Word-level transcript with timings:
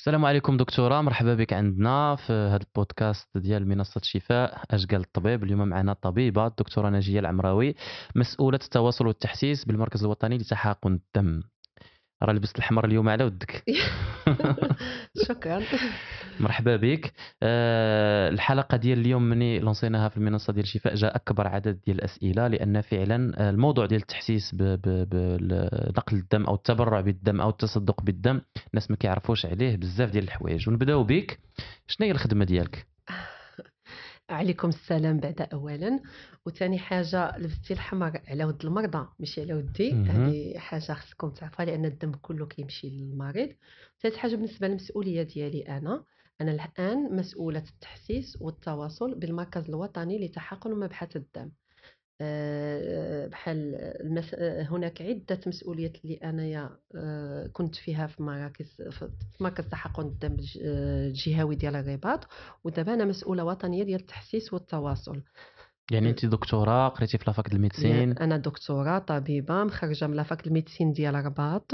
السلام 0.00 0.24
عليكم 0.24 0.56
دكتورة 0.56 1.00
مرحبا 1.00 1.34
بك 1.34 1.52
عندنا 1.52 2.16
في 2.16 2.32
هذا 2.32 2.56
البودكاست 2.56 3.38
ديال 3.38 3.68
منصة 3.68 4.00
شفاء 4.04 4.62
اش 4.70 4.86
قال 4.86 5.00
الطبيب. 5.00 5.44
اليوم 5.44 5.68
معنا 5.68 5.92
طبيبة 5.92 6.46
الدكتورة 6.46 6.88
ناجية 6.88 7.20
العمراوي 7.20 7.74
مسؤولة 8.16 8.58
التواصل 8.62 9.06
والتحسيس 9.06 9.64
بالمركز 9.64 10.04
الوطني 10.04 10.38
لتحقن 10.38 10.92
الدم. 10.92 11.42
راه 12.22 12.32
لبست 12.32 12.58
الحمر 12.58 12.84
اليوم 12.84 13.08
على 13.08 13.24
ودك. 13.24 13.64
شكرا. 15.28 15.62
مرحبا 16.40 16.76
بك. 16.76 17.12
أه 17.42 18.28
الحلقة 18.28 18.76
ديال 18.76 18.98
اليوم 18.98 19.22
مني 19.22 19.58
لونسيناها 19.58 20.08
في 20.08 20.16
المنصة 20.16 20.52
ديال 20.52 20.66
شفاء. 20.66 20.94
جاء 20.94 21.16
أكبر 21.16 21.48
عدد 21.48 21.80
ديال 21.86 21.98
الأسئلة 21.98 22.48
لأن 22.48 22.80
فعلا 22.80 23.50
الموضوع 23.50 23.86
ديال 23.86 24.00
التحسيس 24.00 24.54
بنقل 24.54 26.16
الدم 26.16 26.44
أو 26.44 26.54
التبرع 26.54 27.00
بالدم 27.00 27.40
أو 27.40 27.48
التصدق 27.50 28.02
بالدم 28.02 28.40
الناس 28.74 28.90
ما 28.90 28.96
كيعرفوش 28.96 29.46
عليه 29.46 29.76
بزاف 29.76 30.10
ديال 30.10 30.24
الحوايج. 30.24 30.68
ونبدأو 30.68 31.04
بك. 31.04 31.38
شنو 31.86 32.06
هي 32.06 32.12
الخدمة 32.12 32.44
ديالك؟ 32.44 32.86
عليكم 34.30 34.68
السلام 34.68 35.20
بعد 35.20 35.48
اولا. 35.52 36.00
وثاني 36.46 36.78
حاجة 36.78 37.38
لبستي 37.38 37.72
الحمر 37.74 38.20
على 38.28 38.44
ود 38.44 38.64
المرضى 38.64 39.08
ماشي 39.18 39.40
على 39.40 39.54
ودي. 39.54 39.92
هذه 39.92 40.58
حاجة 40.58 40.92
خصكم 40.92 41.30
تعرفوها 41.30 41.66
لأن 41.66 41.84
الدم 41.84 42.12
كله 42.12 42.46
كيمشي 42.46 42.90
للمريض. 42.90 43.48
ثالث 44.02 44.16
حاجة 44.16 44.36
بالنسبة 44.36 44.68
للمسؤولية 44.68 45.22
ديالي 45.22 45.62
أنا 45.62 46.04
أنا 46.40 46.52
الآن 46.52 47.16
مسؤولة 47.16 47.64
التحسيس 47.74 48.38
والتواصل 48.40 49.14
بالمركز 49.14 49.68
الوطني 49.68 50.26
لتحقن 50.26 50.72
ومبحث 50.72 51.16
الدم. 51.16 51.50
بحال 53.28 53.74
المس... 53.74 54.34
هناك 54.70 55.02
عدة 55.02 55.40
مسؤوليات 55.46 56.04
اللي 56.04 56.14
أنايا 56.14 56.70
آه، 56.94 57.46
كنت 57.46 57.74
فيها 57.74 58.06
في 58.06 58.22
مراكز 58.22 58.82
في 58.90 59.10
مركز 59.40 59.68
تحقن 59.68 60.06
الدم 60.06 60.36
الجهوي 60.56 61.56
ديال 61.56 61.76
الرباط 61.76 62.26
ودابا 62.64 62.94
أنا 62.94 63.04
مسؤولة 63.04 63.44
وطنية 63.44 63.82
ديال 63.82 64.00
التحسيس 64.00 64.52
والتواصل. 64.52 65.22
يعني 65.90 66.10
انت 66.10 66.26
دكتورة 66.26 66.88
قريتي 66.88 67.18
في 67.18 67.24
la 67.26 67.36
fac 67.36 67.52
de 67.52 67.65
médecine 67.65 68.18
أنا 68.18 68.36
دكتورة 68.36 68.98
طبيبة 68.98 69.64
مخرجة 69.64 70.06
من 70.06 70.14
la 70.16 70.28
fac 70.28 70.46
de 70.46 70.55
médecine 70.55 70.92
ديال 70.92 71.16
الرباط 71.16 71.72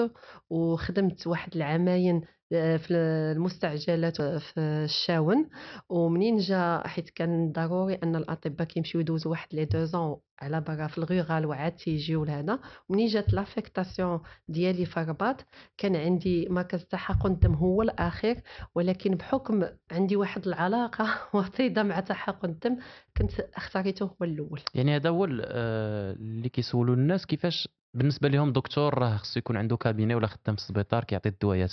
وخدمت 0.51 1.27
واحد 1.27 1.57
العامين 1.57 2.17
آه، 2.17 2.46
في 2.51 2.87
المستعجلات 2.91 4.23
في 4.23 4.61
الشاون. 4.61 5.49
ومنين 5.89 6.39
جا؟ 6.39 6.83
حيت 6.87 7.11
كان 7.11 7.53
ضروري 7.53 7.95
أن 7.95 8.17
الأطباء 8.17 8.67
كيمشيو 8.67 9.01
يدوزوا 9.01 9.31
واحد 9.31 9.49
les 9.53 9.65
deux 9.65 9.94
ans 9.94 10.17
على 10.41 10.61
برا 10.61 10.87
في 10.87 10.99
ال 10.99 11.07
rural 11.07 11.47
وعاد 11.47 11.73
تيجيو 11.73 12.25
لهنا. 12.25 12.61
ومنين 12.89 13.07
جات 13.07 13.33
لافيكتاسيون 13.33 14.21
ديالي 14.49 14.87
في 14.87 15.01
الرباط 15.01 15.47
كان 15.79 15.97
عندي 15.97 16.49
مركز 16.49 16.85
تحقن 16.85 17.31
الدم 17.31 17.55
هو 17.55 17.83
الاخير 17.83 18.43
ولكن 18.75 19.15
بحكم 19.15 19.65
عندي 19.93 20.17
واحد 20.17 20.47
العلاقة 20.47 21.09
وطيدة 21.35 21.83
مع 21.83 22.01
تحقن 22.01 22.49
الدم 22.49 22.77
كنت 23.17 23.41
اختاريته 23.55 24.05
هو 24.05 24.25
الأول. 24.25 24.61
يعني 24.75 24.97
هذا 24.97 25.11
هو 25.11 25.25
آه، 25.41 26.13
اللي 26.13 26.49
كيسولوا 26.49 26.95
الناس 26.95 27.27
كيفاش 27.27 27.69
بالنسبة 27.95 28.29
لهم 28.29 28.53
دكتور 28.53 28.99
راه 28.99 29.17
خصو 29.17 29.39
يكون 29.39 29.57
عنده 29.57 29.77
كابيني 29.77 30.15
ولا 30.15 30.27
خدام 30.27 30.57
في 30.57 30.63
السبيطار 30.63 31.05
كيعطي 31.05 31.29
الدويات 31.29 31.73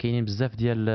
كاينين 0.00 0.24
بزاف 0.24 0.56
ديال 0.56 0.88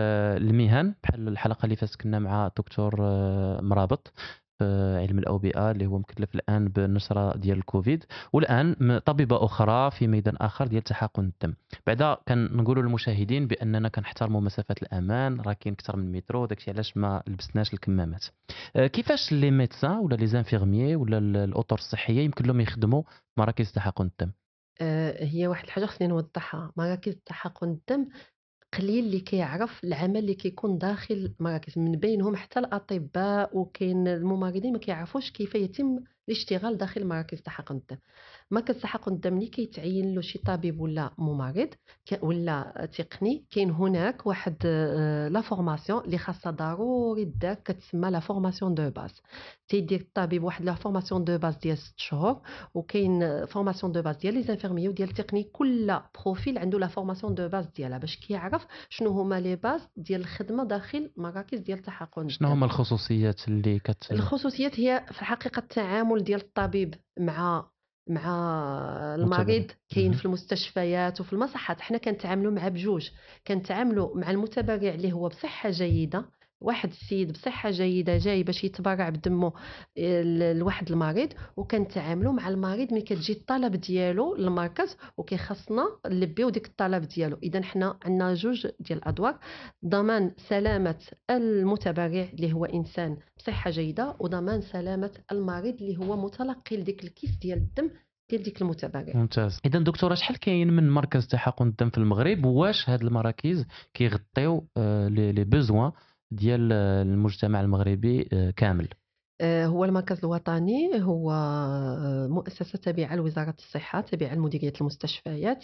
المهن 0.43 0.95
بحال 1.03 1.27
الحلقة 1.27 1.63
اللي 1.63 1.75
فاتت 1.75 1.95
كنا 1.95 2.19
مع 2.19 2.47
دكتور 2.47 2.95
آه، 2.99 3.61
مرابط 3.61 4.13
في 4.59 4.97
علم 5.01 5.19
الأوبئة 5.19 5.71
اللي 5.71 5.85
هو 5.85 5.99
مكلف 5.99 6.35
الآن 6.35 6.67
بالنشره 6.67 7.37
ديال 7.37 7.57
الكوفيد. 7.57 8.05
والآن 8.33 8.99
طبيبة 9.05 9.45
أخرى 9.45 9.91
في 9.91 10.07
ميدان 10.07 10.35
آخر 10.37 10.67
ديال 10.67 10.81
تحقن 10.81 11.23
الدم. 11.23 11.53
بعدا 11.87 12.17
كنقولوا 12.27 12.83
للمشاهدين 12.83 13.47
بأننا 13.47 13.89
كنحترموا 13.89 14.41
مسافات 14.41 14.83
الأمان 14.83 15.41
راه 15.41 15.53
كاين 15.53 15.73
أكثر 15.73 15.95
من 15.95 16.11
مترو 16.11 16.45
داكشي 16.45 16.71
علاش 16.71 16.97
ما 16.97 17.23
لبسناش 17.27 17.73
الكمامات. 17.73 18.25
آه، 18.75 18.87
كيفاش 18.87 19.31
les 19.31 19.51
médecins 19.51 19.97
ولا 19.97 20.15
les 20.15 20.27
infirmiers 20.27 20.95
ولا 20.95 21.17
الأطر 21.17 21.77
الصحية 21.77 22.21
يمكن 22.21 22.45
لهم 22.45 22.61
يخدموا 22.61 23.03
مراكز 23.37 23.71
تحقن 23.71 24.05
الدم؟ 24.05 24.31
آه، 24.81 25.23
هي 25.23 25.47
واحد 25.47 25.63
الحاجة 25.63 25.85
خصني 25.85 26.07
نوضحها. 26.07 26.71
مراكز 26.77 27.15
تحقن 27.25 27.69
الدم 27.69 28.07
قليل 28.77 29.05
اللي 29.05 29.19
كيعرف 29.19 29.83
العمل 29.83 30.17
اللي 30.17 30.33
كيكون 30.35 30.77
داخل 30.77 31.33
المراكز 31.39 31.79
من 31.79 31.91
بينهم 31.91 32.35
حتى 32.35 32.59
الأطباء 32.59 33.57
وكاين 33.57 34.07
الممرضين 34.07 34.73
ما 34.73 34.79
كيعرفوش 34.79 35.31
كيف 35.31 35.55
يتم 35.55 35.99
الاشتغال 36.27 36.77
داخل 36.77 37.07
مراكز 37.07 37.41
تحقن 37.41 37.75
الدم. 37.75 37.97
مركز 38.51 38.81
تحقن 38.81 39.13
الدم 39.13 39.37
اللي 39.37 39.47
كيتعين 39.47 40.15
له 40.15 40.21
شي 40.21 40.39
طبيب 40.39 40.81
ولا 40.81 41.11
ممرض 41.17 41.69
ولا 42.21 42.89
تقني 42.97 43.45
كاين 43.51 43.71
هناك 43.71 44.25
واحد 44.25 44.55
آه، 44.65 45.27
la 45.27 45.41
formation 45.41 46.03
اللي 46.05 46.17
خاصها 46.17 46.51
ضروري 46.51 47.25
دار 47.25 47.53
كتسمى 47.53 48.09
la 48.09 48.19
formation 48.19 48.73
de 48.73 48.89
base 48.89 49.21
تيدير 49.67 49.99
الطبيب 49.99 50.43
واحد 50.43 50.65
la 50.65 50.73
formation 50.75 51.23
de 51.23 51.37
base 51.37 51.55
ديال 51.55 51.77
6 51.77 51.93
شهور 51.97 52.41
وكاين 52.73 53.45
formation 53.45 53.91
de 53.91 54.01
base 54.01 54.17
ديال 54.17 54.33
les 54.33 54.43
infirmiers 54.43 54.89
وديال 54.89 55.09
التقني 55.09 55.43
كل 55.43 55.99
profil 56.23 56.57
عنده 56.57 56.79
la 56.79 56.87
formation 56.87 57.35
de 57.35 57.47
base 57.47 57.65
ديالها 57.75 57.97
باش 57.97 58.17
كيعرف 58.17 58.67
شنو 58.89 59.09
هما 59.09 59.39
les 59.39 59.55
bases 59.55 59.81
ديال 59.97 60.21
الخدمة 60.21 60.63
داخل 60.63 61.11
مراكز 61.17 61.59
ديال 61.59 61.77
التحقن 61.77 62.29
شنو 62.29 62.47
هما 62.47 62.65
الخصوصيات 62.65 63.47
اللي 63.47 63.79
كت 63.79 64.11
الخصوصيات 64.11 64.79
هي 64.79 65.05
في 65.11 65.21
الحقيقة 65.21 65.59
التعامل 65.59 66.14
ديال 66.23 66.41
الطبيب 66.41 66.95
مع 67.19 67.69
مع 68.09 69.15
المريض 69.15 69.71
كاين 69.89 70.13
في 70.13 70.25
المستشفيات 70.25 71.21
وفي 71.21 71.33
المصحات. 71.33 71.81
حنا 71.81 71.97
كنتعاملوا 71.97 72.51
مع 72.51 72.67
بجوج. 72.67 73.09
كنتعاملوا 73.47 74.17
مع 74.17 74.31
المتبرع 74.31 74.93
اللي 74.93 75.13
هو 75.13 75.27
بصحة 75.29 75.69
جيدة 75.69 76.25
واحد 76.61 76.89
السيد 76.89 77.31
بصحة 77.31 77.71
جيدة 77.71 78.17
جاي 78.17 78.43
باش 78.43 78.63
يتبرع 78.63 79.09
بدمه 79.09 79.53
لواحد 80.53 80.91
المريض 80.91 81.33
وكنتعاملوا 81.57 82.33
مع 82.33 82.49
المريض 82.49 82.93
ملي 82.93 83.01
كتجي 83.01 83.33
الطلب 83.33 83.75
ديالو 83.75 84.35
للمركز 84.35 84.97
وكيخصنا 85.17 85.85
نلبيو 86.07 86.49
ديك 86.49 86.67
الطلب 86.67 87.03
ديالو. 87.03 87.37
اذا 87.43 87.63
حنا 87.63 87.97
عندنا 88.05 88.33
جوج 88.33 88.67
ديال 88.79 88.97
الأدوار. 88.99 89.39
ضمان 89.85 90.31
سلامة 90.37 90.99
المتبرع 91.29 92.27
اللي 92.33 92.53
هو 92.53 92.65
إنسان 92.65 93.17
بصحة 93.37 93.71
جيدة 93.71 94.15
وضمان 94.19 94.61
سلامة 94.61 95.11
المريض 95.31 95.81
اللي 95.81 95.97
هو 95.97 96.17
متلقي 96.17 96.77
لديك 96.77 97.03
الكيس 97.03 97.37
ديال 97.41 97.57
الدم 97.57 97.89
ديال 98.29 98.43
ديك 98.43 98.61
المتبرع. 98.61 99.13
ممتاز. 99.15 99.59
اذا 99.65 99.79
دكتورة 99.79 100.15
شحال 100.15 100.39
كاين 100.39 100.73
من 100.73 100.89
مركز 100.89 101.27
تحقن 101.27 101.67
الدم 101.67 101.89
في 101.89 101.97
المغرب؟ 101.97 102.45
واش 102.45 102.89
هاد 102.89 103.01
المراكز 103.01 103.65
كيغطيو 103.93 104.67
آه، 104.77 105.07
لي 105.07 105.43
بوزوان 105.43 105.91
ديال 106.31 106.73
المجتمع 106.73 107.61
المغربي 107.61 108.29
آه، 108.33 108.51
كامل. 108.51 108.89
هو 109.41 109.85
المركز 109.85 110.17
الوطني 110.19 111.03
هو 111.03 111.31
آه، 111.31 112.27
مؤسسة 112.27 112.79
تابعة 112.79 113.15
لوزارة 113.15 113.55
الصحة 113.59 114.01
تابعة 114.01 114.35
لمديرية 114.35 114.73
المستشفيات. 114.81 115.63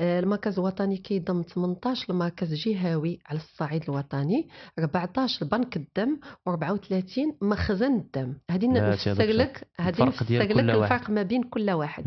المركز 0.00 0.58
الوطني 0.58 0.96
كيضم 0.96 1.42
18 1.42 2.12
مركز 2.12 2.54
جهوي 2.54 3.18
على 3.26 3.38
الصعيد 3.38 3.82
الوطني 3.82 4.48
14 4.78 5.46
بنك 5.46 5.76
الدم 5.76 6.18
و34 6.48 7.42
مخزن 7.42 7.94
الدم. 7.94 8.34
هذه 8.50 8.66
نفسر 8.66 9.24
لك 9.24 9.66
هذه 9.80 10.04
نفسر 10.04 10.24
لك 10.38 10.50
الفرق 10.84 11.10
ما 11.10 11.22
بين 11.22 11.42
كل 11.42 11.70
واحد. 11.70 12.04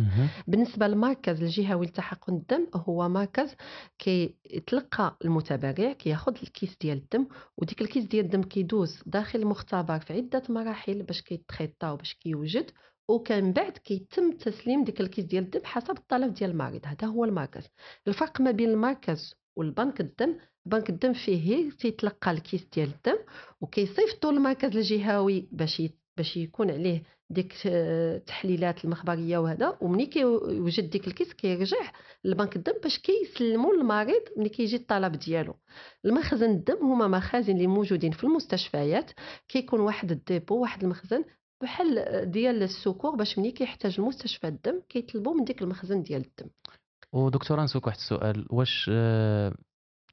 بالنسبة 0.47 0.87
للمركز 0.87 1.41
الجهوي 1.41 1.85
لتحقن 1.85 2.33
الدم 2.33 2.67
هو 2.75 3.09
مركز 3.09 3.55
كيتلقى 3.99 5.17
المتبرع 5.25 5.93
كياخذ 5.93 6.33
الكيس 6.43 6.77
ديال 6.81 6.97
الدم 6.97 7.27
وديك 7.57 7.81
الكيس 7.81 8.05
ديال 8.05 8.25
الدم 8.25 8.43
كيدوز 8.43 9.03
داخل 9.05 9.39
المختبر 9.39 9.99
في 9.99 10.13
عدة 10.13 10.43
مراحل. 10.49 11.00
باش 11.01 11.21
كيتخيطا 11.21 11.91
وباش 11.91 12.13
كيوجد 12.13 12.71
وكان 13.09 13.53
بعد 13.53 13.71
كيتم 13.71 14.31
تسليم 14.31 14.83
ديك 14.83 15.01
الكيس 15.01 15.25
ديال 15.25 15.43
الدم 15.43 15.61
حسب 15.63 15.97
الطلب 15.97 16.33
ديال 16.33 16.51
المريض 16.51 16.81
هذا 16.85 17.07
هو 17.07 17.25
المركز. 17.25 17.67
الفرق 18.07 18.41
ما 18.41 18.51
بين 18.51 18.69
المركز 18.69 19.35
والبنك 19.55 20.01
الدم 20.01 20.35
بنك 20.65 20.89
الدم 20.89 21.13
فيه 21.13 21.71
تيتلقى 21.71 22.31
الكيس 22.31 22.65
ديال 22.73 22.89
الدم 22.89 23.17
وكيصيفطوا 23.61 24.31
المركز 24.31 24.77
الجهوي 24.77 25.49
باش 25.51 25.81
باش 26.17 26.37
يكون 26.37 26.71
عليه 26.71 27.03
ديك 27.31 27.53
التحليلات 27.65 28.85
المخبرية 28.85 29.37
وهذا 29.37 29.77
ومني 29.81 30.05
كيوجد 30.05 30.89
ديك 30.89 31.07
الكيس 31.07 31.33
كيرجع 31.33 31.91
لبنك 32.23 32.55
الدم 32.55 32.73
باش 32.83 32.99
كيسلموا 32.99 33.73
للمريض 33.73 34.21
ملي 34.37 34.49
كيجي 34.49 34.75
الطلب 34.75 35.11
ديالو. 35.11 35.55
المخزن 36.05 36.49
الدم 36.49 36.77
هما 36.81 37.07
مخازن 37.07 37.53
اللي 37.53 37.67
موجودين 37.67 38.11
في 38.11 38.23
المستشفيات. 38.23 39.11
كيكون 39.47 39.79
واحد 39.79 40.11
ال 40.11 40.19
dépôt 40.19 40.61
واحد 40.61 40.83
المخزن 40.83 41.23
بحال 41.63 42.31
ديال 42.31 42.63
ال 42.63 42.70
secours 42.70 43.15
باش 43.15 43.39
ملي 43.39 43.51
كيحتاج 43.51 43.95
المستشفى 43.99 44.47
الدم 44.47 44.81
كيطلبوا 44.89 45.33
من 45.33 45.43
ديك 45.43 45.61
المخزن 45.61 46.03
ديال 46.03 46.21
الدم. 46.21 46.49
ودكتور 47.13 47.63
نسوك 47.63 47.87
واحد 47.87 47.97
السؤال. 47.97 48.47
واش 48.49 48.89
آه، 48.93 49.53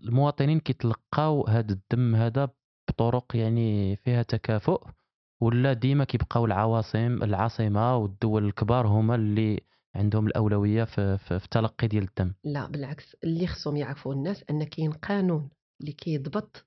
المواطنين 0.01 0.61
كيتلقاو 0.61 1.47
هذا 1.47 1.73
الدم 1.73 2.15
هذا 2.15 2.49
بطرق 2.89 3.37
يعني 3.37 3.97
فيها 3.97 4.23
تكافؤ؟ 4.23 4.85
ولا 5.41 5.73
ديما 5.73 6.05
كيبقاو 6.05 6.45
العواصم 6.45 7.23
العاصمة 7.23 7.97
والمدن 7.97 8.45
الكبار 8.45 8.87
هما 8.87 9.15
اللي 9.15 9.61
عندهم 9.95 10.27
الأولوية 10.27 10.85
في, 10.85 11.19
في, 11.19 11.39
في 11.39 11.45
التلقي 11.45 11.89
ديال 11.89 12.05
الدم. 12.05 12.33
لا 12.45 12.67
بالعكس 12.67 13.17
اللي 13.25 13.47
خصهم 13.47 13.77
يعرفوا 13.77 14.15
الناس 14.15 14.45
أن 14.51 14.65
كاين 14.65 14.93
قانون 14.93 15.51
اللي 15.81 15.93
كيضبط 15.93 16.67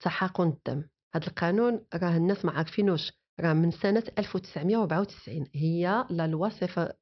تحقن 0.00 0.48
الدم. 0.48 0.84
هذا 1.14 1.26
القانون 1.26 1.84
راه 1.94 2.16
الناس 2.16 2.44
ما 2.44 2.52
عارفينوش 2.52 3.12
راه 3.40 3.52
من 3.52 3.70
سنة 3.70 4.02
1994 4.18 5.46
هي 5.54 6.04
لا 6.10 6.26
لوا 6.26 6.48
03 6.48 6.94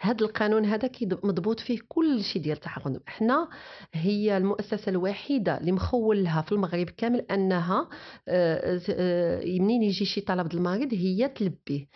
هذا 0.00 0.24
القانون 0.24 0.64
هذا 0.64 0.90
مضبوط 1.24 1.60
فيه 1.60 1.78
كل 1.88 2.24
شيء 2.24 2.42
ديال 2.42 2.56
التحقن 2.56 3.00
حنا 3.06 3.48
هي 3.92 4.36
المؤسسة 4.36 4.90
الوحيدة 4.90 5.58
اللي 5.58 5.72
مخول 5.72 6.24
لها 6.24 6.42
في 6.42 6.52
المغرب 6.52 6.90
كامل 6.90 7.20
أنها 7.20 7.88
آه، 8.28 8.80
آه، 8.90 9.40
منين 9.44 9.82
يجي 9.82 10.04
شي 10.04 10.20
طلب 10.20 10.54
المريض 10.54 10.94
هي 10.94 11.28
تلبيه. 11.28 11.86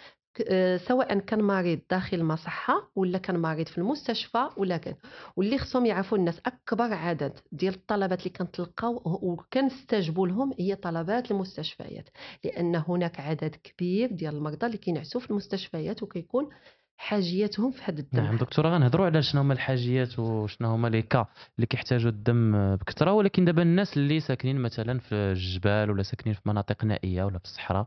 سواء 0.76 1.18
كان 1.18 1.42
مريض 1.42 1.80
داخل 1.90 2.16
المصحة 2.16 2.90
ولا 2.96 3.18
كان 3.18 3.38
مريض 3.38 3.66
في 3.66 3.78
المستشفى 3.78 4.48
ولا 4.56 4.76
كان. 4.76 4.94
واللي 5.36 5.58
خصهم 5.58 5.86
يعرفوا 5.86 6.18
الناس 6.18 6.40
أكبر 6.46 6.94
عدد 6.94 7.32
ديال 7.52 7.74
الطلبات 7.74 8.18
اللي 8.18 8.30
كنتلقاو 8.30 9.02
وكنستجبوا 9.04 10.28
لهم 10.28 10.52
هي 10.58 10.74
طلبات 10.74 11.30
المستشفيات. 11.30 12.08
لأن 12.44 12.82
هناك 12.88 13.20
عدد 13.20 13.56
كبير 13.62 14.12
ديال 14.12 14.34
المرضى 14.34 14.66
اللي 14.66 14.78
كينعسوا 14.78 15.20
في 15.20 15.30
المستشفيات 15.30 16.02
وكيكون 16.02 16.48
حاجياتهم 16.96 17.70
في 17.70 17.82
هذا 17.84 18.00
الدم. 18.00 18.22
نعم 18.22 18.36
دكتورة 18.36 18.68
غنهضروا 18.68 19.06
على 19.06 19.22
شنو 19.22 19.40
هما 19.40 19.54
الحاجيات 19.54 20.18
وشنو 20.18 20.68
هما 20.68 20.88
لي 20.88 21.02
كا 21.02 21.26
اللي 21.56 21.66
كيحتاجوا 21.66 22.10
الدم 22.10 22.76
بكثرة. 22.76 23.12
ولكن 23.12 23.44
دابا 23.44 23.62
الناس 23.62 23.96
اللي 23.96 24.20
ساكنين 24.20 24.58
مثلا 24.58 24.98
في 24.98 25.14
الجبال 25.14 25.90
ولا 25.90 26.02
ساكنين 26.02 26.34
في 26.34 26.40
مناطق 26.46 26.84
نائية 26.84 27.24
ولا 27.24 27.38
في 27.38 27.44
الصحراء 27.44 27.86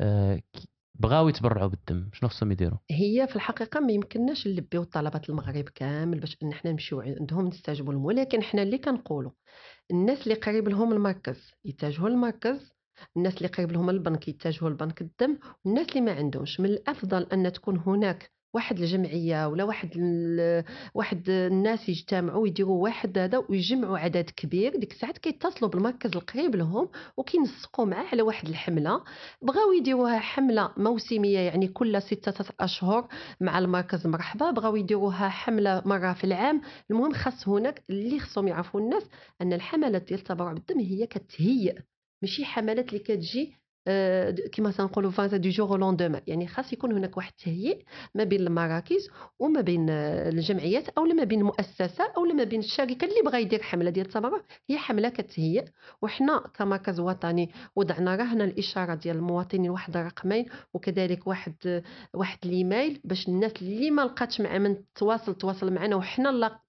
آه، 0.00 0.40
بغاو 0.94 1.28
يتبرعوا 1.28 1.68
بالدم 1.68 2.10
شنو 2.12 2.28
خصهم 2.28 2.52
يديروا؟ 2.52 2.78
هي 2.90 3.26
في 3.28 3.36
الحقيقة 3.36 3.80
ما 3.80 3.92
يمكنناش 3.92 4.46
نلبيو 4.46 4.84
طلبات 4.84 5.28
المغرب 5.28 5.68
كامل 5.68 6.20
باش 6.20 6.36
إن 6.42 6.54
حنا 6.54 6.72
نمشيو 6.72 7.00
عندهم 7.00 7.46
نستجيبوا 7.46 7.92
لهم 7.92 8.04
ولكن 8.04 8.42
حنا 8.42 8.62
اللي 8.62 8.78
كنقولوا 8.78 9.30
الناس 9.90 10.22
اللي 10.22 10.34
قريب 10.34 10.68
لهم 10.68 10.92
المركز 10.92 11.52
يتجهوا 11.64 12.08
للمركز 12.08 12.72
الناس 13.16 13.36
اللي 13.36 13.48
قريب 13.48 13.72
لهم 13.72 13.90
البنك 13.90 14.28
يتجهوا 14.28 14.70
لبنك 14.70 15.00
الدم 15.00 15.38
والناس 15.64 15.88
اللي 15.88 16.00
ما 16.00 16.12
عندهمش. 16.12 16.60
من 16.60 16.66
الأفضل 16.66 17.22
أن 17.22 17.52
تكون 17.52 17.78
هناك 17.78 18.32
واحد 18.54 18.78
الجمعية 18.78 19.48
ولا 19.48 19.64
واحد 19.64 19.90
واحد 20.94 21.28
الناس 21.28 21.88
يجتمعوا 21.88 22.42
ويديروا 22.42 22.82
واحد 22.82 23.18
هذا 23.18 23.42
ويجمعوا 23.48 23.98
عدد 23.98 24.30
كبير 24.30 24.76
ديك 24.76 24.92
الساعات 24.92 25.18
كيتصلوا 25.18 25.70
بالمركز 25.70 26.10
القريب 26.16 26.56
لهم 26.56 26.88
وكينسقوا 27.16 27.84
معاه 27.84 28.06
على 28.12 28.22
واحد 28.22 28.48
الحملة. 28.48 29.04
بغاو 29.42 29.72
يديروها 29.72 30.18
حملة 30.18 30.70
موسمية 30.76 31.38
يعني 31.38 31.68
كل 31.68 32.02
ستة 32.02 32.44
أشهر 32.60 33.08
مع 33.40 33.58
المركز 33.58 34.06
مرحبا. 34.06 34.50
بغاو 34.50 34.76
يديروها 34.76 35.28
حملة 35.28 35.82
مرة 35.86 36.12
في 36.12 36.24
العام. 36.24 36.60
المهم 36.90 37.12
خاص 37.12 37.48
هناك 37.48 37.82
اللي 37.90 38.20
خصهم 38.20 38.48
يعرفوا 38.48 38.80
الناس 38.80 39.02
أن 39.42 39.52
الحملات 39.52 40.02
ديال 40.02 40.20
التبرع 40.20 40.52
بالدم 40.52 40.80
هي 40.80 41.06
كتهيئ 41.06 41.78
ماشي 42.22 42.44
حملات 42.44 42.88
اللي 42.88 42.98
كتجي 42.98 43.61
كما 44.52 44.70
تنقولوا 44.70 45.10
فازا 45.10 45.36
دو 45.36 45.48
جور 45.48 45.78
لوندومان 45.78 46.22
يعني 46.26 46.46
خاص 46.46 46.72
يكون 46.72 46.92
هناك 46.92 47.16
واحد 47.16 47.32
التهيئ 47.38 47.82
ما 48.14 48.24
بين 48.24 48.40
المراكز 48.40 49.08
وما 49.38 49.60
بين 49.60 49.90
الجمعيات 49.90 50.88
أو 50.88 51.04
ما 51.04 51.24
بين 51.24 51.40
المؤسسة 51.40 52.04
أو 52.16 52.22
ما 52.22 52.44
بين 52.44 52.60
الشركة 52.60 53.04
اللي 53.04 53.22
بغى 53.24 53.42
يدير 53.42 53.62
حملة 53.62 53.90
ديال 53.90 54.06
التبرع. 54.06 54.40
هي 54.70 54.78
حملة 54.78 55.08
كتهيئ. 55.08 55.64
وحنا 56.02 56.42
كمركز 56.54 57.00
وطني 57.00 57.50
وضعنا 57.76 58.16
رهن 58.16 58.40
الإشارة 58.42 58.94
ديال 58.94 59.16
المواطنين 59.16 59.70
واحد 59.70 59.96
الرقمين 59.96 60.46
وكذلك 60.74 61.26
واحد 61.26 61.82
واحد 62.14 62.38
الإيميل 62.44 63.00
باش 63.04 63.28
الناس 63.28 63.52
اللي 63.62 63.90
ما 63.90 64.02
لقاتش 64.02 64.40
مع 64.40 64.58
من 64.58 64.76
تواصل 64.94 65.34
تواصل 65.34 65.72
معنا. 65.72 65.96
وحنا 65.96 66.60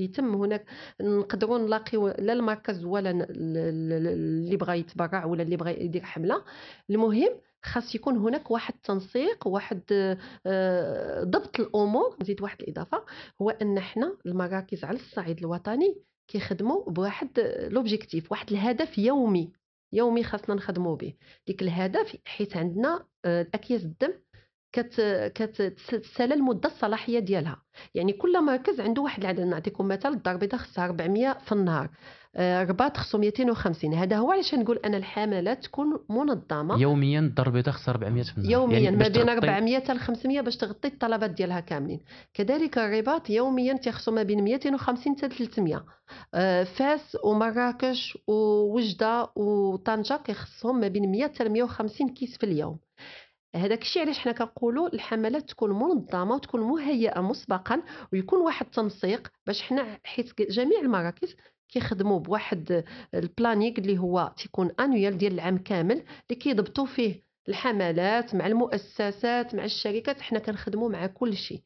يتم 0.00 0.34
هناك 0.34 0.64
نقدروا 1.00 1.58
نلاقيو 1.58 2.08
لا 2.08 2.32
المركز 2.32 2.84
ولا 2.84 3.26
اللي 3.30 4.56
بغى 4.56 4.78
يتبرع 4.78 5.24
ولا 5.24 5.42
اللي 5.42 5.56
بغى 5.56 5.84
يدير 5.84 6.02
حملة. 6.04 6.44
المهم 6.90 7.30
خاص 7.62 7.94
يكون 7.94 8.16
هناك 8.16 8.50
واحد 8.50 8.74
التنسيق 8.74 9.46
واحد 9.46 9.82
آه، 10.46 11.24
ضبط 11.24 11.60
الأمور. 11.60 12.16
نزيد 12.22 12.42
واحد 12.42 12.62
الإضافة 12.62 13.04
هو 13.42 13.50
أن 13.50 13.78
إحنا 13.78 14.16
المراكز 14.26 14.84
على 14.84 14.96
الصعيد 14.98 15.38
الوطني 15.38 15.96
كيخدموا 16.28 16.90
بواحد 16.90 17.28
لوبجيكتيف 17.70 18.32
واحد 18.32 18.50
الهدف 18.50 18.98
يومي. 18.98 19.52
يومي 19.92 20.24
خاصنا 20.24 20.54
نخدموا 20.54 20.96
به. 20.96 21.14
ديك 21.46 21.62
الهدف 21.62 22.16
حيت 22.26 22.56
عندنا 22.56 23.04
آه، 23.24 23.46
أكياس 23.54 23.82
الدم 23.84 24.12
كتسالى 24.72 26.34
المده 26.34 26.68
الصلاحية 26.68 27.18
ديالها. 27.18 27.62
يعني 27.94 28.12
كل 28.12 28.44
مركز 28.44 28.80
عنده 28.80 29.02
واحد 29.02 29.20
العدد 29.20 29.40
نعطيكم 29.40 29.88
مثال 29.88 30.12
الدار 30.12 30.34
البيضاء 30.34 30.60
خصها 30.60 30.84
400 30.84 31.38
في 31.46 31.52
النهار. 31.52 31.90
آه، 32.36 32.64
رباط 32.64 32.96
خصو 32.96 33.18
250 33.18 33.94
هذا 33.94 34.16
هو 34.16 34.32
علاش 34.32 34.54
نقول 34.54 34.80
أنا 34.84 34.96
الحملات 34.96 35.64
تكون 35.64 35.98
منظمة. 36.08 36.80
يوميا 36.80 37.20
الدار 37.20 37.46
البيضاء 37.46 37.74
خصها 37.74 37.92
400 37.92 38.22
في 38.22 38.38
النهار. 38.38 38.52
يوميا 38.52 38.78
يعني 38.78 38.96
ما 38.96 39.08
بين 39.08 39.28
400 39.28 39.78
حتى 39.78 39.98
500 39.98 40.40
باش 40.40 40.56
تغطي 40.56 40.88
الطلبات 40.88 41.30
ديالها 41.30 41.60
كاملين. 41.60 42.00
كذلك 42.34 42.78
الرباط 42.78 43.30
يوميا 43.30 43.74
تيخصو 43.74 44.10
ما 44.10 44.22
بين 44.22 44.44
250 44.44 45.16
حتى 45.16 45.28
300 45.28 45.84
آه، 46.34 46.64
فاس 46.64 47.16
ومراكش 47.24 48.18
ووجدة 48.26 49.30
وطنجة 49.36 50.20
كيخصهم 50.24 50.80
ما 50.80 50.88
بين 50.88 51.10
100 51.10 51.24
حتى 51.24 51.48
150 51.48 52.08
كيس 52.08 52.36
في 52.36 52.46
اليوم. 52.46 52.78
هذاك 53.56 53.82
الشيء 53.82 54.02
علاش 54.02 54.18
حنا 54.18 54.32
كنقولوا 54.32 54.94
الحملات 54.94 55.50
تكون 55.50 55.70
منظمة 55.70 56.34
وتكون 56.34 56.60
مهيئة 56.60 57.20
مسبقا 57.20 57.82
ويكون 58.12 58.40
واحد 58.40 58.66
التنسيق 58.66 59.28
باش 59.46 59.62
حنا 59.62 59.98
حيت 60.04 60.42
جميع 60.42 60.80
المراكز 60.80 61.36
كيخدموا 61.68 62.18
بواحد 62.18 62.84
planning 63.14 63.78
اللي 63.78 63.98
هو 63.98 64.32
تيكون 64.36 64.70
annuel 64.80 65.18
ديال 65.18 65.32
العام 65.32 65.58
كامل 65.58 65.96
اللي 65.96 66.40
كيضبطوا 66.40 66.86
فيه 66.86 67.22
الحملات 67.48 68.34
مع 68.34 68.46
المؤسسات 68.46 69.54
مع 69.54 69.64
الشركات. 69.64 70.20
حنا 70.20 70.38
كنخدموا 70.38 70.88
مع 70.88 71.06
كل 71.06 71.36
شيء. 71.36 71.62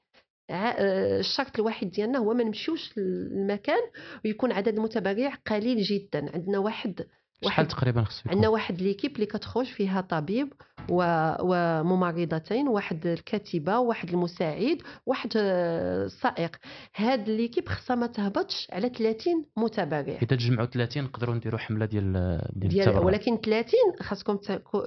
آه، 0.51 1.19
الشرط 1.21 1.59
الوحيد 1.59 1.91
ديالنا 1.91 2.19
هو 2.19 2.35
ما 2.35 2.45
نمشيوش 2.45 2.99
للمكان 2.99 3.81
ويكون 4.25 4.53
عدد 4.53 4.75
المتبرع 4.77 5.35
قليل 5.47 5.83
جدا. 5.83 6.31
عندنا 6.35 6.59
واحد 6.59 7.07
شحال 7.45 7.67
تقريبا 7.67 8.05
خصو 8.05 8.23
عندنا 8.31 8.49
واحد 8.49 8.81
ليكيب 8.81 9.15
اللي 9.15 9.27
كتخرج 9.27 9.67
فيها 9.67 10.01
طبيب 10.01 10.53
و... 10.91 11.03
وممرضتين 11.41 12.69
واحد 12.69 13.07
الكاتبة 13.07 13.79
واحد 13.79 14.09
المساعد 14.09 14.79
واحد 15.07 15.31
السائق 15.37 16.57
هاد 16.97 17.29
ليكيب 17.29 17.69
خصها 17.69 17.97
ما 17.97 18.07
تهبطش 18.07 18.69
على 18.73 18.89
30 18.89 19.45
متبرع. 19.57 20.01
إذا 20.03 20.37
تجمعوا 20.37 20.67
30 20.67 21.05
نقدروا 21.05 21.35
نديروا 21.35 21.59
حملة 21.59 21.87
ديال 21.87 22.13
ديال, 22.53 22.71
ديال 22.71 22.99
ولكن 22.99 23.37
30 23.37 23.73
خاصكم 24.03 24.39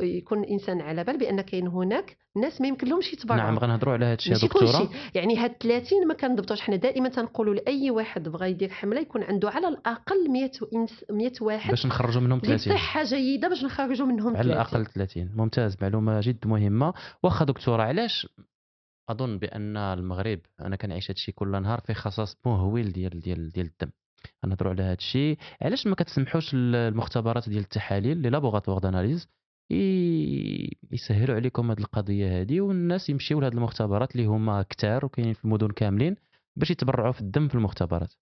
يكون 0.02 0.40
الانسان 0.40 0.82
على 0.82 1.04
بال 1.04 1.18
بأن 1.18 1.42
كاين 1.42 1.68
هناك 1.68 2.18
الناس 2.36 2.62
ما 2.62 2.68
يمكن 2.68 2.88
لهمش 2.88 3.14
يتبرعوا. 3.14 3.42
نعم 3.42 3.60
غنهضروا 3.60 3.94
على 3.94 4.06
هذا 4.06 4.14
الشيء 4.14 4.36
دكتورة. 4.36 4.90
يعني 5.16 5.38
هاد 5.38 5.52
30 5.60 6.08
ما 6.08 6.14
كنضبطوش. 6.14 6.62
حنا 6.62 6.76
دائما 6.76 7.10
تنقولوا 7.10 7.56
لأي 7.56 7.92
واحد 7.92 8.30
بغى 8.30 8.50
يدير 8.50 8.70
حملة 8.70 9.02
يكون 9.02 9.24
عنده 9.24 9.50
على 9.50 9.68
الأقل 9.68 10.32
100 10.32 10.52
100 11.12 11.32
واحد 11.42 11.70
باش 11.70 11.86
نخرجوا 11.86 12.22
منهم 12.22 12.39
30 12.40 12.58
صحه 12.58 13.04
جيدة 13.04 13.48
باش 13.48 13.64
نخرجوا 13.64 14.08
منهم 14.08 14.34
30 14.34 14.38
على 14.38 14.54
الأقل 14.54 14.86
30 14.86 15.30
ممتاز 15.36 15.78
معلومة 15.82 16.20
جد 16.20 16.48
مهمة. 16.48 16.94
واخا 17.24 17.46
دكتورة 17.46 17.84
علاش 17.84 18.28
أظن 19.10 19.38
بأن 19.38 19.78
المغرب 19.78 20.40
أنا 20.62 20.76
كنعيش 20.76 21.06
هذا 21.06 21.14
الشيء 21.14 21.34
كل 21.34 21.62
نهار 21.62 21.80
في 21.80 21.94
خصاص 21.94 22.38
مهول 22.46 22.92
ديال 22.92 23.20
ديال 23.20 23.50
ديال 23.50 23.66
الدم. 23.66 23.92
غنهضروا 24.46 24.72
على 24.72 24.84
هذا 24.84 24.94
الشيء. 24.94 25.38
علاش 25.62 25.88
ما 25.88 25.96
كتسمحوش 25.96 26.52
المختبرات 26.54 27.50
ديال 27.50 27.62
التحاليل 27.62 28.18
لي 28.18 28.30
لابوغاتوار 28.30 28.80
داناليز 28.80 29.30
يسهلوا 30.92 31.36
عليكم 31.36 31.72
هذه 31.72 31.80
القضية 31.80 32.42
هذه 32.42 32.62
والناس 32.62 33.10
يمشيو 33.10 33.40
لهذه 33.40 33.54
المختبرات 33.54 34.12
اللي 34.16 34.26
هما 34.26 34.62
كتار 34.62 35.06
وكاينين 35.06 35.34
في 35.34 35.46
المدن 35.46 35.68
كاملين. 35.68 36.16
باش 36.60 36.72
يتبرعوا 36.72 37.12
في 37.12 37.22
الدم 37.22 37.48
في 37.48 37.56
المختبرات. 37.56 38.14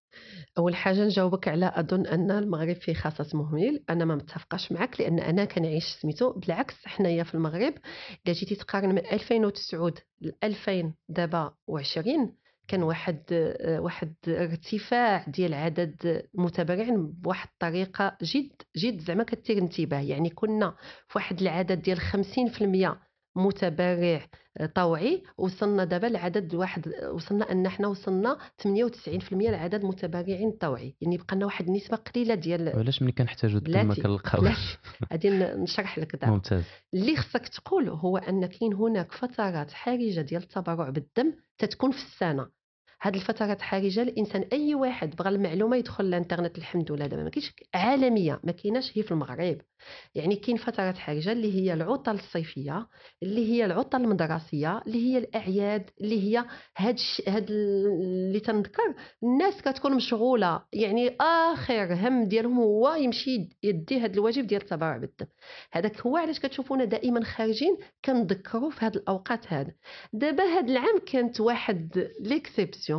أول 0.57 0.75
حاجة 0.75 1.05
نجاوبك 1.05 1.47
على 1.47 1.71
أظن 1.75 2.05
أن 2.05 2.31
المغرب 2.31 2.75
فيه 2.75 2.93
خصص 2.93 3.35
مهمل. 3.35 3.83
أنا 3.89 4.05
ما 4.05 4.15
متفقاش 4.15 4.71
معك 4.71 5.01
لأن 5.01 5.19
أنا 5.19 5.45
كنعيش 5.45 5.83
سميتو 6.01 6.33
بالعكس 6.33 6.75
حنايا 6.85 7.23
في 7.23 7.35
المغرب. 7.35 7.73
إلا 8.25 8.33
جيتي 8.33 8.55
تقارن 8.55 8.89
من 8.89 8.97
2009 8.97 9.93
ل 10.21 10.31
2000 10.43 10.93
دابا 11.09 11.53
و20 11.71 12.29
كان 12.67 12.83
واحد 12.83 13.23
واحد 13.79 14.13
ارتفاع 14.27 15.25
ديال 15.27 15.53
عدد 15.53 16.23
المتابعين 16.35 17.07
بواحد 17.07 17.49
الطريقة 17.53 18.17
جد 18.23 18.61
جد 18.77 18.99
زعما 18.99 19.23
كثير 19.23 19.57
انتباه. 19.57 19.99
يعني 19.99 20.29
كنا 20.29 20.75
في 21.07 21.13
واحد 21.15 21.41
العدد 21.41 21.81
ديال 21.81 21.99
50% 21.99 23.06
متبرع 23.37 24.27
طوعي. 24.75 25.23
وصلنا 25.37 25.83
دابا 25.83 26.07
لعدد 26.07 26.55
واحد 26.55 26.93
وصلنا 27.11 27.51
أن 27.51 27.65
إحنا 27.65 27.87
وصلنا 27.87 28.37
98% 28.63 29.33
لعدد 29.33 29.85
متبرعين 29.85 30.51
طوعي. 30.51 30.95
يعني 31.01 31.17
بقى 31.17 31.35
لنا 31.35 31.45
واحد 31.45 31.67
النسبة 31.67 31.97
قليلة 31.97 32.35
ديال 32.35 32.69
علاش 32.69 33.01
ملي 33.01 33.11
كنحتاجوا 33.11 33.57
الدم 33.57 33.87
ما 33.87 33.95
كنلقاوش؟ 33.95 34.77
غادي 35.11 35.29
نشرح 35.29 35.99
لك 35.99 36.15
دابا. 36.15 36.33
ممتاز. 36.33 36.63
اللي 36.93 37.15
خصك 37.15 37.47
تقول 37.47 37.89
هو 37.89 38.17
أن 38.17 38.45
كاين 38.45 38.73
هناك 38.73 39.11
فترات 39.11 39.71
حرجة 39.71 40.21
ديال 40.21 40.41
التبرع 40.41 40.89
بالدم 40.89 41.33
تتكون 41.57 41.91
في 41.91 42.03
السنة. 42.05 42.47
هاد 43.01 43.15
الفترات 43.15 43.61
حرجة 43.61 44.01
الانسان 44.01 44.45
أي 44.53 44.75
واحد 44.75 45.15
بغى 45.15 45.29
المعلومة 45.29 45.77
يدخل 45.77 46.05
الانترنت 46.05 46.57
الحمد 46.57 46.91
لله. 46.91 47.07
دابا 47.07 47.23
ما 47.23 47.29
كاينش 47.29 47.53
عالمية 47.73 48.39
ما 48.43 48.51
كايناش 48.51 48.97
هي 48.97 49.03
في 49.03 49.11
المغرب. 49.11 49.57
يعني 50.15 50.35
كاين 50.35 50.57
فترات 50.57 50.97
حرجة 50.97 51.31
اللي 51.31 51.53
هي 51.55 51.73
العطل 51.73 52.15
الصيفية 52.15 52.87
اللي 53.23 53.51
هي 53.53 53.65
العطل 53.65 54.01
المدرسية 54.01 54.81
اللي 54.87 55.05
هي 55.05 55.17
الأعياد 55.17 55.89
اللي 56.01 56.23
هي 56.23 56.45
هاد. 56.77 56.99
هاد 57.27 57.45
اللي 57.49 58.39
تنذكر 58.39 58.95
الناس 59.23 59.61
كتكون 59.61 59.95
مشغولة. 59.95 60.61
يعني 60.73 61.15
آخر 61.21 61.93
هم 61.93 62.23
ديالهم 62.27 62.57
هو 62.59 62.93
يمشي 62.93 63.49
يدي 63.63 63.99
هاد 63.99 64.13
الواجب 64.13 64.47
ديال 64.47 64.61
التبرع 64.61 64.97
بالدم 64.97 65.27
هذاك 65.71 66.01
هو 66.01 66.17
علاش 66.17 66.39
كتشوفونا 66.39 66.85
دائما 66.85 67.23
خارجين 67.23 67.77
كنذكروا 68.05 68.69
في 68.71 68.85
هاد 68.85 68.95
الأوقات 68.95 69.53
هذا 69.53 69.71
دابا 70.13 70.43
هاد 70.43 70.69
العام 70.69 70.99
كانت 71.05 71.39
واحد 71.41 72.09
ليكسيبسيون 72.21 72.96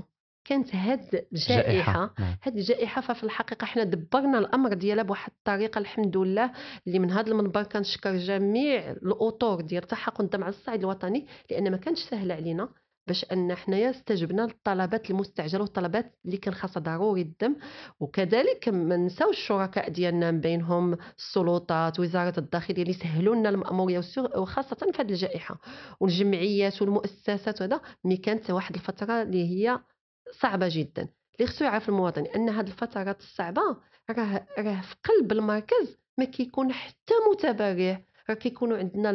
كانت 0.49 0.75
هاد 0.75 1.27
الجائحة 1.33 2.15
نعم. 2.19 2.37
هاد 2.43 2.57
الجائحة 2.57 3.01
ففي 3.03 3.25
الحقيقة 3.25 3.65
حنا 3.65 3.85
دبرنا 3.85 4.39
الأمر 4.39 4.75
ديالها 4.75 5.05
بواحد 5.05 5.33
الطريقة 5.39 5.79
الحمد 5.79 6.17
لله 6.17 6.53
اللي 6.87 6.99
من 6.99 7.11
هذا 7.11 7.29
المنبر 7.31 7.63
كنشكر 7.63 8.17
جميع 8.17 8.91
الاطور 8.91 9.61
ديال 9.61 9.83
التحقق 9.83 10.21
الدم 10.21 10.45
على 10.45 10.55
الصعيد 10.55 10.81
الوطني 10.81 11.27
لأن 11.51 11.71
ما 11.71 11.77
كانش 11.77 11.99
سهل 11.99 12.33
علينا 12.33 12.69
باش 13.07 13.25
أن 13.33 13.55
حنايا 13.55 13.91
استجبنا 13.91 14.43
للطلبات 14.43 15.11
المستعجلة 15.11 15.61
والطلبات 15.61 16.15
اللي 16.25 16.37
كان 16.37 16.55
خاصها 16.55 16.81
ضروري 16.81 17.23
الدم 17.23 17.57
وكذلك 18.01 18.69
ما 18.69 18.97
نساوش 18.97 19.37
الشركاء 19.37 19.91
ديالنا 19.91 20.31
من 20.31 20.41
بينهم 20.41 20.99
السلطات 21.19 22.01
وزارة 22.01 22.35
الداخلية 22.39 22.83
اللي 22.83 22.93
سهلوا 22.93 23.35
لنا 23.35 23.49
الماموريه 23.49 24.03
وخاصة 24.37 24.77
في 24.77 25.03
هذه 25.03 25.11
الجائحة 25.11 25.61
والجمعيات 26.01 26.83
والمؤسسات 26.83 27.61
وهذا 27.61 27.81
مي 28.05 28.17
كانت 28.17 28.51
واحد 28.51 28.75
الفترة 28.75 29.23
اللي 29.23 29.45
هي 29.51 29.79
صعبة 30.41 30.69
جدا. 30.71 31.09
اللي 31.41 31.51
خصو 31.53 31.65
يعرف 31.65 31.89
المواطن 31.89 32.27
أن 32.37 32.49
هذه 32.49 32.67
الفترات 32.67 33.21
الصعبة 33.21 33.63
راه 34.11 34.47
راه 34.59 34.81
في 34.81 34.95
قلب 35.05 35.33
المركز 35.33 35.99
ما 36.19 36.25
كيكون 36.25 36.73
حتى 36.73 37.15
متبرع. 37.33 38.01
راه 38.31 38.35
كيكونوا 38.35 38.79
عندنا 38.79 39.11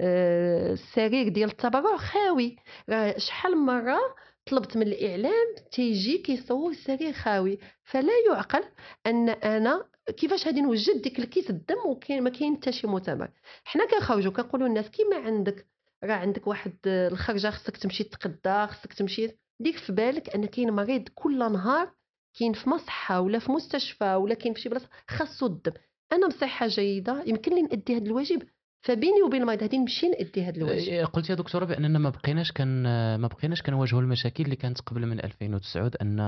آه، 0.00 0.72
السرير 0.72 1.28
ديال 1.28 1.50
التبرع 1.50 1.96
خاوي. 1.96 2.56
راه 2.88 3.18
شحال 3.18 3.56
مرة 3.56 3.98
طلبت 4.46 4.76
من 4.76 4.82
الإعلام 4.86 5.54
تيجي 5.72 6.18
كيصور 6.18 6.70
السرير 6.70 7.12
خاوي. 7.12 7.58
فلا 7.84 8.12
يعقل 8.28 8.64
أن 9.06 9.28
أنا 9.28 9.84
كيفاش 10.16 10.46
غادي 10.46 10.60
نوجد 10.60 11.02
ديك 11.02 11.18
الكيس 11.18 11.50
الدم 11.50 11.76
وكاين 11.86 12.22
ما 12.22 12.30
كاين 12.30 12.56
حتى 12.56 12.72
شي 12.72 12.86
متبرع. 12.86 13.28
حنا 13.64 13.86
كنخرجوا 13.86 14.32
كنقولوا 14.32 14.68
للناس 14.68 14.90
كيما 14.90 15.16
عندك 15.16 15.66
راه 16.04 16.14
عندك 16.14 16.46
واحد 16.46 16.72
الخرجة 16.86 17.50
خصك 17.50 17.76
تمشي 17.76 18.04
تقدا 18.04 18.66
خصك 18.66 18.92
تمشي 18.92 19.30
ديك 19.60 19.76
في 19.76 19.92
بالك 19.92 20.34
أن 20.34 20.44
كاين 20.46 20.70
مريض 20.70 21.08
كل 21.14 21.38
نهار 21.38 21.90
كاين 22.38 22.52
في 22.52 22.70
مصحة 22.70 23.20
ولا 23.20 23.38
في 23.38 23.52
مستشفى 23.52 24.14
ولا 24.14 24.34
كاين 24.34 24.54
في 24.54 24.60
شي 24.60 24.68
بلاصة 24.68 24.88
خاصو 25.08 25.46
الدم. 25.46 25.72
أنا 26.12 26.28
بصحه 26.28 26.66
جيدة 26.66 27.22
يمكن 27.26 27.54
لي 27.54 27.62
نأدي 27.62 27.96
هذا 27.96 28.04
الواجب 28.04 28.42
فبيني 28.86 29.22
وبين 29.22 29.42
المريض 29.42 29.62
غادي 29.62 29.78
نمشي 29.78 30.08
نأدي 30.08 30.42
هذا 30.44 30.56
الواجب. 30.56 30.88
إيه، 30.88 31.04
قلت 31.04 31.30
يا 31.30 31.34
دكتورة 31.34 31.64
بأننا 31.64 31.98
ما 31.98 32.10
بقيناش 32.10 32.52
كان 32.52 32.82
ما 33.16 33.26
بقيناش 33.28 33.62
كنواجهوا 33.62 34.00
المشاكل 34.00 34.44
اللي 34.44 34.56
كانت 34.56 34.80
قبل 34.80 35.06
من 35.06 35.24
2009 35.24 35.90
أن 36.02 36.18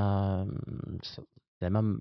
زعما 1.62 2.00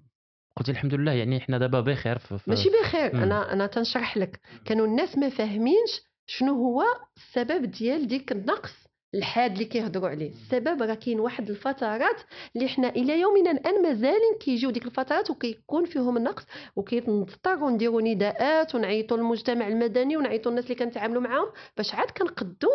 قلتي 0.57 0.71
الحمد 0.71 0.93
لله 0.93 1.11
يعني 1.11 1.39
حنا 1.39 1.57
دابا 1.57 1.81
بخير 1.81 2.17
في 2.17 2.37
في- 2.37 2.49
ماشي 2.49 2.69
بخير. 2.69 3.23
أنا 3.23 3.53
أنا 3.53 3.67
تنشرح 3.67 4.17
لك. 4.17 4.39
كانوا 4.65 4.85
الناس 4.87 5.17
ما 5.17 5.29
فاهمينش 5.29 6.01
شنو 6.27 6.53
هو 6.53 6.83
السبب 7.17 7.71
ديال 7.71 8.07
ديك 8.07 8.31
النقص. 8.31 8.84
الحاد 9.15 9.51
اللي 9.51 9.65
كيهضروا 9.65 10.09
عليه. 10.09 10.29
السبب 10.31 10.81
راه 10.81 10.93
كاين 10.93 11.19
واحد 11.19 11.49
الفترات 11.49 12.21
اللي 12.55 12.67
حنا 12.67 12.89
إلى 12.89 13.19
يومنا 13.19 13.51
الآن 13.51 13.83
مازالين 13.83 14.35
كيجيو 14.39 14.69
ديك 14.69 14.85
الفترات 14.85 15.29
وكيكون 15.29 15.85
فيهم 15.85 16.17
النقص 16.17 16.43
وكنضطروا 16.75 17.69
نديروا 17.69 18.01
نداءات 18.01 18.75
ونعيطوا 18.75 19.17
للمجتمع 19.17 19.67
المدني 19.67 20.17
ونعيطوا 20.17 20.51
للناس 20.51 20.63
اللي 20.65 20.75
كنتعاملوا 20.75 21.21
معاهم 21.21 21.47
باش 21.77 21.95
عاد 21.95 22.11
كنقدوا 22.11 22.71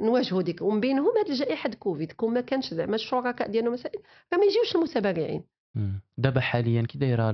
نواجهوا 0.00 0.42
ديك. 0.42 0.62
ومن 0.62 0.80
بينهم 0.80 1.18
هاد 1.18 1.28
الجائحه 1.28 1.70
كوفيد. 1.70 2.12
كون 2.12 2.34
ما 2.34 2.40
كانش 2.40 2.74
زعما 2.74 2.94
الشركاء 2.94 3.48
ديالنا 3.48 3.70
مسائل 3.70 4.00
راه 4.32 4.38
ما 4.38 4.44
يجيوش 4.44 4.74
المتبرعين. 4.76 5.44
دابا 6.18 6.40
حاليا 6.40 6.82
كي 6.82 6.98
دايرة 6.98 7.30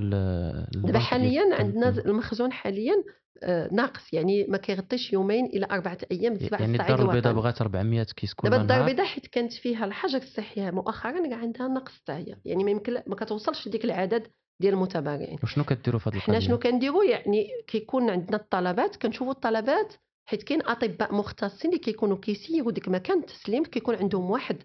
دابا 0.73 0.99
حاليا؟ 0.99 1.55
عندنا. 1.55 1.89
المخزون 1.89 2.51
حاليا 2.51 3.03
آه، 3.43 3.69
ناقص 3.71 4.13
يعني 4.13 4.45
ما 4.49 4.57
كيغطيش 4.57 5.13
يومين 5.13 5.45
إلى 5.45 5.67
أربعة 5.71 5.97
أيام 6.11 6.33
بالنسبة 6.33 6.57
يعني 6.57 6.81
الدار 6.81 7.01
البيضاء 7.01 7.33
بغات 7.33 7.61
400 7.61 8.03
كيس 8.03 8.33
كل 8.33 8.49
دابا 8.49 8.61
الدار 8.61 8.81
البيضاء 8.81 9.05
حيت 9.05 9.27
كانت 9.27 9.53
فيها 9.53 9.85
الحجر 9.85 10.17
الصحي 10.17 10.71
مؤخرا 10.71 11.29
كاع 11.29 11.37
عندها 11.37 11.67
نقص 11.67 12.01
تاع 12.05 12.17
هي. 12.17 12.35
يعني 12.45 12.63
ما 12.63 12.71
يمكن 12.71 13.01
ما 13.07 13.15
كتوصلش 13.15 13.67
لديك 13.67 13.85
العدد 13.85 14.27
ديال 14.59 14.73
المتبرعين. 14.73 15.39
وشنو 15.43 15.63
كديروا 15.63 15.99
في 15.99 16.09
هذه 16.09 16.19
حنا 16.19 16.33
القضية؟ 16.33 16.47
شنو 16.47 16.59
كنديروا؟ 16.59 17.03
يعني 17.03 17.47
كيكون 17.67 18.09
عندنا 18.09 18.37
الطلبات 18.37 18.95
كنشوفوا 18.95 19.31
الطلبات 19.31 19.93
حيت 20.29 20.43
كاين 20.43 20.61
أطباء 20.67 21.13
مختصين 21.15 21.71
اللي 21.71 21.79
كيكونوا 21.83 22.17
كيسيروا 22.17 22.71
ديك 22.71 22.87
مكان 22.89 23.19
التسليم 23.19 23.63
كيكون 23.63 23.95
عندهم 23.95 24.31
واحد 24.31 24.57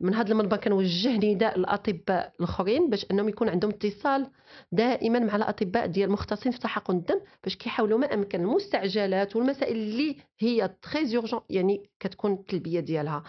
من 0.00 0.14
هذا 0.14 0.32
المنبر 0.32 0.56
كنوجه 0.56 1.16
نداء 1.16 1.58
للاطباء 1.58 2.32
الأخرين 2.40 2.90
باش 2.90 3.06
أنهم 3.10 3.28
يكون 3.28 3.48
عندهم 3.48 3.70
اتصال 3.70 4.26
دائما 4.72 5.18
مع 5.18 5.36
الأطباء 5.36 5.86
ديال 5.86 6.08
المختصين 6.08 6.52
في 6.52 6.58
تحقن 6.58 6.96
الدم 6.96 7.20
باش 7.44 7.56
كيحاولوا 7.56 7.98
ما 7.98 8.14
أمكن 8.14 8.40
المستعجلات 8.40 9.36
والمسائل 9.36 9.76
اللي 9.76 10.16
هي 10.38 10.70
très 10.82 11.12
urgentes 11.12 11.40
يعني 11.50 11.90
كتكون 12.00 12.32
التلبية 12.32 12.80
ديالها. 12.80 13.22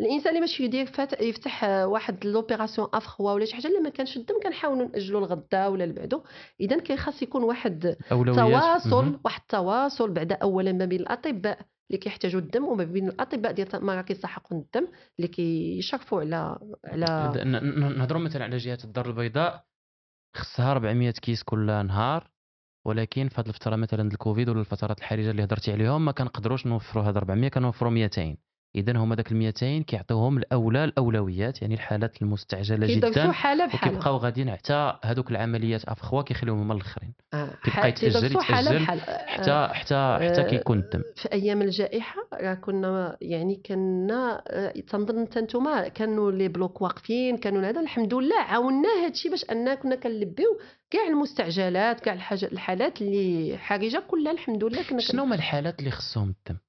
الإنسان 0.00 0.28
اللي 0.28 0.40
باش 0.40 0.60
يدير 0.60 0.90
يفتح 1.20 1.64
واحد 1.64 2.24
l'opération 2.26 2.88
à 2.94 3.00
froid 3.00 3.32
ولا 3.32 3.44
شي 3.44 3.54
حاجة 3.54 3.66
اللي 3.66 3.80
ما 3.80 3.88
كانش 3.88 4.16
الدم 4.16 4.34
كنحاولوا 4.42 4.88
نأجلوا 4.88 5.20
لغدا 5.20 5.66
ولا 5.66 5.84
لبعدو 5.84 6.22
اذا 6.60 6.78
كان 6.78 6.96
خاص 6.96 7.22
يكون 7.22 7.42
واحد 7.44 7.96
أولويات. 8.12 8.38
تواصل. 8.38 9.18
واحد 9.24 9.40
التواصل 9.40 10.10
بعد 10.10 10.32
اولا 10.32 10.72
ما 10.72 10.84
بين 10.84 11.00
الأطباء 11.00 11.33
اللي 11.90 11.98
كيحتاجوا 12.00 12.40
الدم 12.40 12.64
وما 12.64 12.84
بين 12.84 13.08
الأطباء 13.08 13.52
ديال 13.52 13.84
مراكز 13.84 14.20
تحقن 14.20 14.56
الدم 14.56 14.88
اللي 15.18 15.28
كيشرفوا 15.28 16.20
على 16.20 16.58
على 16.84 17.42
نهضروا 17.96 18.20
مثلا 18.20 18.44
على 18.44 18.56
جهة 18.56 18.78
الدار 18.84 19.06
البيضاء 19.06 19.64
خصها 20.36 20.72
400 20.72 21.10
كيس 21.10 21.42
كل 21.42 21.86
نهار 21.86 22.30
ولكن 22.86 23.28
في 23.28 23.40
هذه 23.40 23.48
الفترة 23.48 23.76
مثلا 23.76 24.02
الكوفيد 24.02 24.48
ولا 24.48 24.60
الفترات 24.60 24.98
الحرجة 24.98 25.30
اللي 25.30 25.44
هضرتي 25.44 25.72
عليهم 25.72 26.04
ما 26.04 26.12
كنقدروش 26.12 26.66
نوفروا 26.66 27.04
هاد 27.04 27.16
400 27.16 27.48
كنوفروا 27.50 27.90
200 27.90 28.36
إذا 28.76 28.96
هما 28.96 29.14
داك 29.14 29.32
ال 29.32 29.36
200 29.36 29.78
كيعطيوهم 29.82 30.38
الأولى 30.38 30.84
الأولويات 30.84 31.62
يعني 31.62 31.74
الحالات 31.74 32.22
المستعجلة 32.22 32.86
جدا. 32.86 33.32
حالة 33.32 33.66
بحالة. 33.66 33.92
وكيبقاو 33.92 34.16
غاديين 34.16 34.50
حتى 34.50 34.94
هذوك 35.04 35.30
العمليات 35.30 35.84
افخوا 35.84 36.22
كيخليوهم 36.22 36.60
هما 36.60 36.74
الآخرين. 36.74 37.12
آه، 37.34 37.50
كيبقى 37.64 37.88
يتأجل 37.88 38.34
بحال 38.34 38.78
حتى 38.86 39.68
حتى 39.68 39.68
حتى 39.74 39.94
آه، 40.40 40.48
كيكون 40.50 40.78
الدم. 40.78 41.02
في 41.16 41.32
أيام 41.32 41.62
الجائحة 41.62 42.20
راه 42.34 42.54
كنا 42.54 43.16
يعني 43.20 43.60
كنا 43.66 44.42
آه، 44.48 44.72
تنظن 44.88 45.18
انت 45.18 45.38
نتوما 45.38 45.88
كانوا 45.88 46.32
لي 46.32 46.48
بلوك 46.48 46.82
واقفين 46.82 47.36
كانوا 47.36 47.62
هذا 47.68 47.80
الحمد 47.80 48.14
لله 48.14 48.36
عاونا 48.40 48.88
هذا 49.00 49.08
الشيء 49.10 49.30
باش 49.30 49.44
ان 49.44 49.74
كنا 49.74 49.96
كنلبيو 49.96 50.58
كاع 50.90 51.06
المستعجلات 51.08 52.00
كاع 52.00 52.12
الحاجات 52.14 52.52
الحالات 52.52 53.02
اللي 53.02 53.58
حرجة 53.58 54.02
كلها 54.08 54.32
الحمد 54.32 54.64
لله 54.64 54.82
كنا 54.82 54.98
كن- 54.98 54.98
شنو 54.98 55.22
هما 55.22 55.34
الحالات 55.34 55.78
اللي 55.78 55.90
خصهم 55.90 56.28
الدم؟ 56.28 56.58
آه، 56.60 56.63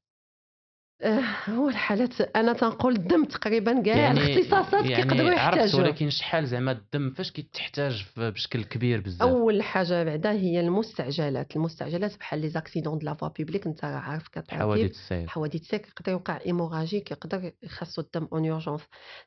هو 1.50 1.70
الحالات 1.70 2.22
أنا 2.22 2.54
تنقول 2.54 2.96
الدم 2.96 3.26
تقريبا 3.26 3.82
كاع 3.82 4.12
الاختصاصات 4.12 4.86
كيقدروا 4.86 5.22
يعني 5.22 5.40
عرفت 5.40 5.58
يحتاجوا. 5.58 5.80
ولكن 5.80 6.10
شحال 6.10 6.48
زعما 6.48 6.72
الدم 6.72 7.10
فاش 7.10 7.32
كيتحتاج 7.32 8.06
بشكل 8.18 8.64
كبير 8.64 9.02
بزاف؟ 9.02 9.22
أول 9.22 9.64
حاجة 9.64 10.04
بعدا 10.04 10.32
هي 10.32 10.60
المستعجلات 10.60 11.56
المستعجلات 11.56 12.18
بحال 12.18 12.42
les 12.42 12.50
accidents 12.50 12.98
de 12.98 13.06
la 13.06 13.14
voie 13.14 13.28
publique 13.28 13.68
أنت 13.68 13.86
راه 13.86 13.98
عارف 13.98 14.28
كطبيب 14.28 14.60
حوادث 14.60 14.92
السير 14.92 15.28
حوادث 15.28 15.62
سير 15.62 15.80
يقدر 15.80 16.12
يوقع 16.12 16.40
hémorragique 16.46 17.12
يقدر 17.12 17.52
يخصو 17.64 18.02
الدم 18.02 18.28
en 18.34 18.50
urgence 18.50 18.82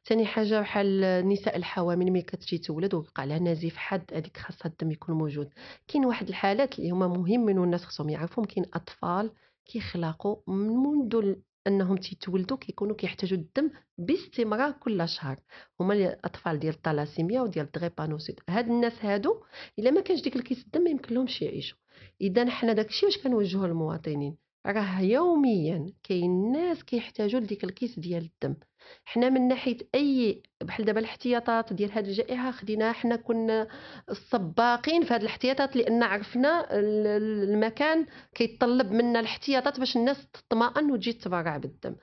ثاني 0.05 0.27
حاجة 0.27 0.61
بحال 0.61 1.05
النساء 1.05 1.57
الحوامل 1.57 2.11
ملي 2.11 2.23
كتجي 2.23 2.59
تولد 2.59 2.95
ويوقع 2.95 3.25
لها 3.25 3.39
نزيف 3.39 3.77
حاد 3.77 4.03
هذيك 4.15 4.37
خاصها 4.37 4.69
الدم 4.69 4.91
يكون 4.91 5.15
موجود. 5.15 5.49
كاين 5.89 6.05
واحد 6.05 6.29
الحالات 6.29 6.79
اللي 6.79 6.91
هما 6.91 7.09
مهمين 7.09 7.59
والناس 7.59 7.85
خصهم 7.85 8.09
يعرفوهم 8.09 8.47
كاين 8.47 8.65
أطفال 8.75 9.31
كيخلقوا 9.67 10.37
من 10.47 10.69
منذ 10.69 11.35
انهم 11.69 11.97
تيتولدوا 11.97 12.57
كيكونوا 12.57 12.97
كيحتاجوا 12.97 13.39
الدم 13.39 13.71
باستمرار 13.99 14.73
كل 14.73 15.09
شهر. 15.09 15.41
هما 15.81 15.95
الاطفال 15.95 16.59
ديال 16.59 16.75
الثلاسيميا 16.75 17.41
وديال 17.41 17.67
la 17.67 17.77
drépanocytose 17.77 18.41
هاد 18.49 18.69
الناس 18.69 19.05
هادو 19.05 19.43
الا 19.79 19.91
ما 19.91 20.01
كانش 20.01 20.23
ديك 20.23 20.37
الكيس 20.37 20.65
الدم 20.65 20.83
ما 20.83 20.91
يمكن 20.91 21.15
لهمش 21.15 21.43
يعيشوا. 21.43 21.79
اذا 22.21 22.51
حنا 22.51 22.73
داكشي 22.73 23.07
واش 23.07 23.19
كنوجهوا 23.19 23.67
للمواطنين؟ 23.67 24.37
راه 24.67 25.01
يوميا 25.01 25.93
كاين 26.03 26.53
ناس 26.53 26.85
كيحتاجوا 26.85 27.41
لديك 27.41 27.65
الكيس 27.65 27.99
ديال 27.99 28.31
الدم. 28.43 28.57
حنا 29.05 29.29
من 29.29 29.49
ناحية 29.49 29.77
أي 29.95 30.43
بحال 30.61 30.85
دابا 30.85 31.01
الاحتياطات 31.01 31.73
ديال 31.73 31.93
هذه 31.93 32.07
الجائحة 32.07 32.51
خديناها 32.51 32.93
حنا 32.93 33.17
كنا 33.17 33.69
السباقين 34.11 35.05
في 35.05 35.15
هذه 35.15 35.21
الاحتياطات 35.21 35.77
لأن 35.77 36.03
عرفنا 36.03 36.67
المكان 36.73 38.07
كيتطلب 38.35 38.93
منا 38.93 39.21
الاحتياطات 39.21 39.79
باش 39.79 39.97
الناس 39.97 40.27
تطمئن 40.33 40.91
وتجي 40.91 41.13
تبرع 41.13 41.57
بالدم. 41.57 41.97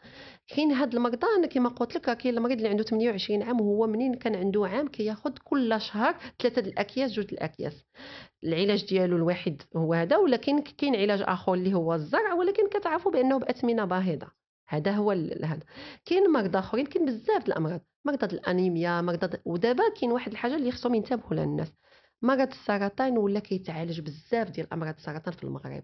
كاين 0.48 0.72
هاد 0.72 0.96
المرضى 0.96 1.28
أنا 1.38 1.48
كما 1.48 1.70
قلت 1.70 1.96
لك 1.96 2.18
كاين 2.18 2.38
المريض 2.38 2.58
اللي 2.58 2.70
عنده 2.70 2.84
28 2.84 3.44
عام 3.44 3.62
وهو 3.62 3.88
منين 3.88 4.14
كان 4.14 4.36
عنده 4.36 4.68
عام 4.68 4.88
كياخذ 4.88 5.32
كل 5.44 5.82
شهر 5.82 6.16
ثلاثة 6.42 6.62
الأكياس 6.62 7.12
جوج 7.12 7.28
الأكياس. 7.32 7.86
العلاج 8.44 8.86
ديالو 8.86 9.18
الواحد 9.18 9.62
هو 9.78 9.94
هذا 9.94 10.18
ولكن 10.18 10.62
كاين 10.62 10.96
علاج 10.96 11.22
آخر 11.28 11.54
اللي 11.54 11.74
هو 11.74 11.94
الزرع 11.94 12.34
ولكن 12.34 12.70
كتعرفوا 12.70 13.12
بأنه 13.12 13.40
بأثمنة 13.40 13.86
باهظة. 13.86 14.45
هذا 14.68 14.92
هو 14.92 15.12
هذا. 15.44 15.64
كاين 16.06 16.32
مرضى 16.32 16.60
آخرين 16.60 16.86
كاين 16.86 17.06
بزاف 17.06 17.48
الأمراض. 17.48 17.82
مرضى 18.06 18.26
الأنيميا 18.26 19.02
مرضى 19.02 19.38
ودابا 19.46 19.84
كاين 20.02 20.12
واحد 20.12 20.32
الحاجة 20.32 20.56
اللي 20.56 20.72
خصهم 20.72 20.96
ينتبهوا 20.96 21.34
لها 21.34 21.44
الناس. 21.44 21.74
مرض 22.22 22.50
السرطان 22.52 23.18
ولا 23.18 23.40
كيتعالج 23.40 24.00
بزاف 24.00 24.50
ديال 24.50 24.74
أمراض 24.74 24.96
السرطان 24.98 25.34
في 25.34 25.44
المغرب. 25.44 25.84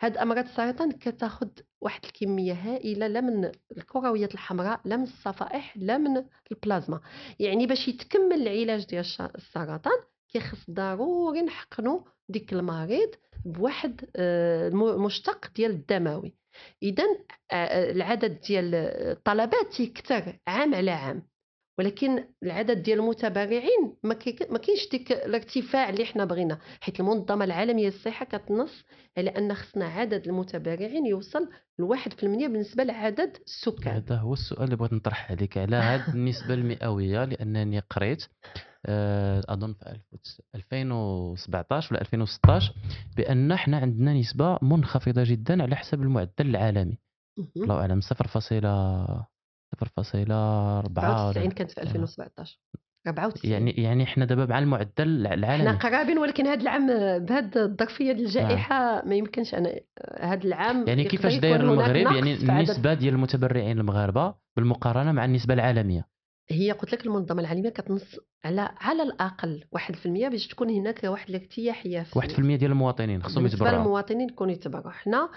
هاد 0.00 0.16
أمراض 0.16 0.44
السرطان 0.44 0.92
كتاخذ 0.92 1.48
واحد 1.80 2.04
الكمية 2.04 2.52
هائلة 2.52 3.06
لا 3.06 3.20
من 3.20 3.50
الكرويات 3.76 4.34
الحمراء 4.34 4.80
لا 4.84 4.96
من 4.96 5.02
الصفائح 5.02 5.76
لا 5.76 5.98
من 5.98 6.24
البلازما. 6.52 7.00
يعني 7.38 7.66
باش 7.66 7.88
يتكمل 7.88 8.48
العلاج 8.48 8.86
ديال 8.86 9.04
السرطان 9.36 9.98
كيخص 10.28 10.70
ضروري 10.70 11.42
نحقنوا 11.42 12.00
ديك 12.28 12.52
المريض 12.52 13.10
بواحد 13.44 14.10
آه، 14.16 14.70
مشتق 14.74 15.52
ديال 15.54 15.70
الدموي. 15.70 16.34
اذا 16.82 17.04
آه، 17.52 17.90
العدد 17.90 18.40
ديال 18.40 18.74
الطلبات 18.74 19.72
تيكثر 19.72 20.38
عام 20.46 20.74
على 20.74 20.90
عام 20.90 21.32
ولكن 21.78 22.24
العدد 22.42 22.82
ديال 22.82 22.98
المتبرعين 22.98 23.96
ما 24.02 24.14
كاينش 24.58 24.88
ديك 24.90 25.12
الارتفاع 25.12 25.88
اللي 25.88 26.04
حنا 26.04 26.24
بغينا 26.24 26.58
حيت 26.80 27.00
المنظمة 27.00 27.44
العالمية 27.44 27.86
للصحة 27.86 28.24
كتنص 28.24 28.84
على 29.18 29.30
أن 29.30 29.54
خصنا 29.54 29.84
عدد 29.84 30.28
المتبرعين 30.28 31.06
يوصل 31.06 31.48
ل 31.78 31.82
1% 31.82 32.24
بالنسبة 32.24 32.84
لعدد 32.84 33.36
السكان. 33.46 33.94
هذا 33.94 34.16
هو 34.16 34.32
السؤال 34.32 34.64
اللي 34.64 34.76
بغيت 34.76 34.92
نطرح 34.92 35.30
عليك 35.30 35.58
على 35.58 35.76
هذه 35.76 36.14
النسبة 36.14 36.54
المئوية 36.54 37.24
لأنني 37.24 37.78
قريت 37.78 38.22
آه، 38.22 38.71
أظن 39.48 39.72
في 39.72 39.98
2017 40.54 41.94
ولا 41.94 42.00
2016 42.00 42.74
بأن 43.16 43.52
إحنا 43.52 43.78
عندنا 43.78 44.14
نسبة 44.14 44.58
منخفضة 44.62 45.22
جدا 45.26 45.62
على 45.62 45.76
حسب 45.76 46.02
المعدل 46.02 46.30
العالمي. 46.40 46.98
الله 47.56 47.80
أعلم 47.80 48.00
0. 48.00 48.26
0.4 48.26 48.30
كانت 51.54 51.70
في 51.70 51.82
2017 51.82 52.58
94 53.06 53.52
يعني 53.52 53.70
يعني 53.70 54.04
إحنا 54.04 54.24
دابا 54.24 54.46
مع 54.46 54.58
المعدل 54.58 55.26
العالمي. 55.26 55.68
إحنا 55.68 55.78
قرابين 55.78 56.18
ولكن 56.18 56.46
هذا 56.46 56.62
العام 56.62 56.86
بهذه 57.18 57.50
الظرفيه 57.56 58.12
ديال 58.12 58.26
الجائحة 58.26 58.94
نعم. 58.94 59.08
ما 59.08 59.14
يمكنش 59.14 59.54
أنا 59.54 59.80
هذا 60.20 60.44
العام 60.44 60.88
يعني 60.88 61.04
كيفاش 61.04 61.38
داير 61.38 61.60
المغرب؟ 61.60 61.96
يعني 61.96 62.34
النسبة 62.34 62.94
ديال 62.94 63.14
المتبرعين 63.14 63.78
المغاربة 63.78 64.34
بالمقارنة 64.56 65.12
مع 65.12 65.24
النسبة 65.24 65.54
العالمية. 65.54 66.11
هي 66.52 66.72
قلت 66.72 66.92
لك 66.92 67.06
المنظمة 67.06 67.40
العالمية 67.40 67.70
كتنص 67.70 68.16
على 68.44 68.74
على 68.76 69.02
الأقل 69.02 69.64
1% 69.76 70.06
باش 70.06 70.48
تكون 70.48 70.70
هناك 70.70 71.04
واحد 71.04 71.28
الارتياحيه 71.28 72.06
1% 72.18 72.40
ديال 72.40 72.64
المواطنين 72.64 73.22
خصهم 73.22 73.46
يتبرعوا. 73.46 73.70
بالنسبة 73.70 73.70
للمواطنين 73.70 74.28
يكونوا 74.28 74.52
يتبرعوا. 74.52 74.90
حنا 74.90 75.28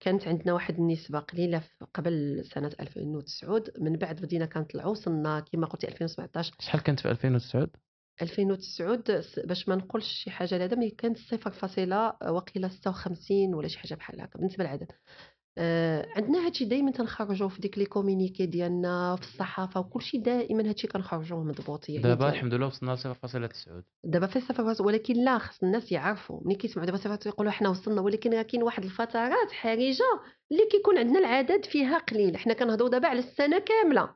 كانت 0.00 0.28
عندنا 0.28 0.52
واحد 0.52 0.78
النسبة 0.78 1.18
قليلة 1.18 1.62
قبل 1.94 2.44
سنة 2.54 2.70
2009 2.80 3.62
من 3.78 3.96
بعد 3.96 4.20
بدينا 4.20 4.46
كنطلعوا 4.46 4.90
وصلنا 4.90 5.40
كما 5.40 5.66
قلتي 5.66 5.88
2017 5.88 6.54
شحال 6.60 6.82
كانت 6.82 7.00
في 7.00 7.10
2009 7.10 7.68
2009 8.22 9.44
باش 9.46 9.68
ما 9.68 9.76
نقولش 9.76 10.06
شي 10.06 10.30
حاجة 10.30 10.58
لهذا 10.58 10.88
كانت 10.98 11.18
صفر 11.18 11.50
فاصلة 11.50 12.12
وقيله 12.28 12.68
56 12.68 13.54
ولا 13.54 13.68
شي 13.68 13.78
حاجة 13.78 13.94
بحال 13.94 14.20
هكا 14.20 14.38
بالنسبة 14.38 14.64
للعدد. 14.64 14.92
آه، 15.58 16.06
عندنا 16.16 16.46
هادشي 16.46 16.64
دايما 16.64 16.90
تنخرجوه 16.90 17.48
في 17.48 17.60
ديك 17.60 17.78
لي 17.78 17.86
كومونيكي 17.86 18.46
ديالنا 18.46 19.16
في 19.16 19.22
الصحافة 19.22 19.80
وكلشي 19.80 20.18
دائما 20.18 20.68
هادشي 20.68 20.86
كنخرجوه 20.86 21.44
مضبوط. 21.44 21.88
يعني 21.88 22.02
دابا 22.02 22.28
الحمد 22.28 22.54
لله 22.54 22.66
وصلنا 22.66 22.92
ل 22.92 22.98
0.9 22.98 23.82
دابا 24.04 24.26
في 24.26 24.40
0 24.40 24.82
ولكن 24.82 25.14
لا 25.24 25.38
خص 25.38 25.62
الناس 25.62 25.92
يعرفوا. 25.92 26.40
ملي 26.44 26.54
كيسمعوا 26.54 26.86
دابا 26.86 26.98
0 26.98 27.28
يقولوا 27.28 27.52
حنا 27.52 27.68
وصلنا 27.68 28.00
ولكن 28.00 28.34
راه 28.34 28.42
كاين 28.42 28.62
واحد 28.62 28.84
الفترات 28.84 29.52
حرجة 29.52 30.04
اللي 30.52 30.62
كيكون 30.70 30.98
عندنا 30.98 31.18
العدد 31.18 31.64
فيها 31.64 31.98
قليل. 31.98 32.36
حنا 32.36 32.54
كنهضروا 32.54 32.88
دابا 32.88 33.08
على 33.08 33.18
السنة 33.18 33.58
كاملة. 33.58 34.08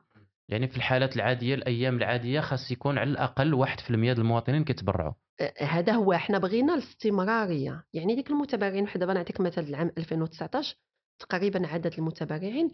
يعني 0.49 0.67
في 0.67 0.77
الحالات 0.77 1.15
العادية 1.15 1.55
الأيام 1.55 1.97
العادية 1.97 2.39
خاص 2.39 2.71
يكون 2.71 2.97
على 2.97 3.09
الأقل 3.09 3.53
1% 3.53 4.13
ديال 4.13 4.19
المواطنين 4.19 4.63
كيتبرعوا. 4.63 5.13
آه، 5.41 5.53
هذا 5.63 5.93
هو. 5.93 6.13
حنا 6.13 6.37
بغينا 6.37 6.73
الاستمرارية. 6.73 7.83
يعني 7.93 8.15
ديك 8.15 8.29
المتبرعين 8.29 8.87
دابا 8.95 9.13
نعطيك 9.13 9.41
مثال 9.41 9.69
العام 9.69 9.91
2019 9.97 10.75
تقريبا 11.19 11.67
عدد 11.67 11.93
المتبرعين 11.97 12.71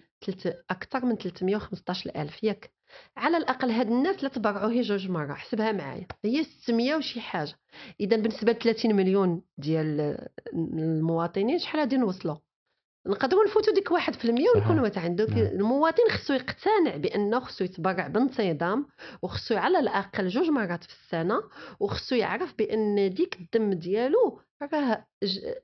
أكثر 0.69 1.05
من 1.05 1.15
315 1.15 2.11
ألف. 2.15 2.43
ياك 2.43 2.73
على 3.17 3.37
الأقل 3.37 3.71
هاد 3.71 3.87
الناس 3.87 4.23
لا 4.23 4.29
تبرعوا 4.29 4.71
هي 4.71 4.81
جوج 4.81 5.09
مرة 5.09 5.33
حسبها 5.33 5.71
معايا. 5.71 6.07
هي 6.25 6.43
600 6.43 6.95
وشي 6.95 7.21
حاجة. 7.21 7.53
اذا 7.99 8.17
بالنسبة 8.17 8.51
ل 8.51 8.55
30 8.55 8.95
مليون 8.95 9.41
ديال 9.57 10.17
المواطنين 10.53 11.59
شحال 11.59 11.79
غادي 11.79 11.97
نوصلوا 11.97 12.37
نقدروا 13.07 13.45
نفوتوا 13.45 13.73
ديك 13.73 13.89
1% 13.89 13.95
ونكونوا 14.55 14.89
عندك 14.97 15.29
نعم. 15.29 15.39
المواطن 15.39 16.09
خصو 16.09 16.33
يقتنع 16.33 16.95
بأنه 16.95 17.39
خصو 17.39 17.63
يتبرع 17.63 18.07
بانتظام 18.07 18.87
وخصو 19.21 19.55
على 19.55 19.79
الأقل 19.79 20.27
جوج 20.27 20.49
مرات 20.49 20.83
في 20.83 20.93
السنة 20.93 21.43
وخصو 21.79 22.15
يعرف 22.15 22.53
بأن 22.57 23.13
ديك 23.13 23.39
الدم 23.39 23.73
ديالو 23.73 24.39
راه 24.61 25.05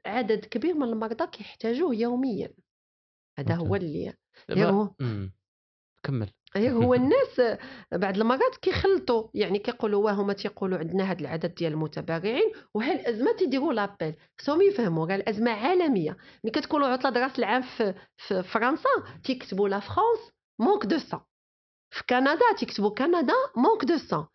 عدد 0.05 0.45
كبير 0.45 0.73
من 0.73 0.83
المرضى 0.83 1.27
كيحتاجوه 1.27 1.95
يوميا. 1.95 2.53
هذا 3.39 3.55
هو 3.55 3.75
اللي 3.75 4.13
هو. 4.65 4.89
كمل. 6.03 6.29
هي 6.55 6.71
هو 6.85 6.93
الناس 6.93 7.57
بعض 7.91 8.17
المرات 8.17 8.55
كيخلطوا 8.61 9.29
يعني 9.33 9.59
كيقولوا 9.59 10.05
واه 10.05 10.13
هما 10.13 10.33
تيقولوا 10.33 10.77
عندنا 10.77 11.03
هذا 11.03 11.21
العدد 11.21 11.55
ديال 11.55 11.73
المتبرعين 11.73 12.51
وهي 12.73 12.93
الأزمة 12.93 13.35
تيديروا 13.35 13.73
لابيل. 13.73 14.15
خصهم 14.39 14.61
يفهموا 14.61 15.07
راه 15.07 15.15
الأزمة 15.15 15.51
عالمية. 15.51 16.17
ملي 16.43 16.51
كتكونوا 16.51 16.87
عطلة 16.87 17.23
راس 17.23 17.39
العام 17.39 17.61
في, 17.61 17.93
في 18.17 18.43
فرنسا 18.43 18.89
تيكتبوا 19.23 19.69
la 19.69 19.79
France 19.79 20.31
manque 20.59 20.85
de 20.85 20.97
sang 20.97 21.19
في 21.89 22.03
كندا 22.09 22.55
تيكتبوا 22.57 22.89
كندا 22.89 23.33
manque 23.55 23.85
de 23.85 23.97
sang 23.97 24.25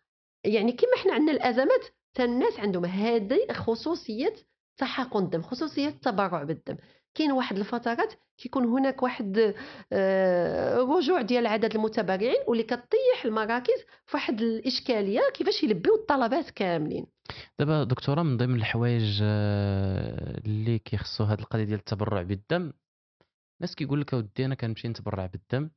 يعني 0.43 0.71
كما 0.71 0.95
حنا 1.03 1.13
عندنا 1.13 1.31
الأزمات 1.31 1.85
حتى 2.17 2.23
الناس 2.23 2.59
عندهم 2.59 2.85
هذه 2.85 3.47
خصوصية 3.51 4.33
تحقن 4.77 5.23
الدم 5.23 5.41
خصوصية 5.41 5.87
التبرع 5.87 6.43
بالدم. 6.43 6.77
كاين 7.17 7.31
واحد 7.31 7.57
الفترات 7.57 8.13
كيكون 8.37 8.65
هناك 8.65 9.03
واحد 9.03 9.53
آه، 9.93 10.77
رجوع 10.77 11.21
ديال 11.21 11.47
عدد 11.47 11.75
المتبرعين 11.75 12.43
واللي 12.47 12.63
كطيح 12.63 13.25
المراكز 13.25 13.85
في 14.05 14.17
واحد 14.17 14.41
الإشكالية 14.41 15.21
كيفاش 15.33 15.63
يلبيو 15.63 15.95
الطلبات 15.95 16.49
كاملين. 16.49 17.05
دابا 17.59 17.83
دكتورة 17.83 18.21
من 18.21 18.37
ضمن 18.37 18.55
الحوايج 18.55 19.19
آه، 19.23 20.41
اللي 20.45 20.79
كيخصو 20.79 21.23
هاد 21.23 21.39
القضية 21.39 21.63
ديال 21.63 21.79
التبرع 21.79 22.21
بالدم 22.21 22.73
الناس 23.59 23.75
كيقول 23.75 24.01
لك 24.01 24.13
أودي 24.13 24.45
أنا 24.45 24.55
كنمشي 24.55 24.87
نتبرع 24.87 25.25
بالدم 25.25 25.69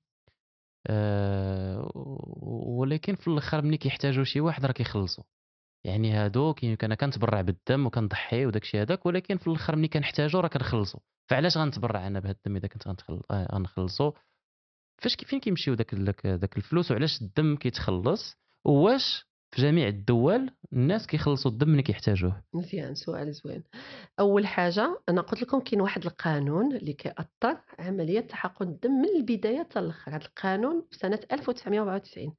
أه 0.87 1.91
ولكن 2.67 3.15
في 3.15 3.29
الآخر 3.29 3.63
ملي 3.63 3.77
كيحتاجوا 3.77 4.25
شي 4.25 4.41
واحد 4.41 4.67
راه 4.67 4.73
كيخلصوا 4.73 5.25
يعني 5.85 6.13
هادو 6.13 6.55
أنا 6.83 6.95
كنتبرع 6.95 7.41
بالدم 7.41 7.87
وكنضحي 7.87 8.47
وداك 8.47 8.63
الشيء 8.63 8.81
هذاك 8.83 9.07
ولكن 9.07 9.37
في 9.37 9.47
الآخر 9.47 9.77
ملي 9.77 9.89
كنحتاجو 9.89 10.41
راه 10.41 10.49
كنخلصوا 10.49 11.01
فعلاش 11.31 11.57
غنتبرع 11.57 12.07
أنا 12.07 12.21
بهذا 12.21 12.37
الدم 12.37 12.57
إذا 12.57 12.69
كنت 12.69 12.87
آه، 13.31 13.55
غنخلصو؟ 13.55 14.13
فاش 14.99 15.17
فين 15.27 15.41
كيمشيو 15.41 15.75
داك 15.75 15.95
داك 16.25 16.57
الفلوس 16.57 16.91
وعلاش 16.91 17.23
الدم 17.23 17.57
كيتخلص؟ 17.57 18.37
وواش 18.65 19.27
في 19.51 19.63
جميع 19.63 19.89
الدول 19.89 20.51
الناس 20.73 21.07
كيخلصوا 21.07 21.51
الدم 21.51 21.69
ملي 21.69 21.83
كيحتاجوه؟ 21.83 22.43
مزيان 22.55 22.95
سؤال 22.95 23.33
زوين. 23.33 23.63
أول 24.21 24.47
حاجة 24.47 25.01
أنا 25.09 25.21
قلت 25.21 25.43
لكم 25.43 25.61
كاين 25.61 25.81
واحد 25.81 26.05
القانون 26.05 26.77
اللي 26.77 26.93
كيأثر 26.93 27.61
عملية 27.79 28.21
تحقن 28.21 28.69
الدم 28.69 28.91
من 28.91 29.09
البداية 29.17 29.59
حتى 29.59 29.79
الآخر. 29.79 30.11
هذا 30.11 30.25
القانون 30.25 30.87
في 30.91 30.99
سنه 30.99 31.21
1994 31.33 32.35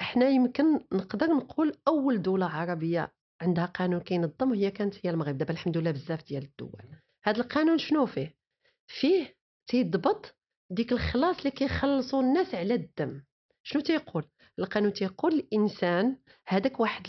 إحنا 0.00 0.28
يمكن 0.28 0.80
نقدر 0.92 1.26
نقول 1.26 1.76
أول 1.88 2.22
دولة 2.22 2.46
عربية 2.46 3.12
عندها 3.40 3.66
قانون 3.66 4.00
كينظم 4.00 4.50
وهي 4.50 4.70
كانت 4.70 4.94
هي 5.06 5.10
المغرب. 5.10 5.38
دابا 5.38 5.52
الحمد 5.52 5.76
لله 5.76 5.90
بزاف 5.90 6.24
ديال 6.24 6.42
الدول. 6.42 6.82
هذا 7.24 7.40
القانون 7.40 7.78
شنو 7.78 8.06
فيه؟ 8.06 8.36
فيه 8.86 9.36
تيضبط 9.66 10.36
ديك 10.70 10.92
الخلاص 10.92 11.38
اللي 11.38 11.50
كيخلصوا 11.50 12.22
الناس 12.22 12.54
على 12.54 12.74
الدم. 12.74 13.22
شنو 13.62 13.82
تيقول؟ 13.82 14.24
القانون 14.58 14.92
تيقول 14.92 15.32
الإنسان 15.32 16.16
هذاك 16.48 16.80
واحد 16.80 17.02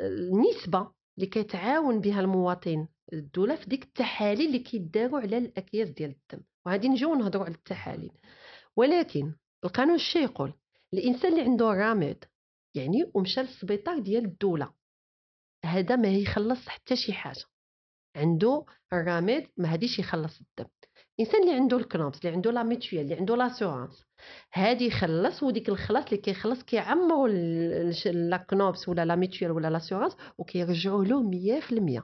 النسبة 0.00 0.92
اللي 1.16 1.26
كيتعاون 1.26 2.00
بها 2.00 2.20
المواطن 2.20 2.88
الدولة 3.12 3.56
في 3.56 3.66
ديك 3.66 3.84
التحاليل 3.84 4.46
اللي 4.46 4.58
كيداروا 4.58 5.20
على 5.20 5.38
الأكياس 5.38 5.88
ديال 5.88 6.10
الدم. 6.10 6.44
وغادي 6.66 6.88
نجيو 6.88 7.14
نهضروا 7.14 7.44
على 7.44 7.54
التحاليل. 7.54 8.12
ولكن 8.76 9.34
القانون 9.64 9.94
الشي 9.94 10.18
يقول؟ 10.18 10.52
الإنسان 10.94 11.32
اللي 11.32 11.42
عنده 11.42 11.66
رامد 11.66 12.24
يعني 12.74 13.10
ومشى 13.14 13.40
للسبيطار 13.40 13.98
ديال 13.98 14.24
الدولة. 14.24 14.72
هذا 15.64 15.96
ما 15.96 16.08
يخلص 16.08 16.68
حتى 16.68 16.96
شي 16.96 17.12
حاجة. 17.12 17.44
عنده 18.16 18.64
الراميد 18.92 19.46
ما 19.56 19.72
هاديش 19.72 19.98
يخلص 19.98 20.40
الدم. 20.40 20.70
الإنسان 21.20 21.42
اللي 21.42 21.54
عنده 21.54 21.76
الكنوبس 21.76 22.18
اللي 22.18 22.36
عنده 22.36 22.50
la 22.50 22.62
mutuelle 22.62 23.04
اللي 23.04 23.14
عنده 23.14 23.36
l'assurance 23.36 24.04
هادي 24.54 24.86
يخلص 24.86 25.42
وديك 25.42 25.68
الخلاص 25.68 26.04
اللي 26.04 26.16
كيخلص 26.16 26.62
كيعمروا 26.62 27.28
la 28.04 28.36
CNOPS 28.36 28.88
ولا 28.88 29.04
la 29.04 29.16
mutuelle 29.16 29.52
ولا 29.52 29.68
l'assurance 29.70 30.16
وكيرجعوا 30.38 31.04
له 31.04 31.22
100% 31.60 32.02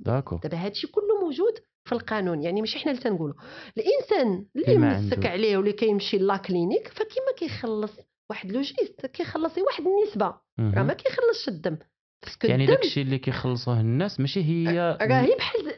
d'accord 0.00 0.36
دابا 0.36 0.56
هادشي 0.56 0.86
كله 0.86 1.20
موجود 1.20 1.58
في 1.84 1.92
القانون 1.92 2.42
يعني 2.42 2.60
ماشي 2.60 2.78
حنا 2.78 2.92
اللي 2.92 3.02
تنقولوا 3.02 3.34
الإنسان 3.76 4.46
اللي 4.56 4.78
مسك. 4.78 5.26
عليه 5.26 5.56
واللي 5.56 5.72
كيمشي 5.72 6.18
la 6.18 6.36
clinique 6.36 6.88
فكيما 6.88 7.32
كيخلص. 7.38 7.92
واحد 8.32 8.52
لوجيست 8.52 9.06
كيخلص 9.06 9.58
واحد 9.58 9.84
النسبة 9.86 10.26
راه. 10.58 10.82
ما 10.82 10.94
كيخلصش 10.94 11.48
الدم. 11.48 11.76
يعني 12.44 12.66
داكشي 12.66 13.02
اللي 13.02 13.18
كيخلصوه 13.18 13.80
الناس 13.80 14.20
ماشي 14.20 14.44
هي 14.44 14.98
راهي 15.02 15.36
بحال 15.38 15.72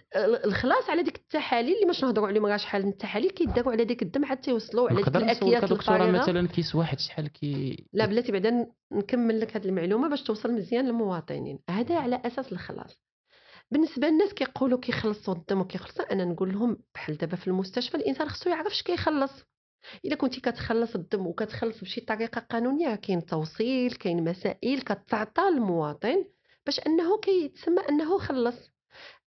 الخلاص 0.44 0.90
على 0.90 1.02
ديك 1.02 1.16
التحاليل 1.16 1.74
اللي 1.74 1.86
باش 1.86 2.04
نهضروا 2.04 2.28
عليهم 2.28 2.46
راه 2.46 2.56
شحال 2.56 2.82
من 2.82 2.88
التحاليل 2.88 3.30
كيداروا 3.30 3.72
على 3.72 3.84
ديك 3.84 4.02
الدم 4.02 4.24
حتى 4.24 4.50
يوصلوا 4.50 4.88
على 4.88 5.02
ديك 5.02 5.16
الأكياس 5.16 5.72
الفارغه 5.72 6.10
مثلا 6.10 6.48
كيس 6.48 6.74
واحد 6.74 6.98
شحال 6.98 7.28
كي 7.28 7.86
لا 7.92 8.06
بلاتي 8.06 8.32
بعدا 8.32 8.66
نكمل 8.92 9.40
لك 9.40 9.56
هذه 9.56 9.64
المعلومة 9.64 10.08
باش 10.08 10.22
توصل 10.22 10.52
مزيان 10.52 10.86
للمواطنين. 10.86 11.58
هذا 11.70 11.98
على 11.98 12.22
أساس 12.24 12.52
الخلاص. 12.52 12.98
بالنسبة 13.70 14.08
للناس 14.08 14.34
كيقولوا 14.34 14.78
كيخلصوا 14.78 15.34
الدم 15.34 15.60
وكيخلصوا 15.60 16.12
أنا 16.12 16.24
نقول 16.24 16.52
لهم 16.52 16.76
بحال 16.94 17.16
دابا 17.16 17.36
في 17.36 17.48
المستشفى 17.48 17.96
الإنسان 17.96 18.28
خصو 18.28 18.50
يعرف 18.50 18.72
اش 18.72 18.82
كيخلص. 18.82 19.44
إلا 20.04 20.16
كنتي 20.16 20.40
كتخلص 20.40 20.94
الدم 20.94 21.26
وكتخلص 21.26 21.80
بشي 21.80 22.00
طريقة 22.00 22.40
قانونية 22.40 22.94
كاين 22.94 23.26
توصيل 23.26 23.92
كاين 23.92 24.24
مسائل 24.24 24.80
كتعطى 24.80 25.42
للمواطن 25.42 26.24
باش 26.66 26.80
أنه 26.86 27.18
كيتسمى 27.20 27.80
أنه 27.88 28.18
خلص. 28.18 28.74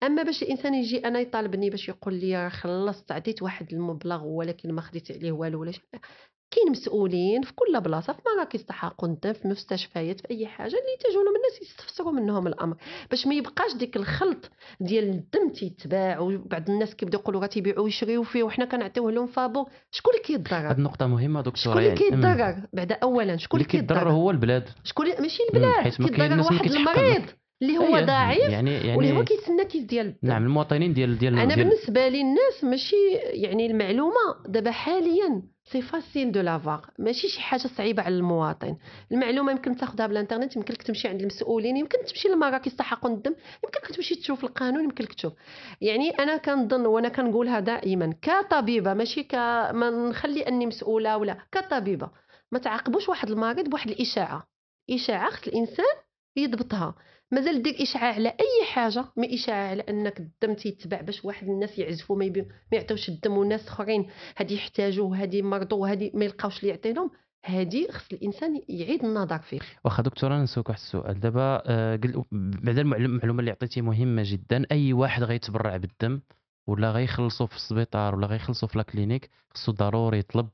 أما 0.03 0.23
باش 0.23 0.43
الإنسان 0.43 0.73
يجي 0.73 1.07
أنا 1.07 1.19
يطالبني 1.19 1.69
باش 1.69 1.89
يقول 1.89 2.13
لي 2.13 2.49
خلصت 2.49 3.11
عطيت 3.11 3.41
واحد 3.41 3.73
المبلغ 3.73 4.23
ولكن 4.23 4.71
ما 4.71 4.81
خديت 4.81 5.11
عليه 5.11 5.31
والو 5.31 5.61
ولا 5.61 5.73
كاين 6.51 6.71
مسؤولين 6.71 7.41
في 7.41 7.53
كل 7.55 7.81
بلاصة 7.81 8.13
في 8.13 8.19
مراكز 8.35 8.63
تحقن 8.63 9.09
الدم 9.09 9.33
في 9.33 9.47
مستشفيات 9.47 10.21
في 10.21 10.29
أي 10.31 10.47
حاجة 10.47 10.67
اللي 10.67 10.93
يتجهوا 10.99 11.23
لهم 11.23 11.35
الناس 11.35 11.61
يستفسروا 11.61 12.11
منهم 12.11 12.47
الأمر. 12.47 12.75
باش 13.11 13.27
ما 13.27 13.33
يبقاش 13.35 13.73
ديك 13.73 13.95
الخلط 13.95 14.51
ديال 14.79 15.09
الدم 15.09 15.49
تيتباع 15.49 16.19
وبعض 16.19 16.69
الناس 16.69 16.95
كيبداو 16.95 17.21
يقولوا 17.21 17.41
راه 17.41 17.47
تيبيعوا 17.47 17.83
ويشريو 17.83 18.23
فيه 18.23 18.43
وحنا 18.43 18.65
كنعطيوه 18.65 19.11
لهم 19.11 19.27
فابور 19.27 19.69
شكون 19.91 20.13
اللي 20.13 20.23
كيتضرر؟ 20.23 20.69
هاد 20.69 20.77
النقطة 20.77 21.07
مهمة 21.07 21.41
دكتوره 21.41 21.55
شكون 21.55 21.77
اللي. 21.77 21.89
أمم. 21.89 21.97
كيتضرر؟ 21.97 22.67
بعدا 22.73 22.97
اولا 23.03 23.37
شكون 23.37 23.59
اللي 23.59 23.71
كيتضرر 23.71 24.09
هو 24.11 24.31
البلاد. 24.31 24.69
شكون 24.83 25.05
ماشي 25.21 25.43
البلاد 25.53 25.83
كيتضرر 25.83 26.39
واحد. 26.39 26.71
المريض. 26.71 27.21
اللي 27.61 27.77
هو 27.77 27.95
أيه. 27.95 28.05
ضعيف 28.05 28.49
يعني 28.49 28.71
واللي 28.71 29.11
هو 29.11 29.15
يعني 29.15 29.25
كيتسنى 29.25 29.65
كيس 29.65 29.83
ديال 29.83 30.15
نعم 30.23 30.43
المواطنين 30.43 30.93
ديال 30.93 31.17
ديال 31.17 31.39
أنا 31.39 31.55
ديال 31.55 31.67
بالنسبة 31.67 32.07
لي 32.07 32.21
الناس 32.21 32.63
ماشي 32.63 32.95
يعني 33.33 33.65
المعلومة 33.65 34.35
دابا 34.47 34.71
حاليا 34.71 35.41
c'est 35.71 35.81
facile 35.81 36.31
de 36.31 36.41
l'avoir 36.41 36.89
ماشي 36.99 37.27
شي 37.27 37.41
حاجة 37.41 37.67
صعيبة 37.77 38.03
على 38.03 38.15
المواطن. 38.15 38.77
المعلومة 39.11 39.51
يمكن 39.51 39.75
تاخذها 39.75 40.07
بالانترنت 40.07 40.55
يمكن 40.55 40.73
لك 40.73 40.83
تمشي 40.83 41.07
عند 41.07 41.21
المسؤولين 41.21 41.77
يمكن 41.77 41.97
تمشي 42.07 42.27
لمراكز 42.27 42.75
تحقن 42.75 43.13
الدم 43.13 43.35
يمكن 43.63 43.79
لك 43.83 43.95
تمشي 43.95 44.15
تشوف 44.15 44.43
القانون 44.43 44.83
يمكن 44.83 45.03
لك 45.03 45.13
تشوف. 45.13 45.33
يعني 45.81 46.09
أنا 46.09 46.37
كنظن 46.37 46.85
وأنا 46.85 47.09
كنقولها 47.09 47.59
دائما 47.59 48.13
كطبيبة 48.21 48.93
ماشي 48.93 49.23
ك 49.23 49.35
ما 49.73 50.09
نخلي 50.09 50.41
أني 50.41 50.65
مسؤولة 50.65 51.17
ولا 51.17 51.37
كطبيبة. 51.51 52.09
ما 52.51 52.59
تعاقبوش 52.59 53.09
واحد 53.09 53.29
المريض 53.31 53.69
بواحد 53.69 53.89
الإشاعة. 53.89 54.47
إشاعة 54.89 55.29
خص 55.29 55.47
الإنسان 55.47 55.95
يضبطها. 56.37 56.95
مازال 57.31 57.61
دير 57.61 57.81
اشاعه 57.81 58.13
على 58.13 58.29
أي 58.29 58.65
حاجة 58.65 59.05
ما 59.17 59.33
اشاعه 59.33 59.69
على 59.69 59.83
أنك 59.89 60.19
الدم 60.19 60.53
تيتباع 60.53 61.01
باش 61.01 61.25
واحد 61.25 61.47
الناس 61.47 61.79
يعزفوا 61.79 62.17
ما. 62.17 62.25
ما 62.71 62.77
يعطيوش 62.77 63.09
الدم 63.09 63.37
وناس 63.37 63.67
آخرين 63.67 64.07
هادي 64.37 64.55
يحتاجوه 64.55 65.21
هادي 65.21 65.41
مرضوا 65.41 65.77
وهادي 65.77 66.11
ما 66.13 66.25
يلقاوش 66.25 66.59
اللي 66.59 66.69
يعطي 66.69 66.93
لهم 66.93 67.11
هادي 67.45 67.91
خص 67.91 68.13
الإنسان 68.13 68.61
يعيد 68.69 69.03
النظر 69.05 69.39
فيه 69.39 69.59
واخا 69.85 70.03
دكتورة 70.03 70.37
نسوك 70.43 70.69
واحد 70.69 70.79
السؤال 70.79 71.19
دابا 71.19 71.63
آه، 71.65 71.99
بعد 72.31 72.77
المعلومه 72.77 73.15
المعلومة 73.15 73.39
اللي 73.39 73.51
عطيتي 73.51 73.81
مهمة 73.81 74.23
جدا 74.25 74.65
أي 74.71 74.93
واحد 74.93 75.23
غيتبرع 75.23 75.77
بالدم 75.77 76.21
ولا 76.67 76.91
غيخلصوا 76.91 77.47
في 77.47 77.55
السبيطار 77.55 78.15
ولا 78.15 78.27
غيخلصوا 78.27 78.67
في 78.67 78.77
la 78.77 78.83
clinique 78.83 79.29
خصو 79.49 79.71
ضروري 79.71 80.19
يطلب 80.19 80.49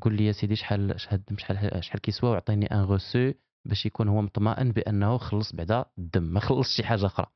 قول 0.00 0.14
لي 0.14 0.26
يا 0.26 0.32
سيدي 0.32 0.56
شحال 0.56 1.00
شحال 1.00 1.20
شحال 1.38 1.84
شحال 1.84 2.00
كيسوى 2.00 2.30
وعطيني 2.30 2.66
ان 2.66 2.80
غوسو 2.80 3.32
باش 3.64 3.86
يكون 3.86 4.08
هو 4.08 4.22
مطمئن 4.22 4.72
بأنه 4.72 5.18
خلص 5.18 5.52
بعدا 5.54 5.84
الدم 5.98 6.22
ما 6.22 6.40
خلص 6.40 6.76
شي 6.76 6.82
حاجة 6.84 7.06
أخرى. 7.06 7.26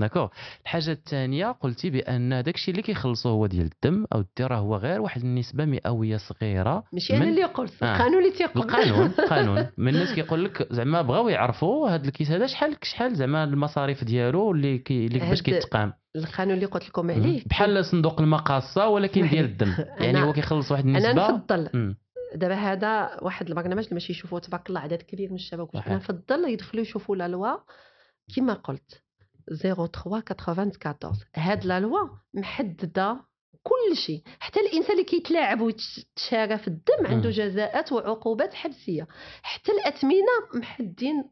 d'accord؟ 0.00 0.30
الحاجة 0.62 0.92
الثانية 0.92 1.46
قلتي 1.52 1.90
بأن 1.90 2.42
داكشي 2.42 2.70
اللي 2.70 2.82
كيخلصوا 2.82 3.30
هو 3.30 3.46
ديال 3.46 3.70
الدم 3.74 4.04
أو 4.14 4.20
الدي 4.20 4.44
راه 4.44 4.56
هو 4.58 4.76
غير 4.76 5.00
واحد 5.00 5.20
النسبة 5.20 5.64
مئوية 5.64 6.16
صغيرة 6.16 6.84
ماشي 6.92 7.16
أنا 7.16 7.24
اللي 7.24 7.44
قلت 7.44 7.82
آه. 7.82 7.94
القانون 7.94 8.24
اللي 8.24 8.36
تيقول. 8.38 8.62
القانون 8.62 9.06
القانون. 9.18 9.66
من 9.78 9.88
الناس 9.94 10.14
كيقول 10.14 10.44
لك 10.44 10.72
زعما 10.72 11.02
بغاو 11.02 11.28
يعرفوا 11.28 11.88
هذا 11.90 12.04
الكيس 12.06 12.30
هذا 12.30 12.46
شحال 12.46 12.76
شحال 12.82 13.16
زعما 13.16 13.44
المصاريف 13.44 14.04
ديالو 14.04 14.52
اللي 14.52 14.78
كي 14.78 15.06
اللي 15.06 15.18
باش 15.18 15.42
كيتقام. 15.42 15.92
القانون 16.16 16.54
اللي 16.54 16.66
قلت 16.66 16.88
لكم 16.88 17.10
عليه 17.10 17.42
بحال 17.46 17.84
صندوق 17.84 18.20
المقاصة 18.20 18.88
ولكن 18.88 19.28
ديال. 19.28 19.44
الدم 19.44 19.74
يعني 20.04 20.22
هو 20.22 20.32
كيخلص 20.32 20.72
واحد 20.72 20.86
أنا 20.86 20.98
النسبة 20.98 21.30
نفضل 21.30 21.68
مم. 21.74 21.96
دابا 22.34 22.54
هذا 22.54 23.18
واحد 23.22 23.48
البرنامج 23.48 23.82
اللي 23.82 23.94
ماشي 23.94 24.12
يشوفوه 24.12 24.40
تبارك 24.40 24.68
الله 24.68 24.80
عدد 24.80 25.02
كبير 25.02 25.28
من 25.28 25.34
الشباب. 25.34 25.68
أنا 25.74 25.96
نفضل 25.96 26.48
يدخلوا 26.48 26.82
يشوفوا 26.82 27.16
لا 27.16 27.28
لوا 27.28 27.56
كما 28.36 28.54
قلت 28.54 29.02
0394 29.62 31.12
هاد 31.36 31.64
لا 31.64 31.80
لوا 31.80 32.08
محددة 32.34 33.20
كل 33.62 33.96
شيء 33.96 34.22
حتى 34.40 34.60
الإنسان 34.60 34.92
اللي 34.92 35.04
كيتلاعب 35.04 35.60
ويتشارى 35.60 36.58
في 36.58 36.68
الدم 36.68 37.06
عنده. 37.06 37.30
جزاءات 37.30 37.92
وعقوبات 37.92 38.54
حبسية 38.54 39.06
حتى 39.42 39.72
الاثمنه 39.72 40.60
محدين 40.60 41.24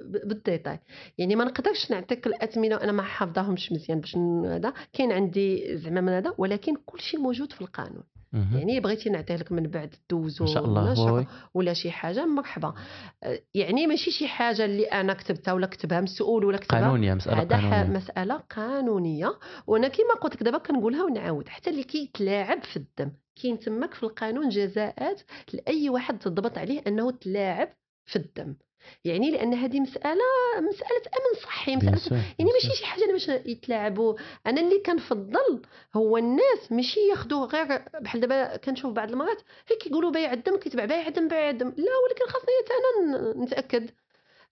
بال 0.00 0.20
détail 0.20 0.78
يعني 1.18 1.36
ما 1.36 1.44
نقدرش 1.44 1.90
نعطيك 1.90 2.26
الأثمنة 2.26 2.74
وأنا 2.76 2.92
ما 2.92 3.02
حافظاهمش 3.02 3.72
مزيان 3.72 4.00
باش 4.00 4.16
هذا. 4.46 4.72
كاين 4.92 5.12
عندي 5.12 5.76
زعما 5.76 6.00
من 6.00 6.12
هذا 6.12 6.34
ولكن 6.38 6.76
كل 6.86 7.00
شيء 7.00 7.20
موجود 7.20 7.52
في 7.52 7.60
القانون. 7.60 8.02
يعني 8.32 8.80
بغيتي 8.80 9.10
نعطيه 9.10 9.36
لك 9.36 9.52
من 9.52 9.62
بعد 9.62 9.94
دوزو 10.10 10.44
إن 10.44 10.54
شاء 10.54 10.64
الله 10.64 11.12
oui. 11.12 11.26
ولا 11.54 11.72
شي 11.72 11.90
حاجة 11.90 12.26
مرحبا. 12.26 12.74
أه، 13.22 13.40
يعني 13.54 13.86
ماشي 13.86 14.10
شي 14.10 14.28
حاجة 14.28 14.64
اللي 14.64 14.84
أنا 14.84 15.14
كتبتها 15.14 15.54
ولا 15.54 15.66
كتبها 15.66 16.00
مسؤول 16.00 16.44
ولا 16.44 16.56
كتبها. 16.56 16.80
قانونية 16.80 17.14
مسألة 17.14 17.44
قانونية. 17.44 17.98
مسألة 17.98 18.36
قانونية. 18.36 19.38
وأنا 19.66 19.88
كما 19.88 20.14
قلت 20.20 20.34
لك 20.34 20.42
دابا 20.42 20.58
كنقولها 20.58 21.04
ونعاود. 21.04 21.48
حتى 21.48 21.70
اللي 21.70 21.82
كيتلاعب 21.82 22.62
في 22.62 22.76
الدم 22.76 23.12
كاين 23.42 23.58
تماك 23.58 23.94
في 23.94 24.02
القانون 24.02 24.48
جزاءات 24.48 25.22
لأي 25.52 25.90
واحد 25.90 26.18
تضبط 26.18 26.58
عليه 26.58 26.82
أنه 26.86 27.10
تلاعب 27.10 27.68
في 28.06 28.16
الدم. 28.16 28.56
يعني 29.04 29.30
لأن 29.30 29.54
هذه 29.54 29.80
مسألة 29.80 30.20
مسألة 30.58 31.02
أمن 31.06 31.42
صحي 31.42 31.76
مسألة 31.76 32.16
يعني 32.38 32.50
ماشي. 32.52 32.76
شي 32.76 32.86
حاجة 32.86 33.12
باش 33.12 33.28
يتلاعبوا. 33.28 34.14
أنا 34.46 34.60
اللي 34.60 34.78
كنفضل 34.86 35.62
هو 35.96 36.16
الناس 36.18 36.72
ماشي 36.72 37.00
ياخذوا 37.10 37.46
غير 37.46 37.82
بحال 38.00 38.20
دابا 38.20 38.56
كنشوف 38.56 38.92
بعض 38.92 39.10
المرات 39.10 39.42
هي 39.70 39.76
كيقولوا 39.76 40.10
بيع 40.10 40.32
الدم 40.32 40.56
كيتباع 40.56 40.84
بيع 40.84 41.06
الدم 41.06 41.28
بيع 41.28 41.50
الدم. 41.50 41.68
لا 41.68 41.92
ولكن 42.04 42.26
خاصني 42.28 42.48
حتى 42.64 42.72
أنا 43.00 43.44
نتأكد. 43.44 43.90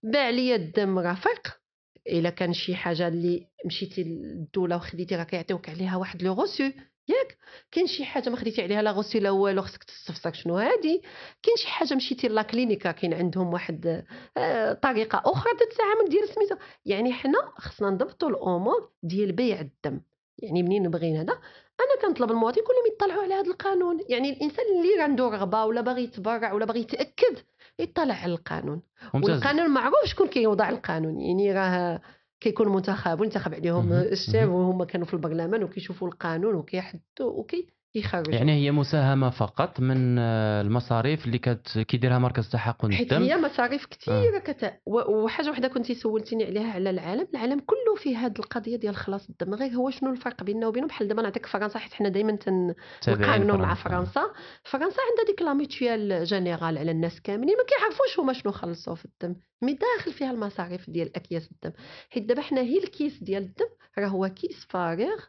باع 0.03 0.29
لي 0.29 0.55
الدم 0.55 0.99
رفيق 0.99 1.59
إلا 2.07 2.29
كان 2.29 2.53
شي 2.53 2.75
حاجة 2.75 3.07
اللي 3.07 3.47
مشيتي 3.65 4.03
للدولة 4.03 4.75
وخديتي 4.75 5.15
راه 5.15 5.23
كيعطيوك 5.23 5.69
عليها 5.69 5.97
واحد 5.97 6.23
لو 6.23 6.33
غوسو. 6.33 6.63
ياك. 7.09 7.37
كاين 7.71 7.87
شي 7.87 8.05
حاجة 8.05 8.29
ما 8.29 8.37
خديتي 8.37 8.61
عليها 8.61 8.81
لا 8.81 8.91
غوسو 8.91 9.19
لا 9.19 9.29
والو 9.29 9.61
خصك 9.61 9.83
تستفسر 9.83 10.33
شنو 10.33 10.57
هادي. 10.57 11.01
كاين 11.43 11.57
شي 11.57 11.67
حاجة 11.67 11.95
مشيتي 11.95 12.27
لا 12.27 12.41
كلينيكا 12.41 12.91
كاين 12.91 13.13
عندهم 13.13 13.53
واحد 13.53 14.05
آه، 14.37 14.73
طريقة 14.73 15.21
أخرى 15.25 15.51
تتعامل 15.53 16.09
ديال 16.09 16.29
سميتو 16.29 16.55
يعني 16.85 17.13
حنا 17.13 17.39
خصنا 17.57 17.89
نضبطوا 17.89 18.29
الأمور 18.29 18.89
ديال 19.03 19.31
بيع 19.31 19.59
الدم. 19.61 20.01
يعني 20.37 20.63
منين 20.63 20.89
بغينا 20.89 21.21
هذا؟ 21.21 21.33
أنا 21.79 22.01
كنطلب 22.01 22.31
المواطن 22.31 22.61
كلهم 22.61 22.93
يطلعوا 22.93 23.23
على 23.23 23.33
هذا 23.33 23.51
القانون. 23.51 23.99
يعني 24.09 24.29
الإنسان 24.29 24.65
اللي 24.65 25.01
عنده 25.03 25.29
رغبة 25.29 25.65
ولا 25.65 25.81
باغي 25.81 26.03
يتبرع 26.03 26.53
ولا 26.53 26.65
باغي 26.65 26.79
يتأكد 26.79 27.37
يطلع 27.79 28.13
على 28.13 28.33
القانون. 28.33 28.81
ممتاز. 29.13 29.29
والقانون 29.29 29.69
معروف 29.69 30.05
شكون 30.05 30.27
كيوضع 30.27 30.69
القانون. 30.69 31.21
يعني 31.21 31.53
راه 31.53 32.01
كيكون 32.39 32.69
منتخب 32.69 33.21
وينتخب 33.21 33.53
عليهم. 33.53 33.93
الشعب 33.93 34.47
مهم. 34.47 34.55
وهم 34.55 34.83
كانوا 34.83 35.05
في 35.07 35.13
البرلمان 35.13 35.63
وكيشوفوا 35.63 36.07
القانون 36.07 36.55
وكيحدوا 36.55 37.01
وكي 37.21 37.67
يخرجوا. 37.95 38.33
يعني 38.33 38.51
هي 38.51 38.71
مساهمة 38.71 39.29
فقط 39.29 39.79
من 39.79 40.19
آه، 40.19 40.61
المصاريف 40.61 41.25
اللي 41.25 41.37
كت- 41.37 41.79
كيديرها 41.87 42.19
مركز 42.19 42.49
تحقن 42.49 42.93
حيت 42.93 43.13
الدم؟ 43.13 43.23
هي 43.25 43.37
مصاريف 43.37 43.85
كثيره 43.85 44.39
كت... 44.39 44.73
و- 44.85 45.23
وحاجة 45.23 45.49
وحدة 45.49 45.67
كنتي 45.67 45.95
سولتيني 45.95 46.45
عليها 46.45 46.71
على 46.73 46.89
العالم 46.89 47.27
العالم 47.33 47.59
كله 47.59 47.95
فيه 47.97 48.17
هذه 48.17 48.33
القضية 48.39 48.75
ديال 48.75 48.95
خلاص 48.95 49.29
الدم. 49.29 49.53
غير 49.53 49.71
هو 49.71 49.89
شنو 49.89 50.11
الفرق 50.11 50.43
بيننا 50.43 50.67
وبينهم 50.67 50.87
بحال 50.87 51.07
دابا 51.07 51.21
نعطيك 51.21 51.45
فرنسا 51.45 51.79
حيت 51.79 51.93
حنا 51.93 52.09
دائما 52.09 52.35
تن... 52.35 52.73
تابعين 53.01 53.21
نقارنوا 53.29 53.57
مع 53.57 53.73
فرنسا. 53.73 54.21
فرنسا. 54.63 54.97
عندها 55.09 55.25
ديك 55.27 55.41
la 55.41 55.53
mutuelle 55.53 56.23
générale 56.23 56.77
على 56.77 56.91
الناس 56.91 57.21
كاملين 57.21 57.55
ما 57.57 57.63
كيعرفوش 57.63 58.19
هما 58.19 58.33
شنو 58.33 58.51
خلصوا 58.51 58.95
في 58.95 59.05
الدم. 59.05 59.35
مي 59.61 59.73
داخل 59.73 60.11
فيها 60.13 60.31
المصاريف 60.31 60.89
ديال 60.89 61.15
أكياس 61.15 61.49
الدم. 61.51 61.71
حيت 62.09 62.23
دابا 62.23 62.41
حنا 62.41 62.61
هي 62.61 62.77
الكيس 62.77 63.23
ديال 63.23 63.43
الدم 63.43 63.65
راه 63.99 64.07
هو 64.07 64.27
كيس 64.29 64.65
فارغ. 64.69 65.19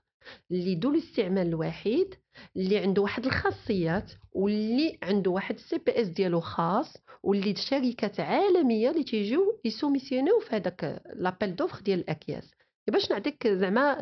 اللي 0.50 0.74
ذو 0.74 0.90
الاستعمال 0.90 1.46
الوحيد 1.46 2.14
اللي 2.56 2.78
عنده 2.78 3.02
واحد 3.02 3.26
الخاصيات 3.26 4.12
واللي 4.33 4.98
عنده 5.02 5.30
واحد 5.30 5.54
السي 5.54 5.78
بي 5.78 6.02
إس 6.02 6.06
ديالو 6.09 6.40
خاص 6.40 6.96
واللي 7.22 7.54
شركات 7.56 8.20
عالمية 8.20 8.90
اللي 8.90 9.04
تيجيو 9.04 9.61
يسوميسيونيو 9.64 10.40
في 10.40 10.56
هذاك 10.56 11.02
لابيل 11.14 11.56
دوفر 11.56 11.80
ديال 11.80 11.98
الأكياس 11.98 12.54
باش 12.90 13.11
نعطيك 13.11 13.48
زعما 13.48 13.94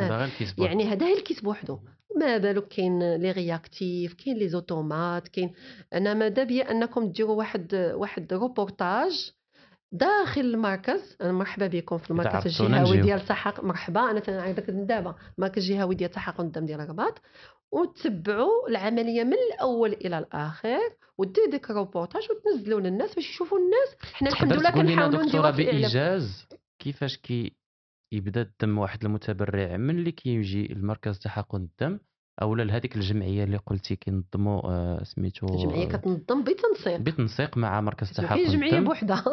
بوحدو. 0.57 0.65
يعني 0.65 0.85
هذا 0.85 1.07
هي 1.07 1.13
الكيس 1.19 1.41
بوحدو 1.41 1.79
ما 2.17 2.39
بالك 2.39 2.69
كاين 2.69 3.15
لي 3.17 3.33
رياكتيف 3.33 4.15
كاين 4.15 4.37
لي 4.37 4.49
زوتومات 4.49 5.29
كاين 5.29 5.53
أنا 5.95 6.15
ماذا 6.15 6.45
بيا 6.45 6.71
أنكم 6.71 7.13
ديروا 7.13 7.37
واحد 7.37 7.75
واحد 7.95 8.33
روبورتاج 8.33 9.33
داخل 9.93 10.41
المركز 10.41 11.17
أنا 11.21 11.33
مرحبا 11.33 11.67
بكم 11.67 11.99
في 11.99 12.11
المركز 12.11 12.47
الجهوي. 12.63 13.01
ديال 13.01 13.27
تحقق 13.27 13.65
مرحبا 13.65 14.11
أنا 14.11 14.21
تنعيطك 14.21 14.71
من 14.71 14.87
دابا 14.87 15.15
المركز 15.39 15.71
الجهوي 15.71 15.95
ديال 15.95 16.11
تحقق 16.11 16.41
الدم 16.41 16.67
ديال 16.67 16.81
الرباط. 16.81 17.23
وتتبعوا 17.73 18.69
العملية 18.69 19.25
من 19.25 19.37
الأول 19.53 19.93
إلى 19.93 20.19
الآخر 20.19 20.79
ودير 21.19 21.51
ديك 21.51 21.71
الروبورتاج 21.71 22.23
وتنزلوا 22.31 22.81
للناس 22.81 23.15
باش 23.15 23.31
يشوفوا 23.31 23.59
الناس. 23.59 24.13
حنا 24.15 24.29
الحمد 24.29 24.53
لله 24.53 24.71
كنحاولوا 24.71 25.23
نديروا 25.23 25.51
بايجاز 25.51 26.49
كيفاش 26.79 27.17
كي 27.17 27.53
يبدا 28.13 28.43
الدم 28.43 28.79
واحد 28.79 29.05
المتبرع 29.05 29.77
من 29.77 29.99
اللي 29.99 30.13
كيجي 30.13 30.73
المركز 30.73 31.19
تحقن 31.19 31.61
الدم 31.61 31.99
اولا 32.43 32.63
لهذيك 32.63 32.97
الجمعية 32.97 33.45
اللي 33.45 33.57
قلتي 33.57 33.97
كينظموا 33.97 34.61
آه، 34.65 35.05
سميتو 35.05 35.47
الجمعيه 35.47 35.89
كتنظم 35.89 36.45
بتنسيق 36.45 36.97
بتنسيق 37.01 37.57
مع 37.57 37.81
مركز 37.81 38.07
ما 38.09 38.15
تحقن 38.27 38.37
كاينش 38.37 38.53
جمعية 38.53 38.73
الدم 38.73 38.85
بوحدها. 38.85 39.25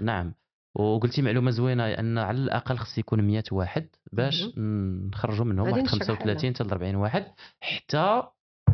نعم. 0.00 0.34
وقلتي 0.74 1.22
معلومة 1.22 1.50
زوينة 1.50 1.84
أن 1.84 2.18
على 2.18 2.38
الأقل 2.38 2.76
خص 2.76 2.98
يكون 2.98 3.22
100 3.22 3.42
واحد 3.52 3.86
باش. 4.12 4.44
نخرجوا 4.56 5.44
منهم 5.44 5.68
واحد 5.68 5.82
نشرح 5.82 5.92
35 6.02 6.54
حتى 6.54 6.64
ل 6.64 6.70
40 6.70 6.94
واحد 6.94 7.24
حتى 7.60 8.22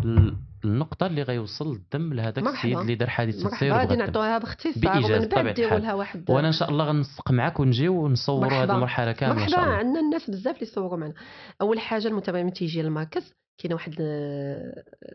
ال- 0.05 0.37
النقطة 0.65 1.07
اللي 1.07 1.23
غيوصل 1.23 1.73
الدم 1.73 2.13
لهذاك. 2.15 2.39
السيد 2.47 2.79
اللي 2.79 2.95
دار 2.95 3.11
حادثة 3.11 3.49
السير 3.49 3.71
مرحبا 3.71 3.89
غادي. 3.91 3.97
نعطوها 3.97 4.39
باختصار 4.39 4.97
ومن 5.05 5.29
بعد 5.29 5.55
ديروا. 5.55 5.79
لها 5.79 5.95
واحد. 5.95 6.31
وأنا 6.31 6.47
إن 6.49 6.53
شاء 6.53 6.71
الله 6.71 6.85
غنسق 6.85 7.31
معك 7.31 7.61
ونجيو 7.61 8.05
ونصوروا 8.05 8.53
هذه 8.53 9.13
كاملة 9.13 9.45
إن 9.45 9.51
مرحبا. 9.51 9.59
عندنا 9.75 10.01
الناس 10.01 10.31
بزاف 10.31 10.55
اللي 10.57 10.67
يصوروا 10.67 10.97
معنا. 10.99 11.15
أول 11.61 11.81
حاجة 11.81 12.09
المتابع 12.09 12.49
تيجي 12.49 12.83
للمركز 12.83 13.35
كاين 13.59 13.73
واحد 13.73 13.95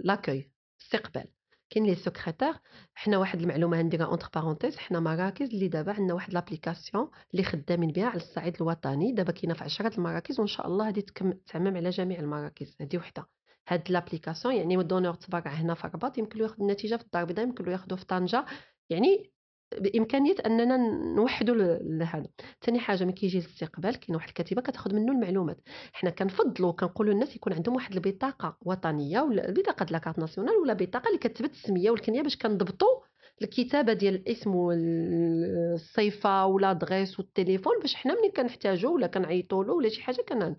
l'accueil 0.04 0.52
استقبال. 0.82 1.26
كاين 1.70 1.86
les 1.86 1.96
secrétaires 1.96 2.54
حنا 2.94 3.18
واحد 3.18 3.42
المعلومة 3.42 3.82
نديرها 3.82 4.06
entre 4.06 4.30
parenthèses 4.36 4.78
حنا 4.78 5.00
مراكز 5.00 5.50
اللي 5.50 5.68
دابا 5.68 5.92
عندنا 5.94 6.14
واحد 6.14 6.34
l'application 6.34 7.10
اللي 7.32 7.44
خدامين 7.44 7.92
بها 7.92 8.06
على 8.06 8.16
الصعيد 8.22 8.56
الوطني. 8.56 9.12
دابا 9.14 9.32
كاينة 9.32 9.54
في 9.54 9.64
10 9.64 9.96
المراكز 9.98 10.40
وإن 10.40 10.48
شاء 10.48 10.68
الله 10.68 10.92
تكم- 10.92 11.34
تعمم 11.48 11.78
على 11.78 11.90
جميع 11.90 12.20
المراكز. 12.20 12.76
هذه 12.82 12.98
وحدة. 12.98 13.28
هاد 13.68 13.92
l'application 13.92 14.56
يعني 14.56 14.78
ال 14.78 14.82
donneur 14.82 15.14
تبرع 15.14 15.52
هنا 15.52 15.74
في 15.74 15.86
الرباط 15.86 16.18
يمكن 16.18 16.40
له 16.40 16.44
ياخذ 16.46 16.62
النتيجة 16.62 16.96
في 16.96 17.04
الدار 17.04 17.22
البيضاء 17.22 17.46
يمكن 17.46 17.66
له 17.66 17.72
ياخذه 17.72 17.96
في 17.96 18.06
طنجة. 18.06 18.46
يعني 18.90 19.32
بإمكانية 19.80 20.36
أننا 20.46 20.78
نوحدوا 21.16 21.56
لهذا. 21.82 22.28
ثاني 22.62 22.80
حاجة 22.80 23.04
ملي 23.04 23.14
كيجي 23.14 23.40
الاستقبال 23.40 23.96
كاين 24.00 24.16
واحد 24.16 24.28
الكتيبه 24.28 24.62
كتاخذ 24.62 24.96
منه 24.96 25.12
المعلومات. 25.12 25.60
حنا 25.94 26.10
كنفضلوا 26.10 26.72
كنقولوا 26.72 27.14
للناس 27.14 27.36
يكون 27.36 27.54
عندهم 27.54 27.76
واحد 27.76 27.94
البطاقة 27.96 28.58
وطنية 28.66 29.22
ولا 29.22 29.50
البطاقه 29.50 29.84
ديال 29.84 29.92
la 29.94 30.01
carte 30.01 30.20
nationale 30.20 30.56
ولا 30.56 30.74
بطاقة 30.74 31.08
اللي 31.08 31.20
كتثبت 31.20 31.52
السمية 31.52 31.92
والكنيه 31.92 32.22
باش 32.22 32.38
كنضبطوا 32.38 33.02
الكتابة 33.42 33.94
ديال 33.94 34.16
الاسم 34.16 34.56
والصيفه 34.56 36.46
و 36.46 36.74
l'adresse 36.74 37.20
والتليفون 37.20 37.80
باش 37.82 37.96
حنا 37.96 38.14
ملي 38.22 38.32
كنحتاجو 38.32 38.96
ولا 38.96 39.08
كنعيطوا 39.08 39.64
له 39.64 39.74
ولا 39.74 39.90
شي 39.90 40.02
حاجة 40.04 40.22
كن 40.30 40.56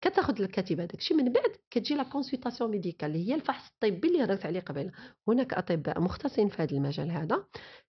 كتاخذ 0.00 0.42
الكتيبه 0.42 0.84
داكشي 0.84 1.14
من 1.14 1.32
بعد 1.32 1.56
كتجي 1.70 1.94
la 1.94 2.02
consultation 2.02 2.70
médicale 2.70 3.08
اللي 3.10 3.28
هي 3.28 3.34
الفحص 3.34 3.70
الطبي 3.70 4.08
اللي 4.08 4.24
هضرت 4.24 4.46
عليه 4.46 4.60
قبل 4.60 4.92
هناك 5.28 5.54
أطباء 5.54 6.00
مختصين 6.00 6.48
في 6.48 6.62
هذا 6.62 6.72
المجال 6.72 7.10
هذا. 7.10 7.44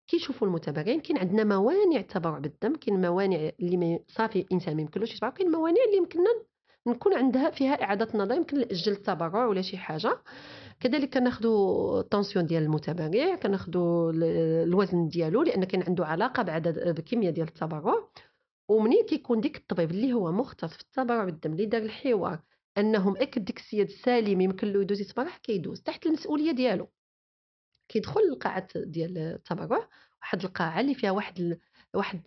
كيشوفوا 0.10 0.48
المتبرعين 0.48 1.00
كاين 1.00 1.18
عندنا 1.18 1.44
موانع 1.44 2.00
التبرع 2.00 2.40
بالدم 2.40 2.76
كاين 2.76 3.02
موانع 3.02 3.52
اللي 3.60 4.00
صافي 4.08 4.40
الإنسان 4.40 4.76
ما 4.76 4.82
يمكنلوش 4.82 5.14
يتبرع 5.16 5.30
كاين 5.30 5.52
موانع 5.52 5.78
اللي 5.88 5.98
يمكننا 5.98 6.30
نكون 6.88 7.14
عندها 7.14 7.50
فيها 7.50 7.84
إعادة 7.84 8.08
نظر 8.20 8.36
يمكن 8.36 8.58
ناجل 8.58 8.92
التبرع 8.92 9.46
ولا 9.46 9.62
شي 9.62 9.78
حاجة. 9.78 10.18
كذلك 10.80 11.14
كناخذوا 11.14 12.00
الطونسيون 12.00 12.46
ديال 12.46 12.64
المتبرع 12.64 13.36
كناخذوا 13.36 14.12
ال- 14.12 14.24
الوزن 14.68 15.08
ديالو 15.08 15.44
لأن 15.44 15.64
كان 15.64 15.84
عنده 15.84 16.06
علاقة 16.06 16.44
بعدد 16.44 16.96
بكميه 16.96 17.30
ديال 17.30 17.48
التبرع. 17.48 17.94
ومنين 18.70 19.06
كيكون 19.06 19.42
ديك 19.42 19.58
الطبيب 19.58 19.92
اللي 19.92 20.14
هو 20.14 20.32
مختص 20.32 20.74
في 20.74 20.82
التبرع 20.82 21.24
بالدم 21.24 21.52
اللي 21.52 21.66
دار 21.66 21.82
الحوار 21.82 22.40
أنهم 22.78 23.18
اكد 23.18 23.46
ديك 23.46 23.58
السيد 23.60 23.90
سالم 23.90 24.42
يمكن 24.42 24.68
له 24.68 24.82
يدوز 24.82 25.02
يتبرع 25.02 25.38
كيدوز 25.44 25.82
تحت 25.82 26.06
المسؤولية 26.06 26.52
ديالو. 26.52 26.88
كيدخل 27.90 28.22
للقاعه 28.30 28.68
ديال 28.76 29.18
التبرع 29.18 29.88
واحد 30.22 30.44
القاعة 30.44 30.80
اللي 30.80 30.94
فيها 30.96 31.12
واحد. 31.12 31.60
واحد 31.94 32.22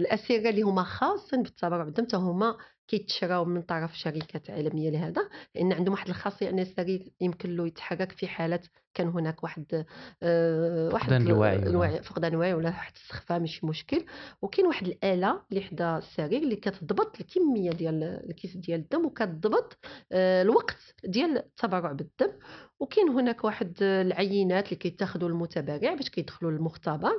الاسره 0.00 0.50
اللي 0.50 0.62
هما 0.62 0.82
خاصين 0.82 1.42
بالتبرع 1.42 1.84
بالدم 1.84 2.04
حتى 2.04 2.16
هما 2.16 2.56
كيتشراو 2.88 3.44
من 3.44 3.62
طرف 3.62 3.98
شركات 3.98 4.50
عالمية 4.50 4.90
لهذا 4.90 5.28
لأن 5.54 5.72
عندهم 5.72 5.92
واحد 5.92 6.08
الخاصية 6.08 6.50
أن 6.50 6.58
السرير 6.58 7.12
يمكن 7.20 7.56
له 7.56 7.66
يتحرك 7.66 8.12
في 8.12 8.26
حاله 8.28 8.60
كان 8.94 9.08
هناك 9.08 9.42
واحد 9.42 9.84
آه، 10.22 10.88
واحد 10.92 11.04
فقدان 11.04 11.26
الوعي 11.26 11.56
الوعي 11.56 12.02
فقدان 12.02 12.32
الوعي 12.32 12.54
ولا 12.54 12.68
واحد 12.68 12.92
السخفه 12.94 13.38
ماشي 13.38 13.66
مشكل. 13.66 14.04
وكاين 14.42 14.66
واحد 14.66 14.86
الآلة 14.86 15.42
اللي 15.50 15.62
حدا 15.62 15.98
السرير 15.98 16.42
اللي 16.42 16.56
كتضبط 16.56 17.20
الكمية 17.20 17.70
ديال 17.70 18.02
الكيس 18.30 18.56
ديال 18.56 18.80
الدم 18.80 19.06
وكتضبط 19.06 19.78
آه، 20.12 20.42
الوقت 20.42 20.94
ديال 21.04 21.36
التبرع 21.38 21.92
بالدم. 21.92 22.32
وكاين 22.80 23.08
هناك 23.08 23.44
واحد 23.44 23.82
العينات 23.82 24.64
اللي 24.64 24.76
كيتاخذوا 24.76 25.28
المتبرع 25.28 25.94
باش 25.94 26.10
كيدخلوا 26.10 26.50
للمختبر. 26.50 27.12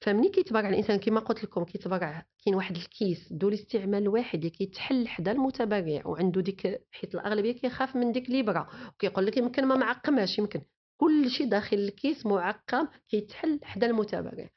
فملي 0.00 0.28
كيتبرع 0.28 0.68
الإنسان 0.68 0.98
كما 0.98 1.20
قلت 1.20 1.44
لكم 1.44 1.64
كيتبرع 1.64 2.26
كاين 2.44 2.54
واحد 2.56 2.76
الكيس 2.76 3.32
ذو 3.32 3.48
الاستعمال 3.48 4.02
الواحد 4.02 4.38
اللي 4.38 4.50
كيتحل 4.50 5.08
حدا 5.08 5.32
المتبرع 5.32 6.02
وعنده 6.04 6.40
ديك 6.40 6.80
حيت 6.92 7.14
الأغلبية 7.14 7.52
كيخاف 7.52 7.96
من 7.96 8.12
ديك 8.12 8.28
الابره 8.28 8.68
وكيقول 8.94 9.26
لك 9.26 9.36
يمكن 9.36 9.66
ما 9.66 9.76
معقماش 9.76 10.38
يمكن 10.38 10.60
كل 11.02 11.30
شيء 11.30 11.48
داخل 11.48 11.76
الكيس 11.76 12.26
معقم 12.26 12.88
كيتحل 13.08 13.60
حدا 13.62 13.86
المتبرع 13.86 14.48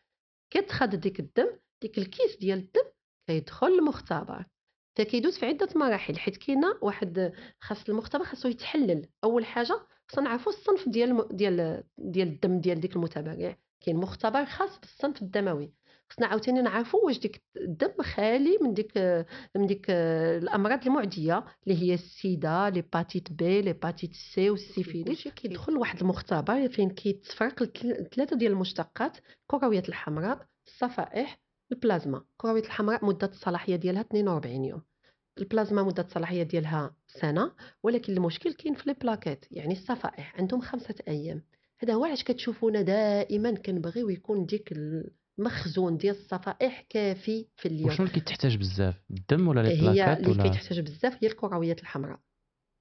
كتخد 0.53 0.89
ديك 0.89 1.19
الدم 1.19 1.59
ديك 1.81 1.97
الكيس 1.97 2.37
ديال 2.37 2.57
الدم 2.59 2.89
كيدخل 3.27 3.67
المختبر 3.67 4.45
فكيدوز 4.97 5.37
في 5.37 5.45
عدة 5.45 5.69
مراحل 5.75 6.19
حيت 6.19 6.37
كاينة 6.37 6.77
واحد 6.81 7.33
خاص 7.59 7.89
المختبر 7.89 8.23
خاصو 8.25 8.47
يتحلل. 8.47 9.09
أول 9.23 9.45
حاجة 9.45 9.79
خصنا 10.07 10.23
نعرفوا 10.23 10.51
الصنف 10.51 10.89
ديال 10.89 11.27
ديال 11.31 11.83
ديال 11.97 12.27
الدم 12.27 12.59
ديال 12.59 12.79
ديك 12.79 12.95
المتبرع 12.95 13.55
كاين 13.81 13.95
مختبر 13.95 14.45
خاص 14.45 14.79
بالصنف 14.79 15.21
الدموي. 15.21 15.73
خصنا 16.09 16.27
عاوتاني 16.27 16.61
نعرفوا 16.61 16.99
واش 17.05 17.19
ديك 17.19 17.41
الدم 17.57 18.01
خالي 18.01 18.57
من 18.61 18.73
ديك 18.73 18.97
من 19.55 19.65
ديك 19.67 19.85
الأمراض 19.89 20.85
المعدية 20.87 21.45
اللي 21.67 21.81
هي 21.81 21.93
السيدا 21.93 22.69
l'hépatite 22.69 23.31
B 23.31 23.61
l'hépatite 23.61 24.13
C 24.13 24.49
والسيفيليس 24.49 25.27
كيدخل 25.27 25.73
لواحد 25.73 25.99
المختبر 26.01 26.69
فين 26.69 26.89
كيتفرق 26.89 27.63
ثلاثة 28.15 28.35
ديال 28.35 28.51
المشتقات 28.51 29.17
الكرويات 29.41 29.89
الحمراء 29.89 30.45
الصفائح 30.67 31.39
البلازما. 31.71 32.17
الكرويات 32.31 32.65
الحمراء 32.65 33.05
مدة 33.05 33.27
الصلاحية 33.27 33.75
ديالها 33.75 34.01
42 34.01 34.65
يوم. 34.65 34.81
البلازما 35.37 35.83
مدة 35.83 36.03
الصلاحية 36.03 36.43
ديالها 36.43 36.95
سنة 37.07 37.51
ولكن 37.83 38.13
المشكل 38.13 38.53
كاين 38.53 38.73
في 38.75 38.83
les 38.87 38.93
plaquettes 38.93 39.45
يعني 39.51 39.73
الصفائح 39.73 40.35
عندهم 40.39 40.61
خمسة 40.61 40.95
أيام. 41.07 41.43
هذا 41.79 41.93
هو 41.93 42.05
علاش 42.05 42.23
كتشوفونا 42.23 42.81
دائما 42.81 43.51
كنبغيو 43.55 44.09
يكون 44.09 44.45
ديك 44.45 44.73
المخزون 45.39 45.97
ديال 45.97 46.15
الصفائح 46.15 46.85
كافي 46.89 47.47
في 47.55 47.67
اليوم. 47.67 47.89
وشنو 47.89 48.05
اللي 48.05 48.19
كيتحتاج 48.19 48.57
بزاف؟ 48.57 48.95
الدم 49.11 49.47
ولا 49.47 49.61
لي 49.61 49.81
هي 49.81 50.13
اللي 50.13 50.43
كيتحتاج 50.43 50.79
بزاف 50.79 51.23
هي 51.23 51.27
الكرويات 51.27 51.81
الحمراء. 51.81 52.19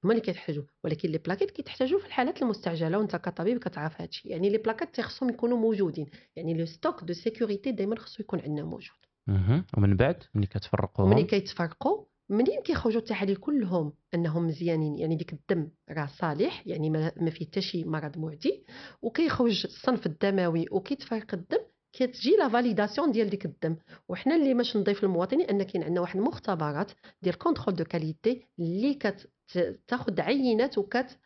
هما 0.04 0.12
اللي 0.12 0.24
كيتحتاجوا 0.24 0.64
ولكن 0.84 1.08
les 1.08 1.18
plaquettes 1.18 1.50
كيتحتاجوا 1.50 2.00
في 2.00 2.06
الحالات 2.06 2.42
المستعجلة 2.42 2.98
وانت 2.98 3.16
كطبيب 3.16 3.58
كتعرف 3.58 4.00
هادشي. 4.00 4.28
يعني 4.28 4.50
les 4.50 4.58
plaquettes 4.58 5.00
خصهم 5.00 5.28
يكونوا 5.30 5.58
موجودين. 5.58 6.06
يعني 6.36 6.54
le 6.54 6.66
stock 6.66 7.04
de 7.04 7.12
sécurité 7.12 7.72
دائما 7.72 7.98
خصو 7.98 8.22
يكون 8.22 8.40
عندنا 8.40 8.64
موجود. 8.64 8.98
مهم. 9.26 9.64
ومن 9.76 9.96
بعد؟ 9.96 10.22
ملي 10.34 10.46
كتفرقوهم؟ 10.46 11.12
وملي 11.12 11.24
كيتفرقوا 11.24 12.04
منين 12.28 12.62
كيخرجوا 12.62 13.00
التحاليل 13.00 13.36
كلهم 13.36 13.92
انهم 14.14 14.46
مزيانين؟ 14.46 14.98
يعني 14.98 15.16
ديك 15.16 15.32
الدم 15.32 15.68
راه 15.90 16.06
صالح 16.06 16.66
يعني 16.66 16.90
ما 16.90 17.12
ما 17.16 17.30
فيه 17.30 17.46
حتى 17.46 17.60
شي 17.60 17.84
مرض 17.84 18.18
معدي 18.18 18.64
وكيخرج 19.02 19.62
الصنف 19.64 20.06
الدموي 20.06 20.66
وكيتفرق 20.70 21.34
الدم 21.34 21.63
كتجي 21.98 22.36
la 22.38 22.48
validation 22.48 23.12
ديال 23.12 23.30
ديك 23.30 23.44
الدم. 23.44 23.76
وحنا 24.08 24.36
اللي 24.36 24.54
باش 24.54 24.76
نضيف 24.76 25.04
للمواطنين 25.04 25.46
أن 25.46 25.62
كاين 25.62 25.84
عندنا 25.84 26.00
واحد 26.00 26.16
المختبرات 26.16 26.92
ديال 27.22 27.38
contrôle 27.38 27.76
de 27.76 27.84
qualité 27.84 28.46
اللي 28.58 28.94
كتاخذ 28.94 30.20
عينات 30.20 30.78
وكت 30.78 31.18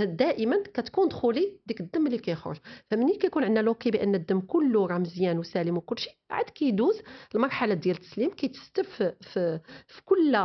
دائما 0.00 0.62
كت 0.74 0.90
contrôler 0.90 1.60
ديك 1.66 1.80
الدم 1.80 2.06
اللي 2.06 2.18
كيخرج. 2.18 2.56
فمنين 2.90 3.18
كيكون 3.18 3.44
عندنا 3.44 3.60
l'OK 3.60 3.90
بأن 3.90 4.14
الدم 4.14 4.40
كله 4.40 4.86
راه 4.86 4.98
مزيان 4.98 5.38
وسالم 5.38 5.76
وكل 5.76 5.98
شيء 5.98 6.12
عاد 6.30 6.44
كيدوز 6.44 7.02
المرحله 7.34 7.74
ديال 7.74 7.96
التسليم 7.96 8.30
كيتستف 8.30 9.02
في, 9.20 9.60
في, 9.86 10.02
كل 10.04 10.36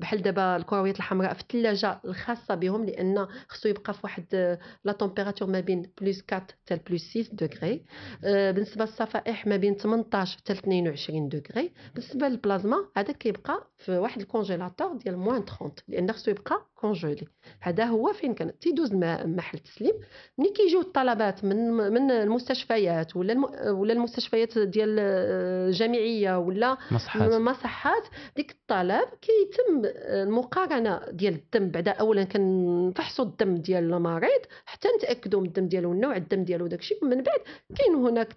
بحال 0.00 0.22
دابا 0.22 0.56
الكرويات 0.56 0.96
الحمراء 0.96 1.34
في 1.34 1.40
الثلاجه 1.40 2.00
الخاصة 2.04 2.54
بهم 2.54 2.84
لأن 2.84 3.26
خصو 3.48 3.68
يبقى 3.68 3.94
في 3.94 4.00
واحد 4.04 4.58
la 4.84 4.92
température 4.92 5.48
ما 5.48 5.60
بين 5.60 5.82
plus 6.00 6.24
4 6.32 6.46
حتى 6.66 6.80
plus 6.90 7.18
6 7.18 7.36
degrés 7.46 7.84
آه، 8.24 8.50
بالنسبة 8.50 8.84
للصفائح 8.84 9.46
ما 9.46 9.56
بين 9.56 9.74
18 9.74 10.38
حتى 10.38 10.52
22 10.52 11.28
degrés 11.28 11.72
بالنسبة 11.94 12.28
للبلازما 12.28 12.76
هذا 12.96 13.12
كيبقى 13.12 13.66
في 13.76 13.98
واحد 13.98 14.20
ال 14.20 14.26
congélateur 14.26 14.96
ديال 14.96 15.16
moins 15.18 15.44
30 15.44 15.72
لأن 15.88 16.12
خصو 16.12 16.30
يبقى 16.30 16.66
congelé 16.74 17.26
هذا 17.60 17.84
هو 17.84 18.12
فين 18.12 18.34
كان؟ 18.34 18.58
تيدوز 18.58 18.94
محل 18.94 19.58
التسليم 19.58 19.94
ملي 20.38 20.50
كيجيو 20.52 20.80
الطلبات 20.80 21.44
من 21.44 21.72
من 21.72 22.10
المستشفيات 22.10 23.16
ولا 23.16 23.32
الم... 23.32 23.44
ولا 23.78 23.92
المستشفيات 23.92 24.58
ديال 24.58 24.98
الجامعيه 24.98 26.38
ولا 26.38 26.76
مصحات. 26.90 27.32
مصحات 27.32 28.02
ديك 28.36 28.55
الطلب 28.70 29.08
كيتم 29.22 29.82
المقارنة 29.84 31.10
ديال 31.10 31.34
الدم 31.34 31.70
بعدا 31.70 31.90
اولا 31.90 32.24
كنفحصوا 32.24 33.24
الدم 33.24 33.54
ديال 33.54 33.94
المريض 33.94 34.40
حتى 34.66 34.88
نتأكدوا 34.98 35.40
من 35.40 35.46
الدم 35.46 35.68
ديالو 35.68 35.92
النوع 35.92 36.16
الدم 36.16 36.44
ديالو 36.44 36.66
داكشي. 36.66 36.94
من 37.02 37.22
بعد 37.22 37.40
كاين 37.76 37.94
هناك 37.94 38.36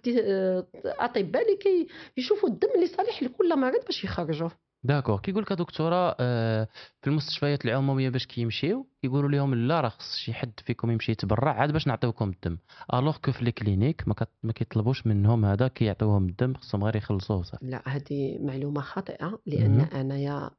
أطباء 0.84 1.42
اللي 1.42 1.84
كيشوفوا 2.16 2.48
الدم 2.48 2.68
اللي 2.74 2.86
صالح 2.86 3.22
لكل 3.22 3.58
مريض 3.58 3.84
باش 3.84 4.04
يخرجوه. 4.04 4.52
d'accord. 4.84 5.20
كيقول 5.20 5.42
لك 5.42 5.52
دكتوره 5.52 6.16
آه، 6.20 6.68
في 7.02 7.10
المستشفيات 7.10 7.64
العموميه 7.64 8.08
باش 8.08 8.26
كيمشيو 8.26 8.86
كيقولوا 9.02 9.30
لهم 9.30 9.54
لا 9.54 9.80
راه 9.80 9.88
خص 9.88 10.16
شي 10.16 10.32
حد 10.34 10.52
فيكم 10.66 10.90
يمشي 10.90 11.12
يتبرع 11.12 11.52
عاد 11.52 11.72
باش 11.72 11.86
نعطيوكم 11.86 12.28
الدم. 12.30 12.58
alors 12.94 13.16
que 13.16 13.32
في 13.32 13.42
ال 13.42 13.49
clinique 13.49 14.08
ما, 14.08 14.14
ما 14.42 14.52
كيطلبوش 14.52 15.06
منهم 15.06 15.44
هذا 15.44 15.68
كيعطيوهم 15.68 16.28
الدم 16.28 16.54
خصهم 16.54 16.84
غير 16.84 16.96
يخلصوا 16.96 17.36
وصافي 17.36 17.66
لا 17.66 17.82
هذه 17.88 18.38
معلومة 18.40 18.80
خاطئة 18.80 19.38
لأن 19.46 19.80
أنايا 19.80 20.50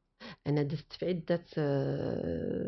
أنا 0.47 0.63
دزت 0.63 0.93
في 0.93 1.05
عدة 1.05 1.43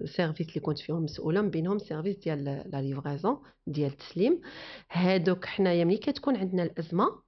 services 0.06 0.49
اللي 0.49 0.59
كنت 0.59 0.79
فيهم 0.79 1.03
مسؤولة 1.03 1.41
من 1.41 1.49
بينهم 1.49 1.79
service 1.79 2.17
ديال 2.17 2.43
la 2.43 2.82
livraison 2.82 3.38
ديال 3.67 3.91
التسليم 3.91 4.41
هادوك 4.91 5.45
حنايا 5.45 5.85
ملي 5.85 5.97
كتكون 5.97 6.35
عندنا 6.35 6.63
الأزمة 6.63 7.23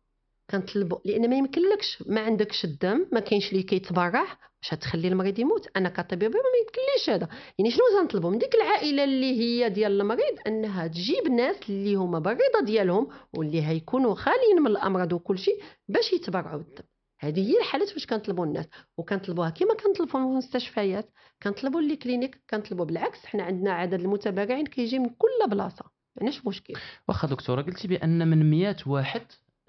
كنطلبوا 0.49 0.97
لأن 1.05 1.29
ما 1.29 1.36
يمكنلكش 1.36 2.03
ما 2.08 2.21
عندكش 2.21 2.65
الدم 2.65 3.08
ما 3.12 3.19
كاينش 3.19 3.51
اللي 3.51 3.63
كيتبرع 3.63 4.21
واش 4.65 4.73
غتخلي 4.73 5.08
المريض 5.08 5.39
يموت. 5.39 5.67
أنا 5.77 5.89
كطبيب 5.89 6.31
ما 6.31 6.39
يمكنليش 6.62 7.10
هذا. 7.10 7.27
يعني 7.60 7.71
شنو 7.71 7.99
غنطلبوا 7.99 8.29
من 8.29 8.38
ديك 8.38 8.55
العائلة 8.55 9.03
اللي 9.03 9.39
هي 9.39 9.69
ديال 9.69 10.01
المريض 10.01 10.38
أنها 10.47 10.88
تجيب 10.88 11.27
ناس 11.31 11.55
اللي 11.69 11.95
هما 11.95 12.19
بالرضا 12.19 12.62
ديالهم 12.65 13.08
واللي 13.34 13.67
هيكونوا 13.67 14.15
خاليين 14.15 14.62
من 14.62 14.67
الأمراض 14.67 15.13
وكل 15.13 15.38
شيء 15.38 15.63
باش 15.88 16.13
يتبرعوا 16.13 16.62
الدم. 16.62 16.84
هذه 17.19 17.51
هي 17.51 17.58
الحالات 17.58 17.89
فاش 17.89 18.05
كنطلبوا 18.05 18.45
الناس. 18.45 18.65
وكنطلبوها 18.97 19.49
كما 19.49 19.73
كنطلبوا 19.73 20.19
المستشفيات. 20.19 21.10
كنطلبوا 21.43 21.81
لي 21.81 21.95
كلينيك 21.95 22.41
كنطلبوا 22.49 22.86
بالعكس. 22.86 23.25
حنا 23.25 23.43
عندنا 23.43 23.71
عدد 23.73 24.01
المتبرعين 24.01 24.65
كيجي 24.65 24.99
من 24.99 25.10
كل 25.10 25.49
بلاصة. 25.49 25.86
ما 26.21 26.31
مشكل؟ 26.47 26.73
واخا 27.08 27.27
دكتورة 27.27 27.62
قلتي 27.62 27.88
بأن 27.88 28.27
من 28.27 28.49
100 28.49 28.75
واحد 28.88 29.21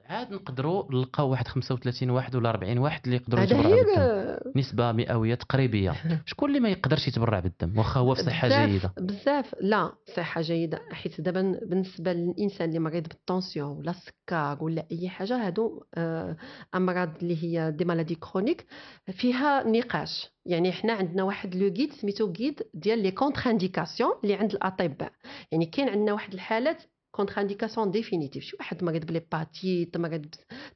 عاد 0.08 0.32
نقدروا 0.32 0.84
نلقاو 0.92 1.30
واحد 1.30 1.48
35 1.48 2.10
واحد 2.10 2.36
ولا 2.36 2.50
40 2.50 2.78
واحد 2.78 3.00
اللي 3.04 3.16
يقدروا 3.16 3.44
يتبرعوا 3.44 3.74
بالدم. 3.84 4.60
نسبة 4.60 4.92
مئوية 4.92 5.34
تقريبية. 5.34 5.94
شكون 6.26 6.48
اللي 6.48 6.60
ما 6.60 6.68
يقدرش 6.68 7.08
يتبرع 7.08 7.40
بالدم؟ 7.40 7.78
واخا 7.78 8.00
هو 8.00 8.14
في 8.14 8.22
صحه 8.22 8.66
جيدة. 8.66 8.92
بزاف 8.98 9.54
لا 9.60 9.92
صحه 10.16 10.40
جيدة. 10.40 10.80
حيت 10.92 11.20
دابا 11.20 11.60
بالنسبة 11.62 12.12
للإنسان 12.12 12.68
اللي 12.68 12.78
مريض 12.78 13.08
بال 13.09 13.24
tension 13.24 13.78
ولا 13.78 13.90
السكر 13.90 14.64
ولا 14.64 14.86
أي 14.92 15.08
حاجة 15.08 15.46
هادو 15.46 15.84
آه، 15.94 16.36
أمراض 16.74 17.10
اللي 17.22 17.44
هي 17.44 17.70
des 17.70 17.85
maladies 17.85 18.14
chroniques 18.14 18.66
فيها 19.12 19.64
نقاش. 19.68 20.30
يعني 20.46 20.72
حنا 20.72 20.92
عندنا 20.92 21.22
واحد 21.22 21.54
le 21.54 21.68
guide 21.68 21.92
سميتو 21.92 22.32
guide 22.38 22.62
ديال 22.74 22.98
les 22.98 23.11
contre-indications 23.11 24.12
اللي 24.24 24.34
عند 24.34 24.52
الأطباء. 24.52 25.12
يعني 25.52 25.66
كاين 25.66 25.88
عندنا 25.88 26.12
واحد 26.12 26.32
الحالات 26.34 26.82
contre-indications 27.16 27.90
définitives. 27.90 28.42
شي 28.42 28.57
واحد 28.61 28.85
مريض 28.85 29.07
ب 29.06 29.15
l'hépatite 29.15 29.96
مريض 29.96 30.26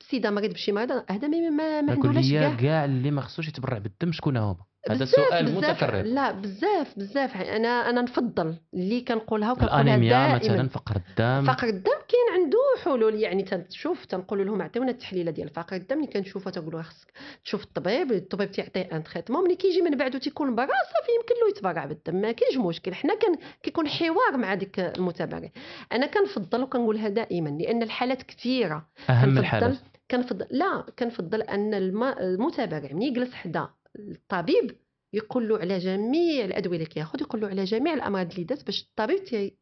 بسيده 0.00 0.30
مريض 0.30 0.52
بشي 0.52 0.72
مرض 0.72 0.90
هذا 1.10 1.28
ما 1.28 1.80
ما 1.80 1.94
نقولوش 1.94 2.30
كاع. 2.32 2.84
اللي 2.84 3.10
ما 3.10 3.20
خصوش 3.20 3.48
يتبرع 3.48 3.78
بالدم 3.78 4.12
شكون 4.12 4.36
هما؟ 4.36 4.69
هذا 4.90 5.04
سؤال 5.04 5.54
متكرر 5.54 6.02
لا 6.02 6.32
بزاف 6.32 6.98
بزاف. 6.98 7.36
أنا 7.36 7.90
أنا 7.90 8.02
نفضل 8.02 8.56
اللي 8.74 9.00
كنقولها 9.00 9.52
وكنقولها 9.52 9.80
الانيميا 9.80 10.34
مثلا 10.34 10.68
فقر 10.68 10.96
الدم. 10.96 11.52
فقر 11.52 11.68
الدم 11.68 12.00
كاين 12.08 12.42
عنده 12.42 12.58
حلول. 12.84 13.14
يعني 13.14 13.42
تنشوف 13.42 14.04
تنقول 14.04 14.46
لهم 14.46 14.62
عطيونا 14.62 14.90
التحليله 14.90 15.30
ديال 15.30 15.48
فقر 15.48 15.76
الدم. 15.76 15.96
اللي 15.96 16.06
كنشوفها 16.06 16.52
تنقولوا 16.52 16.82
خصك 16.82 17.12
تشوف 17.44 17.64
الطبيب 17.64 18.12
الطبيب 18.12 18.50
تيعطيه 18.50 18.88
un 18.92 19.04
traitement. 19.04 19.44
ملي 19.44 19.56
كيجي 19.56 19.82
من 19.82 19.96
بعده 19.96 20.18
تيكون 20.18 20.54
برا 20.54 20.66
صافي 20.66 21.12
يمكن 21.20 21.34
له 21.42 21.48
يتبرع 21.48 21.84
بالدم. 21.84 22.20
ما 22.20 22.32
كاينش 22.32 22.56
مشكل. 22.56 22.94
حنا 22.94 23.14
كان 23.14 23.36
كيكون 23.62 23.88
حوار 23.88 24.36
مع 24.36 24.54
ديك 24.54 24.80
المتبرع 24.80 25.50
أنا 25.92 26.06
كنفضل 26.06 26.62
وكنقولها 26.62 27.08
دائما 27.08 27.48
لأن 27.48 27.82
الحالات 27.82 28.22
كثيرة. 28.22 28.86
أهم 29.10 29.38
الحالات. 29.38 29.78
كنفضل 30.10 30.46
لا 30.50 30.84
كنفضل 30.98 31.42
أن 31.42 31.74
المتبرع 31.74 32.92
ملي 32.92 33.06
يجلس 33.06 33.34
حدا 33.34 33.68
الطبيب 34.10 34.76
يقول 35.12 35.48
له 35.48 35.58
على 35.58 35.78
جميع 35.78 36.44
الأدوية 36.44 36.76
اللي 36.76 36.86
كياخذ 36.86 37.20
يقول 37.20 37.40
له 37.40 37.48
على 37.48 37.64
جميع 37.64 37.94
الأمراض 37.94 38.30
اللي 38.30 38.44
دات 38.44 38.66
باش 38.66 38.82
الطبيب 38.82 39.24
تي 39.24 39.56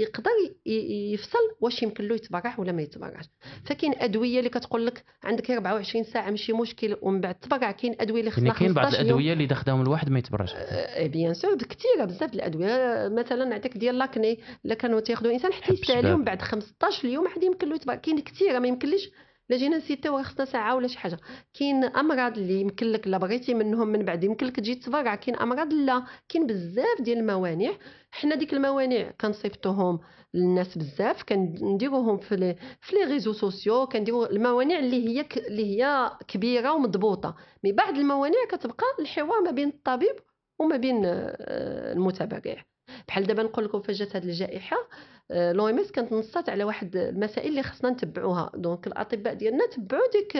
يقدر 0.00 0.30
يفصل 1.12 1.38
واش 1.60 1.82
يمكن 1.82 2.04
له 2.04 2.14
يتبرع 2.14 2.54
ولا 2.58 2.72
ما 2.72 2.82
يتبرعش. 2.82 3.24
فكاين 3.64 3.94
أدوية 3.96 4.38
اللي 4.38 4.50
كتقول 4.50 4.86
لك 4.86 5.04
عندك 5.22 5.50
24 5.50 6.04
ساعة 6.04 6.30
ماشي 6.30 6.52
مشكل 6.52 6.96
ومن 7.02 7.20
بعد 7.20 7.34
تبرع 7.34 7.70
كاين 7.70 7.96
أدوية 8.00 8.20
اللي 8.20 8.30
خصها 8.30 8.44
يعني 8.44 8.58
كاين 8.58 8.72
بعض 8.72 8.94
الأدوية 8.94 9.32
اللي 9.32 9.44
اذا 9.44 9.54
خداهم 9.54 9.82
الواحد 9.82 10.10
ما 10.10 10.18
يتبرعش. 10.18 10.54
bien 11.00 11.34
sûr 11.34 11.56
كثيره 11.56 12.04
بزاف 12.04 12.34
الأدوية. 12.34 13.08
مثلا 13.08 13.44
نعطيك 13.44 13.76
ديال 13.76 13.98
l'acné 13.98 14.38
الا 14.64 14.74
كانوا 14.74 15.00
تياخذوا 15.00 15.32
انسان 15.32 15.52
حتى 15.52 15.72
يسالي 15.72 16.12
ومن 16.12 16.24
بعد 16.24 16.42
15 16.42 17.08
يوم 17.08 17.28
عاد 17.28 17.42
يمكن 17.42 17.68
له 17.68 17.74
يتبرع. 17.74 17.96
كاين 17.96 18.20
كثيره 18.20 18.58
ما 18.58 18.68
يمكنليش 18.68 19.10
لا 19.52 19.58
جينا 19.58 19.76
نسيتيو 19.76 20.22
خصنا 20.22 20.44
ساعة 20.44 20.76
ولا 20.76 20.88
شي 20.88 20.98
حاجة. 20.98 21.18
كاين 21.54 21.84
أمراض 21.84 22.38
اللي 22.38 22.60
يمكن 22.60 22.86
لك 22.86 23.08
لا 23.08 23.18
بغيتي 23.18 23.54
منهم 23.54 23.88
من 23.88 24.04
بعد 24.04 24.24
يمكن 24.24 24.46
لك 24.46 24.56
تجي 24.56 24.74
تبرع 24.74 25.14
كاين 25.14 25.36
أمراض 25.36 25.72
لا 25.72 26.04
كاين 26.28 26.46
بزاف 26.46 27.00
ديال 27.00 27.18
الموانع. 27.18 27.72
حنا 28.10 28.34
ديك 28.34 28.52
الموانع 28.54 29.10
كنصيفطوهم 29.20 30.00
للناس 30.34 30.78
بزاف 30.78 31.22
كنديروهم 31.22 32.18
في 32.18 32.36
لي 32.36 32.56
في 32.80 32.96
لي 32.96 33.04
ريزو 33.04 33.32
سوسيو 33.32 33.86
كنديروا 33.86 34.26
الموانع 34.26 34.78
اللي 34.78 35.08
هي 35.08 35.24
ك... 35.24 35.38
اللي 35.38 35.82
هي 35.82 36.10
كبيرة 36.28 36.72
ومضبوطة. 36.72 37.36
mais 37.64 37.72
بعض 37.72 37.98
الموانع 37.98 38.44
كتبقى 38.50 38.86
الحوار 39.00 39.40
ما 39.40 39.50
بين 39.50 39.68
الطبيب 39.68 40.16
وما 40.58 40.76
بين 40.76 41.02
آه، 41.04 41.92
المتبرع. 41.92 42.64
بحال 43.08 43.26
دابا 43.26 43.42
نقول 43.42 43.64
لكم 43.64 43.80
فاش 43.82 43.98
جات 43.98 44.16
هذه 44.16 44.24
الجائحة. 44.24 44.76
l'OMS 45.32 45.90
كانت 45.92 46.12
نصات 46.12 46.48
على 46.48 46.64
واحد 46.64 46.96
المسائل 46.96 47.48
اللي 47.48 47.62
خصنا 47.62 47.90
نتبعوها. 47.90 48.52
donc 48.54 48.86
الأطباء 48.86 49.34
ديالنا 49.34 49.66
تبعوا 49.66 50.10
ديك 50.12 50.36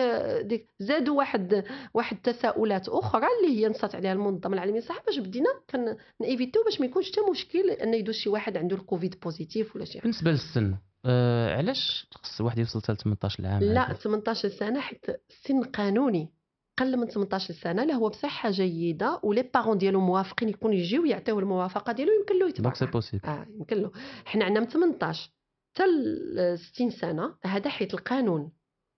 ديك 0.47 0.69
زادوا 0.79 1.17
واحد 1.17 1.63
واحد 1.93 2.15
التساؤلات 2.15 2.89
أخرى 2.89 3.27
اللي 3.41 3.59
هي 3.59 3.69
نصات 3.69 3.95
عليها 3.95 4.13
المنظمة 4.13 4.53
العالمية 4.53 4.79
للصحه 4.79 5.03
باش 5.05 5.19
بدينا 5.19 5.49
كن 6.19 6.30
éviter 6.30 6.63
باش 6.63 6.79
ما 6.79 6.85
يكونش 6.85 7.11
حتى 7.11 7.21
مشكل 7.31 7.69
أن 7.69 7.93
يدوز 7.93 8.15
شي 8.15 8.29
واحد 8.29 8.57
عنده 8.57 8.75
الكوفيد 8.75 9.19
positif 9.23 9.75
ولا 9.75 9.85
شي 9.85 9.91
حاجة. 9.93 10.01
بالنسبة 10.01 10.31
للسن 10.31 10.75
آه 11.05 11.57
علاش 11.57 12.07
خص 12.11 12.39
الواحد 12.39 12.57
يوصل 12.57 12.81
حتى 12.81 12.95
18 12.95 13.45
عام 13.45 13.63
لا 13.63 13.93
18 13.93 14.49
سنة 14.49 14.79
حيت 14.79 15.05
السن 15.29 15.63
قانوني. 15.63 16.29
قل 16.77 16.97
من 16.97 17.07
18 17.07 17.53
سنة 17.53 17.83
لا 17.83 17.93
هو 17.93 18.09
بصحة 18.09 18.49
جيدة 18.51 19.19
و 19.23 19.30
les 19.30 19.49
parents 19.53 19.77
ديالو 19.77 20.01
موافقين 20.01 20.49
يكون 20.49 20.73
يجيو 20.73 21.05
يعطيوه 21.05 21.39
الموافقة 21.39 21.93
ديالو 21.93 22.11
يمكن 22.19 22.39
له 22.39 22.49
يتبع 22.49 22.73
c'est 22.73 22.85
possible 22.85 23.25
آه 23.25 23.45
يمكن 23.49 23.77
له. 23.77 23.91
حنا 24.25 24.45
عندنا 24.45 24.59
من 24.59 24.67
18 24.67 25.31
حتى 25.75 25.83
60 26.57 26.89
سنة 26.89 27.35
هذا 27.45 27.69
حيت 27.69 27.93
القانون. 27.93 28.51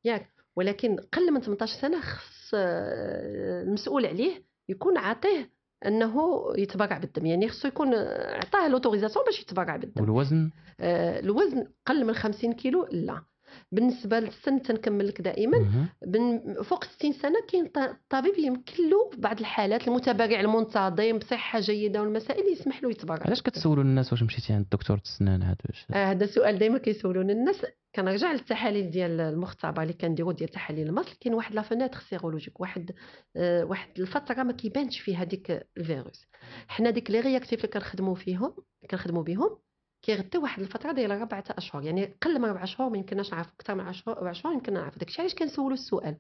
ياك 0.06 0.32
ولكن 0.56 0.96
قل 0.96 1.32
من 1.32 1.42
18 1.42 1.82
سنة 1.82 2.02
خص 2.02 2.52
آه، 2.54 3.62
المسؤول 3.64 4.06
عليه 4.06 4.44
يكون 4.70 4.98
عاطيه 4.98 5.52
أنه 5.86 6.44
يتبرع 6.58 6.98
بالدم. 6.98 7.26
يعني 7.26 7.50
خصو 7.50 7.68
يكون 7.68 7.94
عطاه 7.96 8.68
l'autorisation 8.68 9.26
باش 9.26 9.42
يتبرع 9.42 9.76
بالدم. 9.76 10.02
والوزن؟ 10.02 10.52
آه 10.80 11.20
الوزن 11.20 11.68
قل 11.86 12.06
من 12.06 12.14
50 12.14 12.54
كيلو 12.54 12.88
لا. 12.92 13.22
بالنسبة 13.72 14.20
للسن 14.20 14.62
تنكمل 14.62 15.08
لك 15.08 15.22
دائما 15.22 15.88
فوق 16.64 16.84
60 16.84 17.14
سنة 17.14 17.36
كاين 17.52 17.72
الطبيب 17.78 18.38
يمكن 18.38 18.90
له 18.90 19.10
في 19.12 19.22
بعض 19.22 19.40
الحالات 19.40 19.88
المتابع 19.88 20.40
المنتظم 20.40 21.18
بصحة 21.18 21.60
جيدة 21.60 22.02
والمسائل 22.02 22.54
يسمح 22.54 22.84
له 22.84 22.92
يتبرع. 22.92 23.24
علاش 23.26 23.42
كتسولوا 23.42 23.84
الناس 23.84 24.12
واش 24.12 24.24
مشيتي 24.24 24.54
عند 24.54 24.64
الدكتور 24.64 24.98
السنان 24.98 25.44
هذا؟ 25.44 25.56
آه، 25.94 26.12
هذا 26.12 26.26
سؤال 26.26 26.60
دائما 26.60 26.78
كيسولون 26.78 27.30
الناس. 27.30 27.66
كنرجع 27.96 28.32
للتحاليل 28.32 28.92
ديال 28.92 29.22
المختبر 29.22 29.82
اللي 29.82 29.94
كنديروا 29.94 30.34
ديال 30.34 30.50
تحاليل 30.50 30.88
المصل. 30.88 31.16
كاين 31.20 31.34
واحد 31.34 31.56
la 31.56 31.62
fenêtre 31.62 32.00
sérologique 32.00 32.60
واحد 32.60 32.92
آه، 33.36 33.64
واحد 33.64 34.00
الفترة 34.00 34.44
ما 34.44 34.54
كيبانش 34.54 35.00
فيها 35.00 35.24
ديك 35.24 35.68
الفيروس. 35.78 36.26
حنا 36.68 36.90
ديك 36.90 37.12
les 37.12 37.20
réactifs 37.20 37.60
اللي 37.60 37.72
كنخدموا 37.74 38.16
فيهم 38.16 38.54
كنخدموا 38.92 39.24
بهم 39.24 39.58
كيغطيو 40.06 40.42
واحد 40.42 40.62
الفترة 40.62 40.92
ديال 40.92 41.22
ربعة 41.22 41.44
اشهر 41.50 41.84
يعني 41.84 42.16
قل 42.22 42.40
من 42.40 42.46
ربع 42.46 42.64
اشهر 42.64 42.90
ما 42.90 42.98
يمكنناش 42.98 43.32
نعرفوا 43.34 43.54
أكثر 43.54 43.76
من 43.76 43.82
10 43.82 44.14
ربع 44.14 44.32
اشهر 44.32 44.54
يمكن 44.54 44.74
نعرفوا 44.74 45.00
داكشي 45.00 45.22
علاش 45.22 45.36
كنسولوا 45.36 45.74
السؤال؟ 45.74 46.18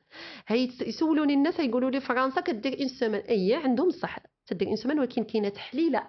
هي 0.47 0.69
يسولوني 0.81 1.33
الناس 1.33 1.59
يقولوا 1.59 1.91
لي 1.91 1.99
فرنسا 1.99 2.41
كدير 2.41 2.79
une 2.79 2.88
semaine 2.88 3.21
إي 3.21 3.55
عندهم 3.55 3.89
صح. 3.89 4.19
تدير 4.47 4.67
une 4.67 4.75
semaine 4.75 4.99
ولكن 4.99 5.23
كاينة 5.23 5.49
تحليلة 5.49 6.07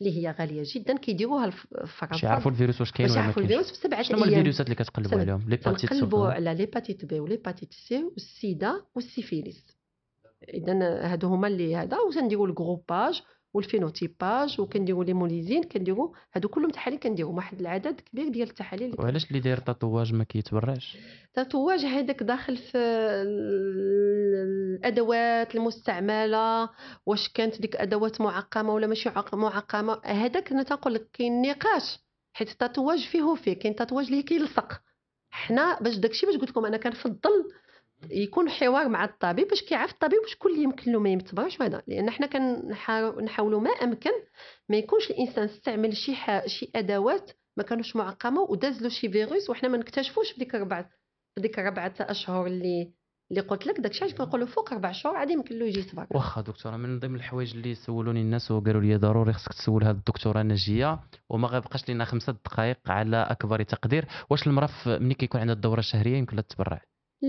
اللي 0.00 0.18
هي 0.18 0.30
غالية 0.30 0.62
جدا 0.66 0.96
كيديروها 0.96 1.50
في 1.50 1.66
باش 1.72 1.90
فرنسا 1.98 2.26
يعرفوا 2.26 2.50
الفيروس 2.50 2.80
واش 2.80 2.92
كاين 2.92 3.08
باش 3.08 3.16
ولا 3.16 3.26
ما 3.26 3.32
كاينش. 3.32 3.50
الفيروس 3.50 3.70
في 3.70 3.76
سبعة 3.76 4.02
شنو 4.02 4.16
هما 4.16 4.26
الفيروسات 4.26 4.66
اللي 4.66 4.74
كتقلبوا. 4.74 5.20
عليهم؟ 5.20 5.48
l'hépatite 5.48 5.90
كنقلبوا 5.90 6.26
على 6.26 6.54
l'hépatite 6.54 7.04
B 7.04 7.20
و 7.20 7.25
l'hépatite 7.25 7.72
C 7.72 8.04
والسيدا 8.04 8.82
والسيفيليس. 8.94 9.76
اذا 10.48 10.72
هادو 11.12 11.28
هما 11.28 11.48
اللي 11.48 11.76
هذا 11.76 11.96
وتنديروا 11.98 12.46
ال 12.46 12.54
groupage 12.54 13.22
وال 13.54 13.70
phénotypage 13.70 14.60
وكنديروا 14.60 15.04
لي 15.04 15.12
موليزين 15.12 15.62
كنديروا 15.62 16.08
هادو 16.34 16.48
كلهم 16.48 16.70
تحاليل 16.70 16.98
كنديروا 16.98 17.32
واحد 17.36 17.60
العدد 17.60 18.00
كبير 18.00 18.28
ديال 18.28 18.48
التحاليل. 18.48 18.94
وعلاش 18.98 19.28
اللي 19.28 19.40
داير 19.40 19.56
tatouage 19.58 20.14
ما 20.14 20.24
كيتبرعش؟ 20.24 20.96
ال 21.28 21.34
tatouage 21.34 21.84
هذاك 21.84 22.22
داخل 22.22 22.56
في 22.56 22.78
ال- 22.78 24.76
الأدوات 24.78 25.54
المستعملة 25.54 26.68
واش 27.06 27.28
كانت 27.28 27.60
ديك 27.60 27.76
أدوات 27.76 28.20
معقمة 28.20 28.74
ولا 28.74 28.86
ماشي 28.86 29.08
عق- 29.08 29.34
معقمة. 29.34 30.00
هذاك 30.04 30.52
أنا 30.52 30.62
تنقول 30.62 30.94
لك 30.94 31.08
كاين 31.12 31.42
نقاش 31.42 31.98
حيت 32.32 32.50
ال 32.50 32.55
tatouage 32.55 32.98
فيه 33.08 33.22
وفيه 33.22 33.52
كاين 33.52 33.74
tatouage 33.74 34.06
اللي 34.06 34.22
كيلصق. 34.22 34.72
حنا 35.30 35.78
باش 35.80 35.96
داكشي 35.96 36.26
باش 36.26 36.36
قلت 36.36 36.50
لكم 36.50 36.64
أنا 36.66 36.76
كنفضل 36.76 37.44
يكون 38.10 38.50
حوار 38.50 38.88
مع 38.88 39.04
الطبيب 39.04 39.48
باش 39.48 39.62
كيعرف 39.62 39.92
الطبيب 39.92 40.18
شكون 40.26 40.52
اللي 40.52 40.62
يمكن 40.62 40.92
له 40.92 41.00
ما 41.00 41.08
يتبرعش 41.10 41.60
وهذا. 41.60 41.82
لأن 41.86 42.10
حنا 42.10 42.26
كنحاولوا 42.26 43.60
ما 43.60 43.70
أمكن 43.70 44.10
ما 44.68 44.76
يكونش 44.76 45.10
الإنسان 45.10 45.44
استعمل 45.44 45.96
شي 45.96 46.14
ح... 46.14 46.46
شي 46.46 46.70
أدوات 46.74 47.30
ما 47.56 47.62
كانوش 47.62 47.96
معقمة 47.96 48.40
وداز 48.40 48.82
له 48.82 48.88
شي 48.88 49.08
فيروس 49.08 49.50
وحنا 49.50 49.68
ما 49.68 49.78
نكتشفوش 49.78 50.32
في 50.32 50.38
ديك 50.38 50.54
الربع 50.54 50.82
في 51.34 51.40
ديك 51.40 51.58
الربعه 51.58 51.94
أشهر 52.00 52.46
اللي 52.46 52.92
اللي 53.30 53.40
قلت 53.40 53.66
لك. 53.66 53.80
داكشي 53.80 54.04
علاش 54.04 54.14
كنقولوا 54.14 54.46
فوق 54.46 54.72
أربع 54.72 54.92
شهور 54.92 55.16
عادي 55.16 55.32
يمكن 55.32 55.58
له 55.58 55.66
يجي 55.66 55.80
يتبرع. 55.80 56.06
واخا 56.10 56.40
دكتورة 56.40 56.76
من 56.76 56.98
ضمن 56.98 57.14
الحوايج 57.14 57.54
اللي 57.54 57.74
سولوني 57.74 58.20
الناس 58.20 58.50
وقالوا 58.50 58.80
لي 58.80 58.96
ضروري 58.96 59.32
خصك 59.32 59.52
تسول 59.52 59.84
هاد 59.84 59.96
الدكتورة 59.96 60.42
نجية 60.42 61.00
وما 61.30 61.48
غيبقاش 61.48 61.90
لنا 61.90 62.04
خمسة 62.04 62.32
دقائق 62.32 62.78
على 62.86 63.16
أكبر 63.16 63.62
تقدير. 63.62 64.06
واش 64.30 64.46
المراه 64.46 64.68
ملي 64.86 65.14
كيكون 65.14 65.40
عندها 65.40 65.54
الدورة 65.54 65.78
الشهرية؟ 65.78 66.16
يمكن 66.16 66.36
لها 66.36 66.42
تتبرع. 66.42 66.80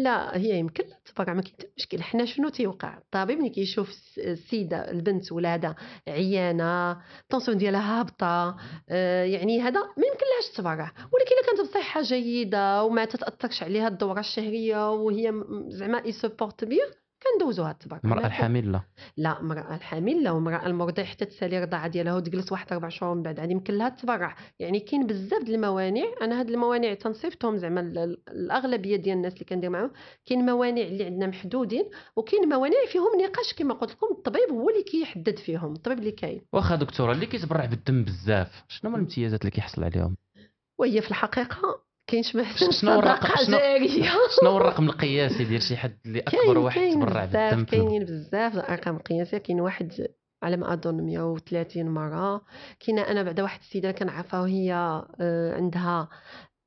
لا 0.04 0.38
هي 0.38 0.60
يمكن 0.60 0.84
تبرع 1.06 1.34
ما 1.34 1.42
كاين 1.42 1.70
مشكل. 1.78 2.02
حنا 2.04 2.26
شنو 2.26 2.50
تيوقع؟ 2.50 2.98
الطبيب 2.98 3.40
ملي 3.40 3.50
كيشوف 3.50 3.90
الس- 3.90 4.20
السيدة 4.20 4.92
البنت 4.92 5.32
ولادها 5.32 5.76
عيانة 6.08 6.92
ال 7.22 7.26
tension 7.26 7.58
ديالها 7.58 8.00
هابطة 8.00 8.58
آه، 8.90 9.24
يعني 9.24 9.62
هذا 9.62 9.80
ما 9.80 9.88
يمكنلهاش 10.08 10.50
تتبرع 10.56 10.92
ولكن 11.14 11.32
إلا 11.36 11.46
كانت 11.58 11.70
بصحة 11.70 12.02
جيدة 12.02 12.84
وما 12.84 13.06
تتأثرش 13.06 13.64
عليها 13.64 13.88
الدورة 13.88 14.20
الشهرية 14.20 14.92
وهي 14.92 15.34
زعما 15.68 16.06
elle 16.06 16.12
supporte 16.12 16.66
bien 16.66 16.90
كندوزوها 17.34 17.78
المراه 18.04 18.18
لكن- 18.20 18.26
الحامل 18.26 18.72
لا 18.72 18.82
لا 19.18 19.40
المراه 19.40 19.76
الحامل 19.76 20.24
لا 20.24 20.32
والمراه 20.32 20.66
المرضع 20.66 21.04
حتى 21.04 21.26
تسالي 21.26 21.58
الرضاعه 21.58 21.88
ديالها 21.88 22.16
وتجلس 22.16 22.52
واحد 22.52 22.74
أربع 22.74 22.90
شهور 22.90 23.16
من 23.16 23.24
بعد. 23.24 23.40
عاد 23.40 23.52
يمكن 23.52 23.74
لها 23.74 23.90
تبرع 23.90 24.36
يعني 24.60 24.80
كاين 24.80 25.08
بزاف 25.08 25.44
د 25.44 25.50
الموانع. 25.50 26.04
أنا 26.22 26.40
هاد 26.40 26.50
الموانع 26.50 26.94
تنصيفتهم 26.94 27.58
زعما 27.58 27.82
ال- 27.82 27.98
ال- 27.98 28.22
الأغلبية 28.30 28.96
ديال 28.96 29.18
الناس 29.18 29.34
اللي 29.34 29.46
كندير 29.46 29.70
معاهم. 29.70 29.92
كاين 30.26 30.46
موانع 30.46 30.82
اللي 30.82 31.04
عندنا 31.06 31.28
محدودين 31.28 31.86
وكاين 32.16 32.50
موانع 32.50 32.76
فيهم 32.92 33.22
نقاش 33.22 33.54
كما 33.54 33.74
قلت 33.74 33.92
لكم. 33.92 34.08
الطبيب 34.12 34.50
هو 34.52 34.70
اللي 34.70 34.84
كيحدد 34.84 35.38
فيهم. 35.40 35.74
الطبيب 35.74 36.00
اللي 36.00 36.12
كاين. 36.12 36.42
واخا 36.54 36.76
دكتورة 36.76 37.12
اللي 37.12 37.26
كيتبرع 37.26 37.66
بالدم 37.66 38.04
بزاف 38.04 38.64
شنو 38.68 38.90
هما 38.90 38.98
الامتيازات 38.98 39.42
اللي 39.42 39.52
كيحصل 39.52 39.84
عليهم؟ 39.84 40.18
وهي 40.80 41.02
في 41.02 41.10
الحقيقة 41.10 41.85
كاينش 42.08 42.36
ما 42.36 42.42
احسن 42.44 42.72
شنو 42.72 43.00
الرقم- 43.00 43.28
شنو- 44.42 44.58
الرقم 44.58 44.86
القياسي 44.86 45.44
ديال 45.44 45.62
شي 45.62 45.78
حد 45.78 45.98
اللي 46.06 46.20
أكبر 46.20 46.32
كاين 46.44 46.58
واحد 46.58 46.80
كاين 46.82 46.94
تبرع 47.00 47.26
بالدم 47.26 47.64
كاينين 47.66 48.04
بزاف 48.04 48.54
الأرقام 48.54 48.96
القياسية. 48.96 49.38
كاين 49.38 49.62
واحد 49.62 50.08
على 50.44 50.58
ما 50.58 50.74
أظن 50.74 51.04
130 51.06 51.90
مرة. 51.90 52.42
كاينة 52.80 53.02
أنا 53.02 53.24
بعدا 53.24 53.44
واحد 53.44 53.60
السيدة 53.60 53.92
كنعرفها 53.92 54.42
وهي 54.42 54.74
آه، 55.22 55.56
عندها 55.56 56.10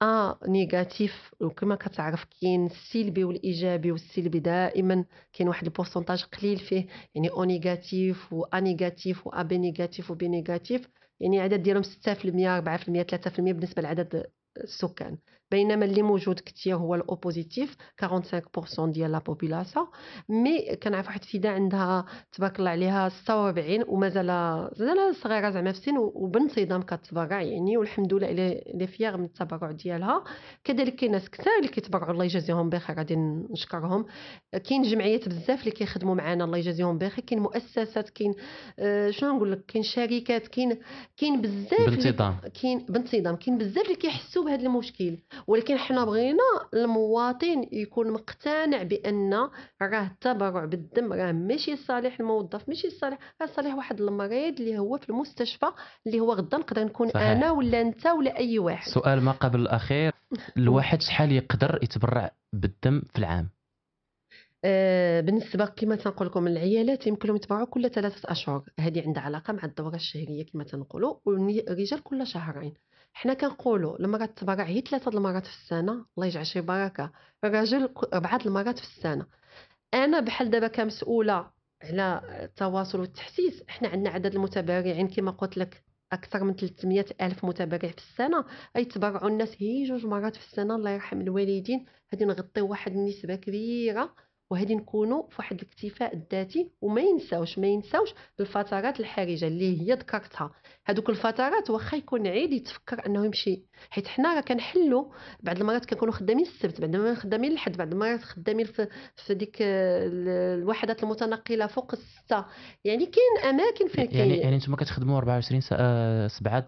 A 0.03 0.35
négatif. 0.49 1.35
وكما 1.41 1.74
كتعرف 1.74 2.24
كاين 2.41 2.66
السلبي 2.66 3.24
والإيجابي 3.24 3.93
والسلبي 3.93 4.39
دائما. 4.39 5.05
كاين 5.32 5.49
واحد 5.49 5.66
ال 5.66 5.71
pourcentage 5.71 6.25
قليل 6.24 6.59
فيه. 6.59 6.86
يعني 7.14 7.30
O 7.31 7.45
négatif 7.45 8.33
و 8.32 8.45
A 8.45 8.61
négatif 8.61 9.27
و 9.26 9.30
AB 9.31 9.59
négatif 9.59 10.11
و 10.11 10.14
B 10.14 10.29
négatif. 10.29 10.89
يعني 11.20 11.36
العدد 11.36 11.62
ديالهم 11.62 11.82
6% 11.82 12.57
4% 12.59 13.03
3% 13.03 13.53
بالنسبة 13.53 13.82
لعدد 13.82 14.26
السكان 14.65 15.19
بينما 15.51 15.85
اللي 15.85 16.03
موجود 16.03 16.41
كثير 16.41 16.77
هو 16.77 16.95
ال 16.95 17.14
O 17.14 17.22
positif 17.22 17.77
45% 18.05 18.89
ديال 18.89 19.13
la 19.12 19.19
population 19.19 19.87
mais 20.29 20.77
كنعرف 20.77 21.07
واحد 21.07 21.21
السيده 21.21 21.51
عندها 21.51 22.05
تبارك 22.33 22.59
الله 22.59 22.71
عليها 22.71 23.09
46 23.09 23.85
ومازال 23.89 24.27
مازال 24.27 25.15
صغيرة 25.15 25.51
زعما 25.51 25.73
في 25.73 25.79
السن 25.79 25.99
وبانتظام 25.99 26.83
كتبرع 26.83 27.43
يعني 27.43 27.77
والحمد 27.77 28.15
لله 28.15 28.31
اللي 28.31 28.63
اللي 28.67 28.87
فيغ 28.87 29.17
من 29.17 29.25
التبرع 29.25 29.71
ديالها. 29.73 30.25
كذلك 30.65 30.95
كاين 30.95 31.13
ناس 31.13 31.31
كثار 31.31 31.59
اللي 31.59 31.69
كيتبرعوا 31.69 32.13
الله 32.13 32.25
يجازيهم 32.25 32.71
بخير 32.71 32.97
غادي 32.97 33.17
نشكرهم. 33.51 34.07
كاين 34.69 34.83
جمعيات 34.83 35.29
بزاف 35.29 35.61
اللي 35.61 35.71
كيخدموا 35.71 36.15
معنا 36.15 36.45
الله 36.45 36.59
يجازيهم 36.59 36.99
بخير. 36.99 37.25
كاين 37.25 37.41
مؤسسات 37.41 38.11
كاين 38.11 38.35
آه، 38.79 39.11
شنو 39.11 39.37
نقول 39.37 39.53
لك؟ 39.53 39.65
كاين 39.69 39.85
شركات 39.85 40.49
كاين 40.49 40.79
كاين 41.17 41.41
بزاف 41.41 41.91
بانتظام 41.91 42.37
كاين 42.63 42.87
بانتظام 42.89 43.37
كاين 43.37 43.59
بزاف 43.59 43.85
اللي 43.85 43.97
كيحسوا 43.97 44.45
بهذا 44.45 44.63
المشكل. 44.63 45.19
ولكن 45.47 45.76
حنا 45.76 46.05
بغينا 46.05 46.43
المواطن 46.74 47.66
يكون 47.72 48.11
مقتنع 48.11 48.82
بأن 48.82 49.34
راه 49.82 50.07
التبرع 50.07 50.64
بالدم 50.64 51.12
راه 51.12 51.32
ماشي 51.32 51.76
صالح 51.76 52.20
الموظف 52.20 52.68
ماشي 52.68 52.91
صالح 52.91 53.18
راه 53.43 53.47
صالح 53.47 53.74
واحد 53.74 54.01
المريض 54.01 54.61
اللي 54.61 54.78
هو 54.78 54.99
في 54.99 55.09
المستشفى 55.09 55.66
اللي 56.07 56.20
هو 56.20 56.32
غدا 56.32 56.59
نقدر 56.59 56.84
نكون 56.84 57.09
صحيح. 57.09 57.22
أنا 57.22 57.51
ولا 57.51 57.80
أنت 57.80 58.07
ولا 58.07 58.39
أي 58.39 58.59
واحد. 58.59 58.91
سؤال 58.91 59.20
ما 59.20 59.32
قبل 59.32 59.61
الأخير 59.61 60.12
الواحد 60.57 61.03
شحال 61.03 61.32
يقدر 61.32 61.78
يتبرع 61.82 62.30
بالدم 62.53 63.01
في 63.01 63.18
العام؟ 63.18 63.49
آه، 64.64 65.20
بالنسبة 65.20 65.66
كما 65.66 65.97
تنقول 65.97 66.28
لكم 66.28 66.47
العيالات 66.47 67.07
يمكن 67.07 67.28
لهم 67.28 67.36
يتبرعوا 67.36 67.66
كل 67.66 67.91
ثلاثة 67.91 68.32
أشهر. 68.32 68.62
هذه 68.80 69.03
عندها 69.07 69.22
علاقة 69.22 69.53
مع 69.53 69.64
الدورة 69.64 69.95
الشهرية 69.95 70.47
كما 70.47 70.64
تنقولوا 70.64 71.14
والرجال 71.26 72.03
كل 72.03 72.26
شهرين. 72.26 72.74
حنا 73.19 73.35
كنقولوا 73.35 73.99
المراه 73.99 74.27
تتبرع 74.27 74.64
هي 74.64 74.81
ثلاثة 74.81 75.09
المرات 75.09 75.47
في 75.47 75.53
السنة 75.53 75.93
الله 75.93 76.27
يجعل 76.27 76.47
شي 76.47 76.61
بركة 76.61 77.12
الرجل 77.45 77.95
اربعه 78.14 78.41
المرات 78.47 78.79
في 78.79 78.85
السنة. 78.85 79.27
أنا 79.95 80.21
بحال 80.21 80.51
دابا 80.51 80.69
كمسؤولة 80.69 81.51
على 81.83 82.21
التواصل 82.43 83.01
والتحسيس 83.01 83.62
إحنا 83.69 83.89
عندنا 83.89 84.11
عدد 84.11 84.35
المتبرعين 84.35 85.09
كما 85.09 85.31
قلت 85.31 85.59
لك 85.59 85.83
أكثر 86.12 86.45
من 86.45 86.55
300 86.55 87.05
ألف 87.21 87.45
متبرع 87.45 87.91
في 87.91 87.99
السنة. 87.99 88.45
أي 88.77 88.85
تبرعوا 88.85 89.29
الناس 89.29 89.57
هي 89.59 89.85
جوج 89.85 90.07
مرات 90.07 90.37
في 90.37 90.47
السنة 90.47 90.77
الله 90.77 90.91
يرحم 90.91 91.21
الوالدين. 91.21 91.87
هذه 92.12 92.25
نغطيو 92.25 92.66
واحد 92.69 92.93
النسبة 92.93 93.35
كبيرة. 93.35 94.14
وهذه 94.51 94.75
نكونوا 94.75 95.23
في 95.23 95.35
واحد 95.39 95.61
الاكتفاء 95.61 96.15
الذاتي 96.17 96.71
وما 96.81 97.01
ينساوش 97.01 97.59
ما 97.59 97.67
ينساوش 97.67 98.09
الفترات 98.41 99.01
الحرجة 99.01 99.47
اللي 99.47 99.81
هي 99.83 99.93
ذكرتها. 99.95 100.51
هذوك 100.87 101.11
الفترات 101.11 101.71
واخا 101.71 101.97
يكون 101.97 102.27
عيد 102.27 102.53
يتفكر 102.53 103.07
أنه 103.07 103.25
يمشي. 103.27 103.63
حيت 103.91 104.07
حنا 104.07 104.35
راه 104.35 104.41
كنحلوا 104.41 105.05
بعض 105.43 105.59
المرات 105.61 105.85
كنكونوا 105.87 106.15
خدامين 106.15 106.47
السبت 106.47 106.81
بعض 106.81 106.95
المرات 106.95 107.17
خدامين 107.17 107.53
الحد 107.53 107.77
بعض 107.77 107.93
المرات 107.93 108.21
خدامين 108.23 108.67
في, 108.67 108.89
في 109.27 109.35
ديك 109.35 109.57
آه، 109.63 110.07
ال- 110.07 110.29
الوحدات 110.63 111.03
المتنقلة 111.03 111.67
فوق 111.67 111.93
الستة. 111.95 112.45
يعني 112.85 113.07
كاين 113.07 113.51
أماكن 113.55 113.89
فين 113.89 114.09
يعني 114.19 114.37
يعني 114.39 114.55
أنتم 114.57 114.75
كتخدموا 114.75 115.19
24 115.19 115.61
ساعه 115.61 116.29
سبعة 116.29 116.67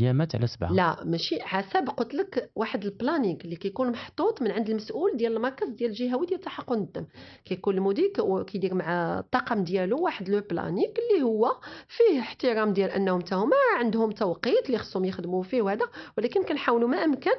ايامات 0.00 0.34
على 0.36 0.46
سبعة. 0.46 0.72
لا 0.72 1.04
ماشي 1.04 1.40
حسب 1.42 1.88
قلت 1.88 2.14
لك 2.14 2.50
واحد 2.56 2.84
ال 2.84 2.90
planning 2.90 3.36
اللي 3.44 3.56
كيكون 3.56 3.90
محطوط 3.90 4.42
من 4.42 4.50
عند 4.50 4.70
المسؤول 4.70 5.16
ديال 5.16 5.36
المركز 5.36 5.68
ديال 5.68 5.90
الجهوي 5.90 6.26
ديال 6.26 6.40
تحقن 6.40 6.78
الدم 6.78 7.06
كيكون 7.44 7.74
المدير 7.74 8.12
كيدير 8.46 8.74
مع 8.74 9.18
الطاقم 9.18 9.64
ديالو 9.64 10.04
واحد 10.04 10.28
le 10.28 10.40
planning 10.50 10.98
اللي 10.98 11.22
هو 11.22 11.56
فيه 11.88 12.20
احترام 12.20 12.72
ديال 12.72 12.90
انهم 12.90 13.20
تا 13.20 13.36
هما 13.36 13.56
عندهم 13.78 14.10
توقيت 14.10 14.66
اللي 14.66 14.78
خصهم 14.78 15.04
يخدموا 15.04 15.42
فيه 15.42 15.62
وهذا 15.62 15.86
ولكن 16.18 16.42
كنحاولوا 16.42 16.88
ما 16.88 17.04
أمكن 17.04 17.30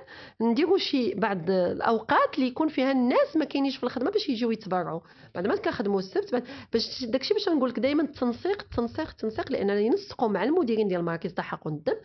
نديروا 0.41 0.77
شي 0.77 1.13
بعض 1.13 1.49
الأوقات 1.49 2.35
اللي 2.35 2.47
يكون 2.47 2.67
فيها 2.67 2.91
الناس 2.91 3.35
ما 3.35 3.45
كاينينش 3.45 3.77
في 3.77 3.83
الخدمة 3.83 4.11
باش 4.11 4.29
يجيو 4.29 4.51
يتبرعوا. 4.51 4.99
بعد 5.35 5.47
ما 5.47 5.55
كنخدموا 5.55 5.99
السبت 5.99 6.43
باش 6.73 7.05
داكشي 7.05 7.33
باش 7.33 7.49
نقول 7.49 7.69
لك 7.69 7.79
دائما 7.79 8.03
التنسيق 8.03 8.61
التنسيق 8.61 9.09
التنسيق 9.09 9.51
لاننا 9.51 9.79
ينسقوا 9.79 10.29
مع 10.29 10.43
المديرين 10.43 10.87
ديال 10.87 11.05
مراكز 11.05 11.33
تحقن 11.33 11.73
الدم 11.73 11.95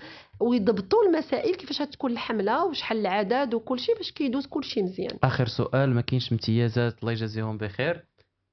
ويضبطوا 0.41 1.05
المسائل 1.07 1.55
كيفاش 1.55 1.83
غتكون 1.83 2.13
الحملة 2.13 2.65
وشحال 2.65 2.99
العدد 3.01 3.55
وكل 3.55 3.79
شيء 3.79 3.97
باش 3.97 4.13
كيدوز 4.13 4.47
كل 4.47 4.65
شيء 4.65 4.85
مزيان. 4.85 5.19
آخر 5.25 5.47
سؤال 5.47 5.95
ما 5.95 6.01
كاينش 6.01 6.33
امتيازات 6.33 6.95
الله 7.01 7.13
يجازيهم 7.13 7.59
بخير؟ 7.61 8.05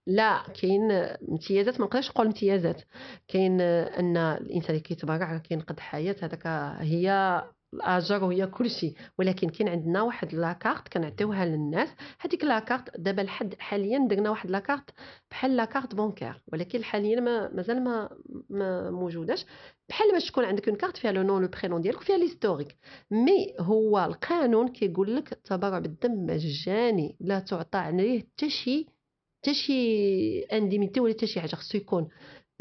لا 0.08 0.44
كاين 0.62 0.92
امتيازات 1.32 1.80
ما 1.80 1.86
نقدرش 1.86 2.10
نقول 2.10 2.26
امتيازات. 2.26 2.82
كاين 3.28 3.62
أن 3.62 4.18
الإنسان 4.18 4.70
اللي 4.70 4.80
كيتبرع 4.80 5.38
كينقذ 5.38 5.80
حياة 5.80 6.16
هذاك 6.22 6.48
هي 6.82 7.44
الأجر 7.74 8.24
وهي 8.24 8.48
كل 8.48 8.70
شيء. 8.70 8.94
ولكن 9.20 9.50
كاين 9.50 9.70
عندنا 9.70 10.02
واحد 10.02 10.34
la 10.34 10.49
carte 10.49 10.88
كنعطيوها 10.88 11.46
للناس. 11.46 11.90
هذيك 12.20 12.44
la 12.44 12.60
carte 12.60 13.00
دابا 13.00 13.22
لحد 13.22 13.56
حاليا 13.60 14.08
درنا 14.10 14.30
واحد 14.30 14.52
la 14.52 14.62
carte 14.62 14.90
بحال 15.32 15.56
la 15.56 15.67
carte 15.67 15.96
bancaire 15.96 16.44
ولكن 16.54 16.84
حاليا 16.84 17.20
ما 17.20 17.50
مازال 17.54 17.84
ما 17.84 18.10
ما 18.50 18.92
موجوداش. 18.92 19.46
بحال 19.90 20.12
باش 20.12 20.26
تكون 20.32 20.46
عندك 20.46 20.68
une 20.68 20.78
carte 20.78 20.98
فيها 20.98 21.12
le 21.12 21.22
nom 21.22 21.42
le 21.42 21.48
prénom 21.48 21.82
ديالك 21.82 21.98
وفيها 22.02 22.18
l'historique 22.18 22.78
mais 23.12 23.54
هو 23.60 24.06
القانون 24.06 24.68
كيقول 24.68 25.16
لك 25.16 25.32
التبرع 25.32 25.80
بالدم 25.80 26.26
مجاني 26.26 27.18
لا 27.20 27.40
تعطى 27.40 27.78
عليه 27.78 28.20
حتى 28.20 28.50
شي 28.50 28.97
حتى 29.42 29.54
شي 29.54 30.42
indemnité 30.42 31.00
ولا 31.00 31.14
حتى 31.14 31.28
شي 31.28 31.42
حاجة 31.42 31.56
خصو 31.56 31.78
يكون 31.78 32.08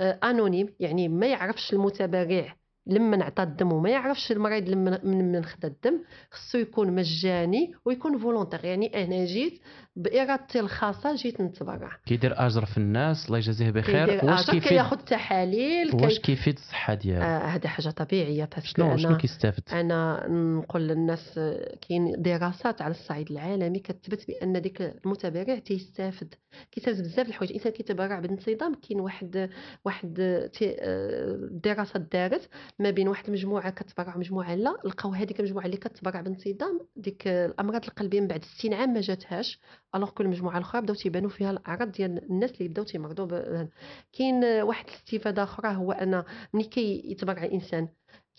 آه، 0.01 0.19
anonyme 0.25 0.75
يعني 0.81 1.09
ما 1.09 1.27
يعرفش 1.27 1.73
المتبرع 1.73 2.57
لما 2.87 3.25
عطى 3.25 3.43
الدم 3.43 3.73
وما 3.73 3.91
يعرفش 3.91 4.33
المريض 4.33 4.69
لما 4.69 5.01
من 5.05 5.33
من 5.33 5.45
خدا 5.45 5.69
الدم 5.69 6.01
خصو 6.31 6.59
يكون 6.59 6.93
مجاني 6.93 7.75
ويكون 7.85 8.19
volontaire 8.19 8.65
يعني 8.65 9.05
أنا 9.05 9.25
جيت 9.25 9.61
بارادتي 9.97 10.61
الخاصة 10.61 11.15
جيت 11.15 11.41
نتبرع. 11.41 11.91
كيدير 12.07 12.47
أجر 12.47 12.65
في 12.65 12.79
الناس 12.79 13.27
الله 13.27 13.39
يجازيه 13.39 13.71
بخير. 13.71 14.25
واش 14.25 14.51
كيفيد 14.51 14.69
كياخذ 14.69 14.97
تحاليل 14.97 15.95
واش 15.95 16.19
كي... 16.19 16.23
كيفيد 16.23 16.55
الصحة 16.55 16.95
ديالو؟ 16.95 17.23
آه 17.23 17.39
هذه 17.39 17.67
حاجة 17.67 17.89
طبيعية 17.89 18.49
شنو 18.63 18.97
شنو 18.97 19.17
كيستافد؟ 19.17 19.63
أنا 19.73 20.29
نقول 20.29 20.89
للناس 20.89 21.41
كاين 21.89 22.23
دراسات 22.23 22.83
على 22.83 22.91
الصعيد 22.91 23.31
العالمي 23.31 23.79
كتثبت 23.79 24.27
بأن 24.29 24.61
ديك 24.63 24.81
المتبرع 24.83 25.59
تيستافد. 25.59 26.35
كيستافد 26.73 27.03
بزاف 27.03 27.29
الحوايج. 27.29 27.51
الإنسان 27.51 27.73
كيتبرع 27.73 28.21
بانتظام 28.21 28.75
كاين 28.75 29.01
واحد 29.01 29.51
واحد 29.85 30.21
آه، 30.61 31.49
دراسة 31.51 32.01
دارت 32.13 32.49
ما 32.79 32.91
بين 32.91 33.09
واحد 33.09 33.27
المجموعة 33.27 33.71
كتبرع 33.71 34.17
ومجموعة 34.17 34.55
لا. 34.55 34.77
لقاو 34.85 35.13
هذيك 35.13 35.41
المجموعة 35.41 35.67
اللي 35.67 35.77
كتبرع 35.77 36.21
بانتظام 36.21 36.81
ديك 36.97 37.29
الأمراض 37.29 37.85
القلبية 37.85 38.21
من 38.21 38.27
بعد 38.27 38.45
60 38.45 38.75
عام 38.75 38.93
ما 38.93 39.01
جاتهاش. 39.01 39.61
الوغ 39.95 40.11
كل 40.11 40.25
المجموعه 40.25 40.57
الاخرى 40.59 40.81
بداو 40.83 40.95
تيبانوا 40.97 41.31
فيها 41.31 41.51
الاعراض 41.51 41.93
ديال 41.93 42.31
الناس 42.31 42.51
اللي 42.51 42.69
بداو 42.69 42.85
تيمرضوا 42.85 43.67
كاين 44.13 44.45
واحد 44.45 44.87
الاستفاده 44.89 45.43
أخرى 45.43 45.77
هو 45.77 45.93
ان 45.93 46.25
ملي 46.55 46.65
كيتبرع 46.65 47.45
الانسان 47.45 47.89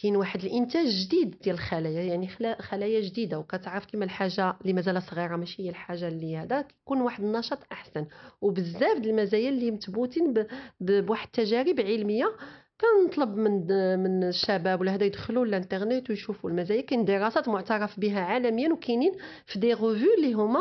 كاين 0.01 0.15
واحد 0.15 0.43
الانتاج 0.45 0.87
جديد 0.87 1.35
ديال 1.43 1.55
الخلايا 1.55 2.01
يعني 2.03 2.27
خلا- 2.27 2.61
خلايا 2.61 3.01
جديده 3.01 3.39
وكتعرف 3.39 3.85
كيما 3.85 4.05
الحاجة 4.05 4.57
اللي 4.61 4.73
مازال 4.73 5.01
صغيره 5.03 5.35
ماشي 5.35 5.63
هي 5.63 5.69
الحاجة 5.69 6.07
اللي 6.07 6.37
هذا 6.37 6.61
كيكون 6.61 7.01
واحد 7.01 7.23
النشاط 7.23 7.59
احسن 7.71 8.05
وبزاف 8.41 8.97
د 8.97 9.05
المزايا 9.05 9.49
اللي 9.49 9.71
مثبوتين 9.71 10.33
بواحد 10.79 11.25
التجارب 11.25 11.79
علميه 11.79 12.35
كنطلب 12.81 13.35
من 13.35 13.67
من 13.99 14.23
الشباب 14.23 14.81
ولا 14.81 14.93
هذا 14.95 15.05
يدخلوا 15.05 15.45
الانترنت 15.45 16.09
ويشوفوا 16.09 16.49
المزايا 16.49 16.81
كاين 16.81 17.05
دراسات 17.05 17.49
معترف 17.49 17.99
بها 17.99 18.19
عالميا 18.21 18.73
وكاينين 18.73 19.11
في 19.45 19.59
des 19.59 19.73
revues 19.73 20.05
اللي 20.17 20.33
هما 20.33 20.59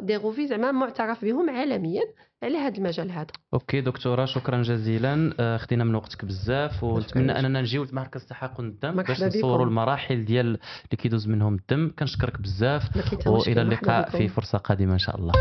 des 0.00 0.16
revues 0.16 0.44
زعما 0.44 0.72
معترف 0.72 1.24
بهم 1.24 1.50
عالميا 1.50 2.02
على 2.42 2.58
هذا 2.58 2.76
المجال 2.78 3.10
هذا 3.10 3.26
OK 3.54 3.80
دكتورة 3.80 4.24
شكرا 4.24 4.62
جزيلا 4.62 5.34
آه، 5.40 5.56
خدينا 5.56 5.84
من 5.84 5.94
وقتك 5.94 6.24
بزاف 6.24 6.84
ونتمنى. 6.84 7.38
أننا 7.38 7.60
نجيو 7.60 7.84
لمركز 7.84 8.26
تحقن 8.26 8.64
الدم 8.64 8.96
باش. 9.02 9.22
نصوروا 9.22 9.66
المراحل 9.66 10.24
ديال 10.24 10.46
اللي 10.46 10.96
كيدوز 10.98 11.28
منهم 11.28 11.54
الدم 11.54 11.92
كنشكرك 11.98 12.40
بزاف. 12.40 12.82
وإلى 13.26 13.62
اللقاء. 13.62 14.10
في 14.10 14.28
فرصة 14.28 14.58
قادمة 14.58 14.92
إن 14.92 14.98
شاء 14.98 15.16
الله 15.16 15.32